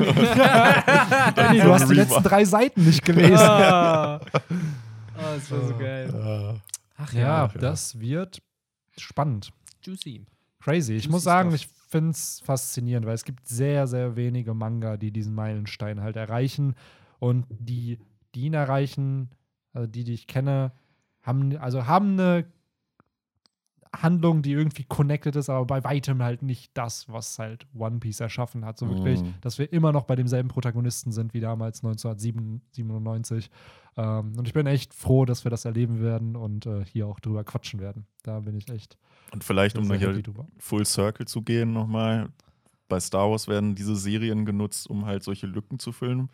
[1.35, 3.37] Benny, du hast die letzten drei Seiten nicht gelesen.
[3.39, 4.21] Ah.
[4.21, 4.29] Oh,
[5.35, 6.55] das war so geil.
[6.55, 6.59] Äh,
[6.99, 8.43] Ach Ja, ja, das wird
[8.99, 9.53] spannend.
[9.83, 10.27] juicy.
[10.61, 10.93] Crazy.
[10.95, 11.63] Ich Juicy muss sagen, stuff.
[11.63, 16.17] ich finde es faszinierend, weil es gibt sehr, sehr wenige Manga, die diesen Meilenstein halt
[16.17, 16.75] erreichen.
[17.19, 17.99] Und die,
[18.35, 19.31] die ihn erreichen,
[19.73, 20.73] also die, die ich kenne,
[21.23, 22.45] haben, also haben eine
[23.95, 28.21] Handlung, die irgendwie connected ist, aber bei weitem halt nicht das, was halt One Piece
[28.21, 28.79] erschaffen hat.
[28.79, 29.35] So wirklich, Mhm.
[29.43, 33.51] dass wir immer noch bei demselben Protagonisten sind wie damals 1997.
[33.97, 37.21] Ähm, und ich bin echt froh, dass wir das erleben werden und äh, hier auch
[37.21, 38.07] drüber quatschen werden.
[38.23, 38.97] Da bin ich echt
[39.33, 40.23] und vielleicht, um hier.
[40.59, 42.31] Full Circle zu gehen nochmal,
[42.89, 46.31] bei Star Wars werden diese Serien genutzt, um halt solche Lücken zu füllen.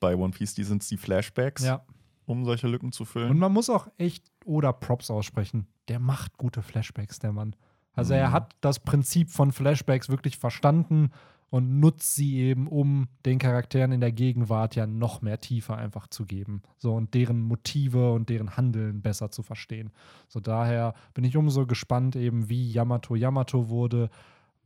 [0.00, 1.82] Bei One Piece, die sind es die Flashbacks, Ja.
[2.26, 3.38] um solche Lücken zu Und füllen.
[3.38, 5.66] man muss auch echt oder Props aussprechen.
[5.88, 7.54] Der macht gute Flashbacks, der Mann.
[7.94, 8.32] Also er Mhm.
[8.32, 11.10] hat das Prinzip von Flashbacks wirklich verstanden
[11.50, 16.08] und nutzt sie eben, um den Charakteren in der Gegenwart ja noch mehr Tiefe einfach
[16.08, 16.62] zu geben.
[16.78, 19.92] So und deren Motive und deren Handeln besser zu verstehen.
[20.26, 24.10] So daher bin ich umso gespannt eben, wie Yamato Yamato wurde,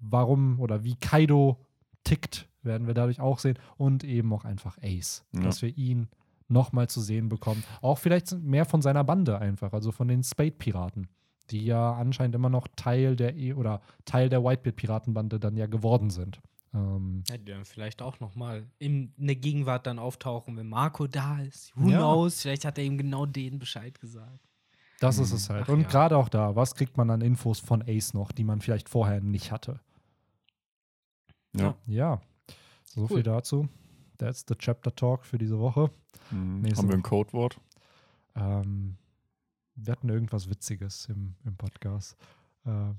[0.01, 1.59] warum oder wie Kaido
[2.05, 3.59] tickt, werden wir dadurch auch sehen.
[3.77, 5.43] Und eben auch einfach Ace, Ja.
[5.43, 6.09] dass wir ihn
[6.49, 7.63] nochmal zu sehen bekommen.
[7.83, 11.09] Auch vielleicht mehr von seiner Bande einfach, also von den Spade-Piraten,
[11.51, 16.11] die ja anscheinend immer noch Teil der E oder Teil der Whitebeard-Piratenbande dann ja geworden
[16.11, 16.41] sind.
[16.75, 21.07] Ähm, Ja, die dann vielleicht auch noch mal in der Gegenwart dann auftauchen, wenn Marco
[21.07, 21.73] da ist.
[21.77, 21.99] Who Ja.
[21.99, 22.43] knows?
[22.43, 24.41] Vielleicht hat er ihm genau den Bescheid gesagt.
[25.01, 25.65] das ist es halt.
[25.65, 25.89] Ach Und ja.
[25.89, 29.21] gerade auch da, was kriegt man an Infos von Ace noch, die man vielleicht vorher
[29.21, 29.81] nicht hatte?
[31.57, 31.75] ja.
[31.87, 32.21] Ja,
[32.85, 33.09] so Cool.
[33.09, 33.69] viel dazu.
[34.19, 35.91] That's the Chapter Talk für diese Woche.
[36.31, 36.61] Mhm.
[36.61, 37.03] Nächste Haben wir ein.
[37.03, 37.61] Codewort?
[38.35, 38.97] Ähm,
[39.77, 42.17] wir hatten irgendwas Witziges im, im Podcast.
[42.67, 42.93] Äh,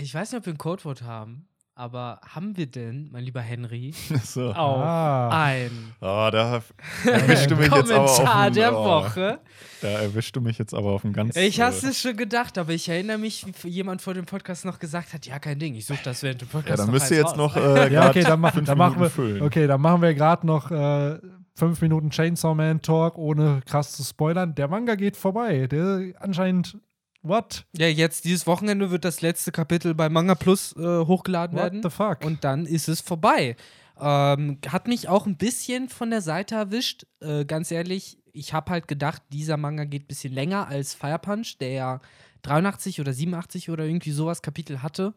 [0.00, 1.46] Ich weiß nicht, ob wir ein Codewort haben,
[1.76, 3.92] aber haben wir denn, mein lieber Henry,
[4.24, 4.50] so.
[4.52, 5.70] auch ah, ein
[6.00, 6.62] Ah, da
[7.04, 9.40] erwischst du mich jetzt aber auf Kommentar dem- der oh, Woche?
[9.82, 11.36] Da erwischst du mich jetzt aber auf dem ganz.
[11.36, 14.78] Ich hasse es schon gedacht, aber ich erinnere mich, wie jemand vor dem Podcast noch
[14.78, 17.18] gesagt hat, ja, kein Ding, ich suche das während dem Podcast Ja, dann müsst ihr
[17.18, 17.54] jetzt raus.
[17.54, 17.56] noch.
[17.64, 19.10] Äh, ja, okay, dann, machen, fünf dann machen wir.
[19.10, 19.42] füllen.
[19.42, 21.18] Okay, dann machen wir gerade noch äh,
[21.54, 24.54] fünf Minuten Chainsaw Man Talk, ohne krass zu spoilern.
[24.54, 25.66] Der Manga geht vorbei.
[25.66, 26.78] Der anscheinend.
[27.24, 27.64] What?
[27.74, 31.82] Ja, jetzt dieses Wochenende wird das letzte Kapitel bei Manga Plus äh, hochgeladen What werden.
[31.82, 32.22] the fuck?
[32.22, 33.56] Und dann ist es vorbei.
[33.98, 37.06] Ähm, hat mich auch ein bisschen von der Seite erwischt.
[37.20, 41.18] Äh, ganz ehrlich, ich habe halt gedacht, dieser Manga geht ein bisschen länger als Fire
[41.18, 42.00] Punch, der ja
[42.42, 45.14] 83 oder 87 oder irgendwie sowas Kapitel hatte.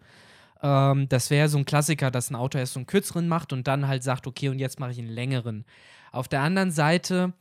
[0.61, 3.67] Ähm, das wäre so ein Klassiker, dass ein Autor erst so einen kürzeren macht und
[3.67, 5.65] dann halt sagt, okay, und jetzt mache ich einen längeren.
[6.13, 7.33] Auf der anderen Seite,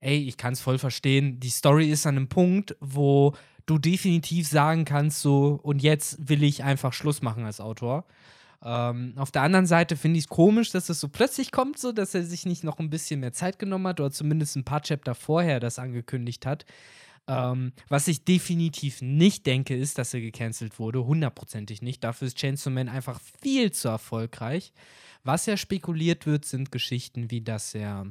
[0.00, 3.34] ey, ich kann es voll verstehen, die Story ist an einem Punkt, wo
[3.66, 8.04] du definitiv sagen kannst, so, und jetzt will ich einfach Schluss machen als Autor.
[8.62, 11.92] Ähm, auf der anderen Seite finde ich es komisch, dass es so plötzlich kommt, so
[11.92, 14.82] dass er sich nicht noch ein bisschen mehr Zeit genommen hat oder zumindest ein paar
[14.82, 16.64] Chapter vorher das angekündigt hat.
[17.26, 21.04] Ähm, was ich definitiv nicht denke, ist, dass er gecancelt wurde.
[21.04, 22.04] Hundertprozentig nicht.
[22.04, 24.72] Dafür ist Chainsaw Man einfach viel zu erfolgreich.
[25.24, 28.06] Was ja spekuliert wird, sind Geschichten wie, dass er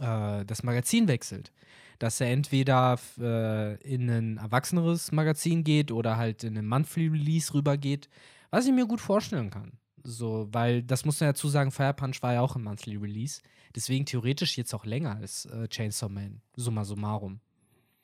[0.00, 1.52] äh, das Magazin wechselt.
[1.98, 7.52] Dass er entweder äh, in ein erwachseneres Magazin geht oder halt in einen Monthly Release
[7.52, 8.08] rübergeht,
[8.50, 9.72] was ich mir gut vorstellen kann.
[10.04, 13.42] So, weil das muss man dazu sagen, Fire Punch war ja auch ein Monthly Release.
[13.74, 17.40] Deswegen theoretisch jetzt auch länger als äh, Chainsaw Man, summa summarum.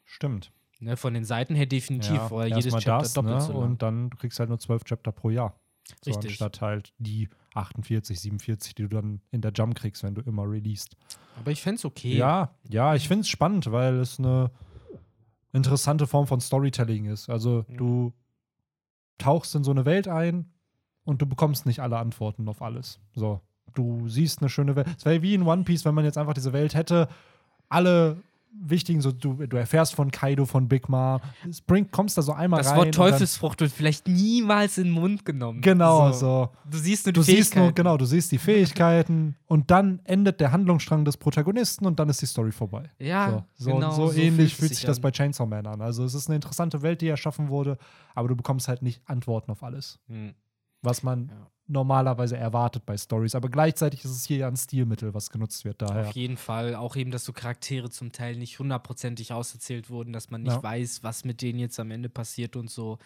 [0.05, 0.53] Stimmt.
[0.81, 3.41] Ne, von den Seiten her definitiv, Ja, weil jedes Chapter das, doppelt ne?
[3.41, 3.63] so lang.
[3.63, 5.59] Und dann du kriegst halt nur zwölf Chapter pro Jahr.
[6.03, 6.31] So Richtig.
[6.31, 10.43] anstatt halt die 48, 47, die du dann in der Jump kriegst, wenn du immer
[10.49, 10.97] released.
[11.37, 12.17] Aber ich fände es okay.
[12.17, 14.51] Ja, ja, ich finde es spannend, weil es eine
[15.53, 17.29] interessante Form von Storytelling ist.
[17.31, 17.77] Also Mhm.
[17.77, 18.13] du
[19.19, 20.53] tauchst in so eine Welt ein
[21.05, 22.99] und du bekommst nicht alle Antworten auf alles.
[23.15, 23.41] So,
[23.75, 24.89] du siehst eine schöne Welt.
[24.99, 27.09] Es wäre wie in One Piece, wenn man jetzt einfach diese Welt hätte,
[27.69, 28.17] alle
[28.67, 32.33] wichtigen, so du, du erfährst von Kaido, von Big Ma, es bringt, kommst da so
[32.33, 32.77] einmal Das rein.
[32.79, 35.61] Wort und dann- Teufelsfrucht wird vielleicht niemals in den Mund genommen.
[35.61, 36.49] Genau, so.
[36.71, 37.75] Du siehst nur die Du siehst nur, Fähigkeiten.
[37.75, 42.23] genau, du siehst die Fähigkeiten und dann endet der Handlungsstrang des Protagonisten und dann ist
[42.23, 42.91] die Story vorbei.
[42.99, 43.91] Ja, so, so, genau.
[43.91, 45.03] so, so ähnlich fühlt sich das an.
[45.03, 45.81] bei Chainsaw Man an.
[45.83, 47.77] Also es ist eine interessante Welt, die erschaffen wurde,
[48.15, 50.35] aber du bekommst halt nicht Antworten auf alles, Hm.
[50.85, 51.51] Was man Ja.
[51.67, 53.35] normalerweise erwartet bei Stories.
[53.35, 55.81] Aber gleichzeitig ist es hier ja ein Stilmittel, was genutzt wird.
[55.83, 56.09] Daher.
[56.09, 56.75] Auf jeden Fall.
[56.75, 60.63] Auch eben, dass so Charaktere zum Teil nicht hundertprozentig auserzählt wurden, dass man nicht Ja.
[60.63, 62.99] weiß, was mit denen jetzt am Ende passiert und so.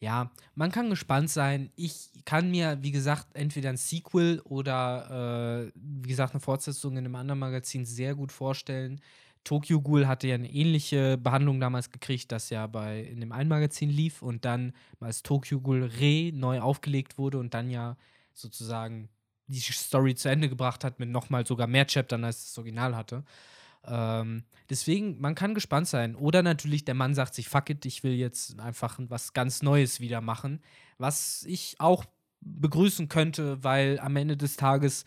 [0.00, 1.70] Ja, man kann gespannt sein.
[1.74, 6.98] Ich kann mir, wie gesagt, entweder ein Sequel oder, äh, wie gesagt, eine Fortsetzung in
[6.98, 9.00] einem anderen Magazin sehr gut vorstellen.
[9.48, 13.48] Tokyo Ghoul hatte ja eine ähnliche Behandlung damals gekriegt, das ja bei in dem einen
[13.48, 17.96] Magazin lief und dann als Tokyo Ghoul Re neu aufgelegt wurde und dann ja
[18.34, 19.08] sozusagen
[19.46, 23.24] die Story zu Ende gebracht hat mit nochmal sogar mehr Chaptern, als das Original hatte.
[23.86, 26.14] Ähm, deswegen, man kann gespannt sein.
[26.14, 29.98] Oder natürlich, der Mann sagt sich, fuck it, ich will jetzt einfach was ganz Neues
[29.98, 30.60] wieder machen.
[30.98, 32.04] Was ich auch
[32.42, 35.06] begrüßen könnte, weil am Ende des Tages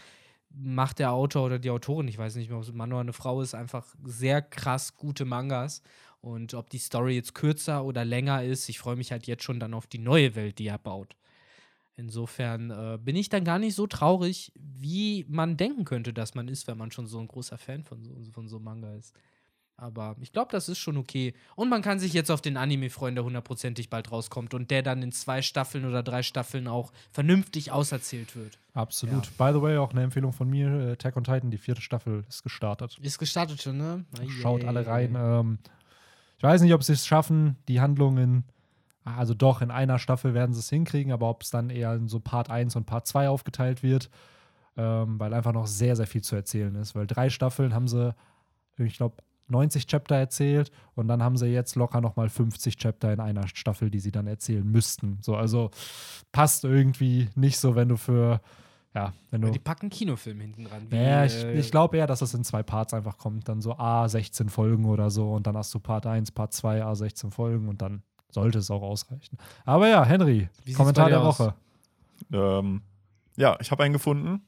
[0.54, 3.02] macht der Autor oder die Autorin, ich weiß nicht mehr, ob es ein Mann oder
[3.02, 5.82] eine Frau ist, einfach sehr krass gute Mangas.
[6.22, 9.60] Und ob die Story jetzt kürzer oder länger ist, ich freue mich halt jetzt schon
[9.60, 11.16] dann auf die neue Welt, die er baut.
[11.96, 16.48] Insofern äh, bin ich dann gar nicht so traurig, wie man denken könnte, dass man
[16.48, 19.16] ist, wenn man schon so ein großer Fan von so, von so Manga ist.
[19.82, 21.34] Aber ich glaube, das ist schon okay.
[21.56, 24.84] Und man kann sich jetzt auf den Anime freuen, der hundertprozentig bald rauskommt und der
[24.84, 28.60] dann in zwei Staffeln oder drei Staffeln auch vernünftig auserzählt wird.
[28.76, 29.36] Absolut.
[29.40, 32.24] By the way, auch eine Empfehlung von mir: äh, Attack on Titan, die vierte Staffel
[32.30, 33.00] ist gestartet.
[33.02, 34.06] Ist gestartet schon, ne?
[34.40, 35.16] Schaut alle rein.
[35.18, 35.58] Ähm,
[36.38, 38.44] ich weiß nicht, ob sie es schaffen, die Handlungen,
[39.04, 42.08] also doch, in einer Staffel werden sie es hinkriegen, aber ob es dann eher in
[42.08, 44.12] so Part 1 und Part 2 aufgeteilt wird,
[44.78, 46.94] ähm, weil einfach noch sehr, sehr viel zu erzählen ist.
[46.94, 48.14] Weil drei Staffeln haben sie,
[48.78, 49.16] ich glaube,
[49.52, 53.92] 90 Chapter erzählt und dann haben sie jetzt locker nochmal 50 Chapter in einer Staffel,
[53.92, 55.20] die sie dann erzählen müssten.
[55.22, 55.70] So, also
[56.32, 58.42] passt irgendwie nicht so, wenn du für,
[58.96, 59.52] ja, wenn du.
[59.52, 60.88] Die packen Kinofilm hinten dran.
[60.92, 63.48] Ja, ich, äh, ich glaube eher, dass das in zwei Parts einfach kommt.
[63.48, 66.84] Dann so A, 16 Folgen oder so und dann hast du Part 1, Part 2,
[66.84, 68.02] A, 16 Folgen und dann
[68.32, 69.38] sollte es auch ausreichen.
[69.66, 71.40] Aber ja, Henry, Kommentar der aus?
[71.40, 71.56] Woche.
[72.32, 72.82] Ähm,
[73.38, 74.42] ja, ich habe einen gefunden.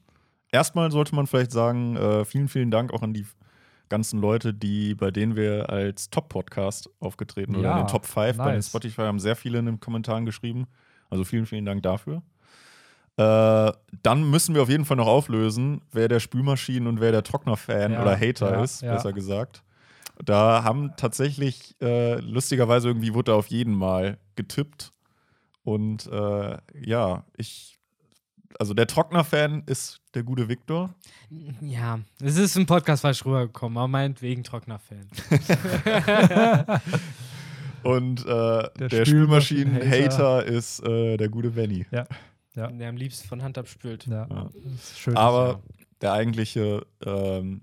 [0.50, 3.26] Erstmal sollte man vielleicht sagen, äh, vielen, vielen Dank auch an die
[3.94, 8.36] ganzen Leute, die, bei denen wir als Top-Podcast aufgetreten oder Ja, in den Top 5
[8.36, 8.66] bei den nice.
[8.68, 10.66] Spotify haben sehr viele in den Kommentaren geschrieben.
[11.10, 12.22] Also vielen, vielen Dank dafür.
[13.16, 13.72] Äh,
[14.02, 17.92] dann müssen wir auf jeden Fall noch auflösen, wer der Spülmaschinen- und wer der Trockner-Fan
[17.92, 19.62] Ja, oder Hater ja, ist, besser gesagt.
[20.24, 24.92] Da haben tatsächlich, äh, lustigerweise irgendwie wurde auf jeden Mal getippt.
[25.62, 27.78] Und äh, ja, ich,
[28.58, 30.94] also der Trockner-Fan ist der gute Viktor.
[31.60, 35.08] Ja, es ist im Podcast falsch rübergekommen, aber meinetwegen Trockner-Fan.
[37.82, 39.04] Und äh, der, Spülmaschinen-Hater.
[39.04, 41.84] Spülmaschinen-Hater ist äh, der gute Benny.
[41.90, 42.06] Ja.
[42.54, 44.06] Der am liebsten von Hand abspült.
[44.06, 44.48] Ja, Ja.
[44.96, 45.16] schön.
[45.16, 45.60] Aber
[46.00, 47.62] der eigentliche ähm,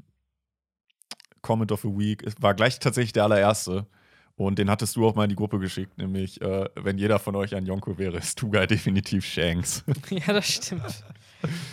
[1.42, 3.88] Comment of the Week war gleich tatsächlich der allererste.
[4.36, 7.36] Und den hattest du auch mal in die Gruppe geschickt, nämlich, äh, wenn jeder von
[7.36, 9.84] euch ein Yonko wäre, ist Tugai definitiv Shanks.
[10.10, 11.04] Ja, das stimmt.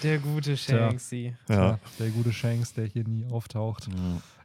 [0.02, 0.88] Der gute Tja.
[0.88, 1.34] Shanksy.
[1.48, 1.78] ja.
[1.98, 3.86] Der gute Shanks, der hier nie auftaucht.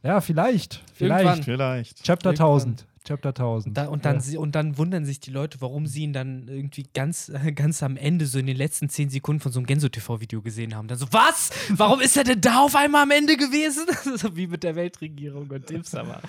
[0.03, 0.09] Ja.
[0.09, 0.83] Ja, vielleicht.
[0.93, 1.23] Vielleicht.
[1.23, 1.43] Irgendwann.
[1.43, 2.03] Vielleicht.
[2.03, 2.47] Chapter Irgendwann.
[2.47, 2.85] 1000.
[3.05, 3.77] Chapter 1000.
[3.77, 4.39] Da, und, dann, ja.
[4.39, 8.25] und dann wundern sich die Leute, warum sie ihn dann irgendwie ganz, ganz am Ende,
[8.25, 10.87] so in den letzten zehn Sekunden von so einem Genso-TV-Video gesehen haben.
[10.87, 11.51] Dann so, was?
[11.69, 13.85] Warum ist er denn da auf einmal am Ende gewesen?
[14.17, 16.21] so wie mit der Weltregierung und Tipps, aber.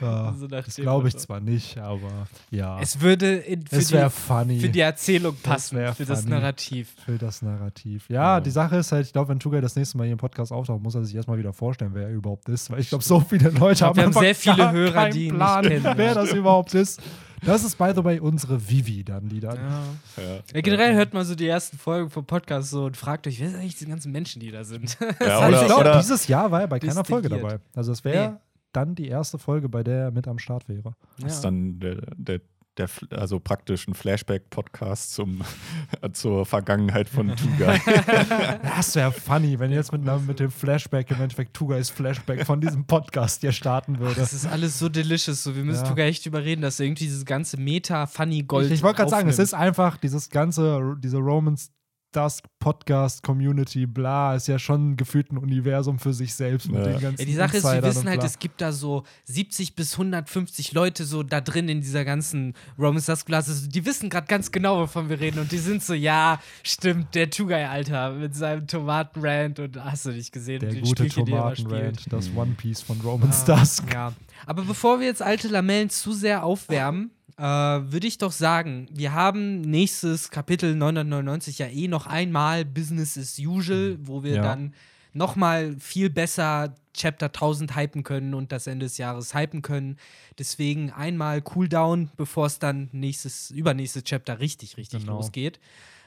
[0.00, 1.26] Ja, so das dem glaube ich Motto.
[1.26, 2.78] zwar nicht, aber ja.
[2.80, 4.60] Es würde in, für, wäre die, funny.
[4.60, 6.30] für die Erzählung Das passen, wär für das funny.
[6.32, 6.94] Narrativ.
[7.04, 8.04] Für das Narrativ.
[8.08, 8.40] Ja, Ja.
[8.40, 10.82] die Sache ist halt, ich glaube, wenn Tugai das nächste Mal hier im Podcast auftaucht,
[10.82, 12.70] muss er sich erstmal wieder vorstellen, wer er überhaupt ist.
[12.70, 15.36] Weil ich glaube, so viele Leute haben, wir haben sehr viele Hörer, die ihn nicht
[15.36, 15.92] Plan, kennen.
[15.96, 17.00] wer das überhaupt ist.
[17.44, 19.56] Das ist, by the way, unsere Vivi dann, die dann.
[19.56, 19.82] Ja.
[20.16, 20.38] Ja.
[20.54, 23.48] Ja, generell hört mal so die ersten Folgen vom Podcast so und fragt euch, wer
[23.50, 24.98] sind eigentlich die ganzen Menschen, die da sind?
[25.20, 27.60] Ja, ich glaube, dieses Jahr war er bei keiner Folge dabei.
[27.76, 28.36] Also es wäre Nee.
[28.72, 30.94] dann die erste Folge, bei der er mit am Start wäre.
[31.20, 32.40] Das ist dann der, der,
[32.78, 35.42] der, also praktisch ein Flashback-Podcast zum,
[36.12, 37.80] zur Vergangenheit von Tugai.
[38.76, 42.84] Das wäre funny, wenn jetzt mit, mit dem Flashback im Endeffekt Tugais Flashback von diesem
[42.86, 44.14] Podcast hier starten würde.
[44.14, 45.42] Das ist alles so delicious.
[45.42, 45.86] So, wir müssen Ja.
[45.88, 48.66] sogar echt überreden, dass er irgendwie dieses ganze Meta-Funny-Gold.
[48.66, 51.70] Ich, ich wollte gerade sagen, es ist einfach dieses ganze, diese Romans
[52.12, 56.92] Dusk Podcast Community, bla, ist ja schon gefühlt ein Universum für sich selbst mit Ja.
[56.92, 59.74] den ganzen Ja, die Sache ist, wir Insidern wissen halt, es gibt da so 70
[59.76, 63.68] bis 150 Leute so da drin in dieser ganzen Roman Dusk Class.
[63.68, 65.38] Die wissen gerade ganz genau, wovon wir reden.
[65.38, 70.10] Und die sind so, ja, stimmt, der Two-Guy, Alter, mit seinem Tomatenrand und hast du
[70.10, 71.26] nicht gesehen, der die gute Spielchen.
[71.26, 73.84] Tomatenrand, das One Piece von Roman Ah, Dusk.
[73.92, 74.12] Ja.
[74.46, 79.12] Aber bevor wir jetzt alte Lamellen zu sehr aufwärmen, äh, würde ich doch sagen, wir
[79.12, 84.42] haben nächstes Kapitel 999 ja eh noch einmal Business as usual, wo wir Ja.
[84.42, 84.74] dann
[85.14, 89.96] noch mal viel besser Chapter 1000 hypen können und das Ende des Jahres hypen können.
[90.38, 95.16] Deswegen einmal Cooldown, bevor es dann nächstes, übernächstes Chapter richtig, richtig Genau.
[95.16, 95.60] losgeht.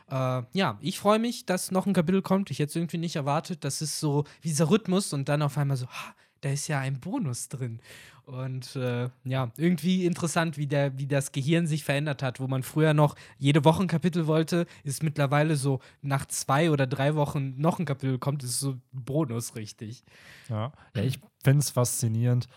[0.10, 2.52] Äh, ja, ich freue mich, dass noch ein Kapitel kommt.
[2.52, 3.64] Ich hätte es irgendwie nicht erwartet.
[3.64, 6.80] Das ist so wie dieser Rhythmus und dann auf einmal so, ha, da ist ja
[6.80, 7.80] ein Bonus drin.
[8.26, 12.64] Und äh, ja, irgendwie interessant, wie, der, wie das Gehirn sich verändert hat, wo man
[12.64, 17.56] früher noch jede Woche ein Kapitel wollte, ist mittlerweile so nach zwei oder drei Wochen
[17.58, 20.04] noch ein Kapitel kommt, ist so Bonus richtig.
[20.50, 22.48] Ja, ja ich finde es faszinierend,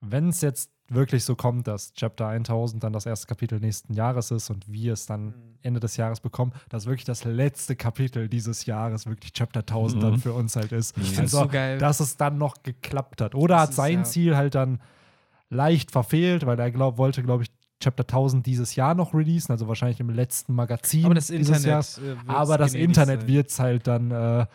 [0.00, 4.30] wenn es jetzt wirklich so kommt, dass Chapter 1000 dann das erste Kapitel nächsten Jahres
[4.30, 8.66] ist und wir es dann Ende des Jahres bekommen, dass wirklich das letzte Kapitel dieses
[8.66, 10.18] Jahres wirklich Chapter 1000 dann Mhm.
[10.20, 10.96] für uns halt ist.
[10.98, 11.78] Ich find's so geil.
[11.78, 13.34] Dass es dann noch geklappt hat.
[13.34, 14.04] Oder Das hat ist, sein ja.
[14.04, 14.80] Ziel halt dann
[15.50, 17.50] leicht verfehlt, weil er glaub, wollte, glaube ich,
[17.80, 21.66] Chapter 1000 dieses Jahr noch releasen, also wahrscheinlich im letzten Magazin Aber das dieses Internet.
[21.66, 21.98] Jahres.
[21.98, 24.46] äh, Aber das Internet wird es halt dann äh,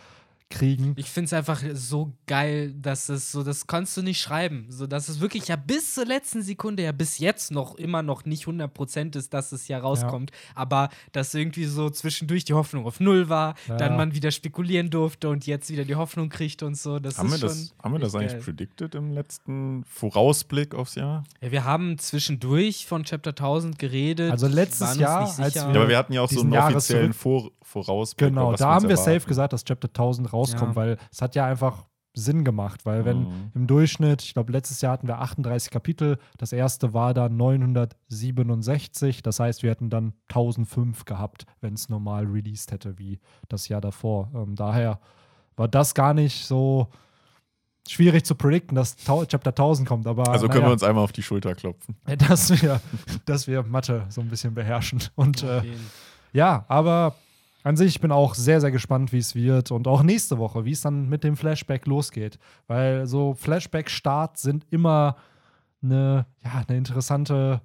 [0.51, 0.93] kriegen.
[0.97, 4.67] Ich finde es einfach so geil, dass es so, das kannst du nicht schreiben.
[4.69, 8.25] So, dass es wirklich ja bis zur letzten Sekunde, ja bis jetzt noch immer noch
[8.25, 10.31] nicht 100% ist, dass es ja rauskommt.
[10.53, 13.77] Aber dass irgendwie so zwischendurch die Hoffnung auf Null war, Ja.
[13.77, 16.99] dann man wieder spekulieren durfte und jetzt wieder die Hoffnung kriegt und so.
[16.99, 18.41] Das haben, wir ist das, schon haben wir das eigentlich geil.
[18.41, 21.23] predicted im letzten Vorausblick aufs Jahr?
[21.41, 24.31] Ja, wir haben zwischendurch von Chapter 1000 geredet.
[24.31, 25.67] Also letztes Jahr, nicht als sicher.
[25.67, 28.29] wir- Ja, aber wir hatten ja auch so diesen einen offiziellen Vor Vorausblick.
[28.29, 30.75] Genau, da haben wir safe gesagt, dass Chapter 1000 rauskommt, Ja.
[30.75, 33.51] weil es hat ja einfach Sinn gemacht, weil wenn Mhm.
[33.55, 39.21] im Durchschnitt, ich glaube letztes Jahr hatten wir 38 Kapitel, das erste war dann 967,
[39.23, 43.81] das heißt, wir hätten dann 1005 gehabt, wenn es normal released hätte wie das Jahr
[43.81, 44.29] davor.
[44.35, 44.99] Ähm, daher
[45.55, 46.87] war das gar nicht so
[47.87, 51.11] schwierig zu predikten, dass Chapter 1000 kommt, aber Also können wir naja, uns einmal auf
[51.11, 51.95] die Schulter klopfen.
[52.29, 52.81] dass wir,
[53.25, 55.61] dass wir Mathe so ein bisschen beherrschen und äh,
[56.33, 57.15] ja, aber
[57.63, 60.65] an sich, ich bin auch sehr, sehr gespannt, wie es wird und auch nächste Woche,
[60.65, 62.39] wie es dann mit dem Flashback losgeht.
[62.67, 65.15] Weil so Flashback-Starts sind immer
[65.83, 67.61] eine, ja, eine interessante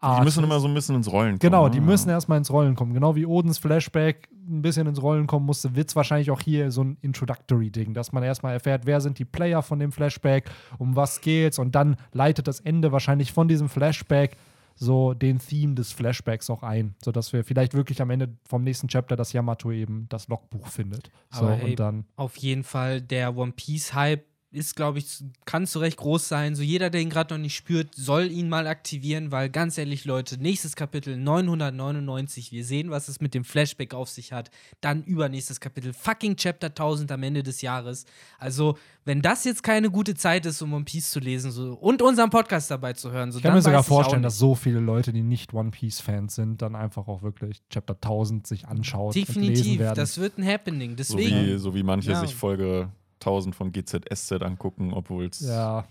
[0.00, 0.20] Art.
[0.20, 1.38] Die müssen immer so ein bisschen ins Rollen kommen.
[1.40, 1.70] Genau, ne?
[1.70, 2.94] die müssen erstmal ins Rollen kommen.
[2.94, 6.70] Genau wie Odins Flashback ein bisschen ins Rollen kommen musste, wird es wahrscheinlich auch hier
[6.70, 10.96] so ein Introductory-Ding, dass man erstmal erfährt, wer sind die Player von dem Flashback, um
[10.96, 14.36] was geht's und dann leitet das Ende wahrscheinlich von diesem Flashback
[14.78, 18.88] so den Theme des Flashbacks auch ein, sodass wir vielleicht wirklich am Ende vom nächsten
[18.88, 21.10] Chapter das Yamato eben das Logbuch findet.
[21.30, 25.66] So, Aber hey, und dann, Auf jeden Fall, der One Piece-Hype ist, glaube ich, kann
[25.66, 26.54] zu Recht groß sein.
[26.54, 30.06] So jeder, der ihn gerade noch nicht spürt, soll ihn mal aktivieren, weil ganz ehrlich,
[30.06, 34.50] Leute, nächstes Kapitel 999, wir sehen, was es mit dem Flashback auf sich hat.
[34.80, 38.06] Dann übernächstes Kapitel, fucking Chapter 1000 am Ende des Jahres.
[38.38, 42.00] Also, wenn das jetzt keine gute Zeit ist, um One Piece zu lesen so, und
[42.00, 44.80] unseren Podcast dabei zu hören, so ich kann dann mir sogar vorstellen, dass so viele
[44.80, 49.14] Leute, die nicht One Piece-Fans sind, dann einfach auch wirklich Chapter 1000 sich anschauen und
[49.14, 49.96] lesen Definitiv, werden.
[49.96, 50.90] das wird ein Happening.
[50.90, 51.46] So Deswegen.
[51.46, 52.20] wie, so wie manche Ja.
[52.20, 52.90] sich Folge
[53.20, 55.86] 1000 von GZSZ angucken, obwohl es ja,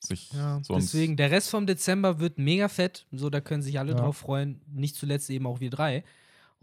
[0.00, 0.92] sich Ja, sonst.
[0.92, 3.06] deswegen, der Rest vom Dezember wird mega fett.
[3.12, 3.98] So, da können sich alle Ja.
[3.98, 4.60] drauf freuen.
[4.72, 6.04] Nicht zuletzt eben auch wir drei.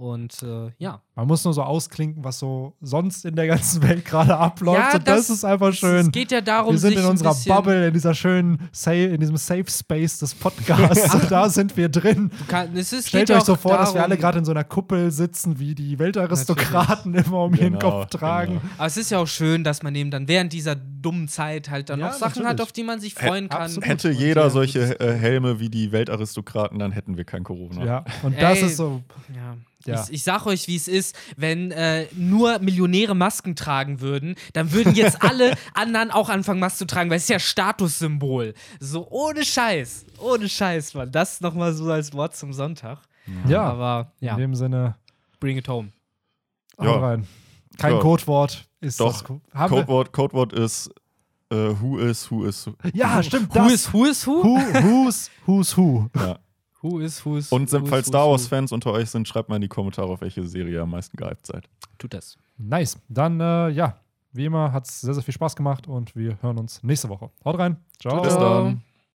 [0.02, 1.00] Und äh, ja.
[1.14, 4.80] Man muss nur so ausklinken, was so sonst in der ganzen Welt gerade abläuft.
[4.80, 6.08] Ja, und das, das- ist einfach schön.
[6.08, 9.20] Es geht ja darum, wir sind sich in unserer Bubble, in dieser schönen, Safe, in
[9.20, 11.14] diesem Safe Space des Podcasts.
[11.14, 12.32] und da sind wir drin.
[12.48, 14.50] Kann, es ist, Stellt geht euch so vor, dass wir darum- alle gerade in so
[14.52, 18.54] einer Kuppel sitzen, wie die Weltaristokraten immer um ihren Genau, Kopf tragen.
[18.54, 18.62] genau.
[18.80, 21.90] Aber es ist ja auch schön, dass man eben dann während dieser dummen Zeit halt
[21.92, 22.62] dann Ja, auch Sachen hat, natürlich.
[22.62, 23.62] auf die man sich freuen kann.
[23.62, 23.88] absolut.
[23.88, 27.86] Hätte Und jeder solche äh, Helme wie die Weltaristokraten, dann hätten wir kein Corona.
[27.86, 28.66] Ja, und das Ey.
[28.66, 29.02] ist so.
[29.36, 29.56] Ja.
[29.86, 30.04] Ja.
[30.04, 34.72] Ich, ich sag euch, wie es ist, wenn äh, nur Millionäre Masken tragen würden, dann
[34.72, 38.54] würden jetzt alle anderen auch anfangen, Masken zu tragen, weil es ist ja Statussymbol.
[38.80, 40.06] So ohne Scheiß.
[40.20, 41.12] Ohne Scheiß, Mann.
[41.12, 43.00] Das nochmal so als Wort zum Sonntag.
[43.48, 44.96] Ja, Aber ja, in dem Sinne,
[45.40, 45.90] bring it home.
[46.82, 46.98] Ja.
[46.98, 47.28] rein.
[47.78, 48.00] Kein Ja.
[48.00, 49.70] Codewort ist Doch, das.
[49.70, 50.90] Codewort, Codewort ist
[51.52, 52.70] äh, Who is, who is.
[52.94, 53.50] ja, stimmt.
[53.54, 53.74] Who Das.
[53.74, 54.44] is who is who?
[54.44, 56.10] Who, who's, who's who?
[56.16, 56.40] Ja.
[56.82, 58.32] Who is who is Und who falls Star is who?
[58.32, 61.16] Wars-Fans unter euch sind, schreibt mal in die Kommentare, auf welche Serie ihr am meisten
[61.16, 61.70] gehypt seid.
[61.98, 62.38] Tut das.
[62.58, 62.98] Nice.
[63.08, 63.98] Dann, äh, ja,
[64.34, 67.30] wie immer, hat es sehr, sehr viel Spaß gemacht und wir hören uns nächste Woche.
[67.46, 67.78] Haut rein.
[68.00, 68.22] Ciao.
[68.22, 68.82] Bis dann.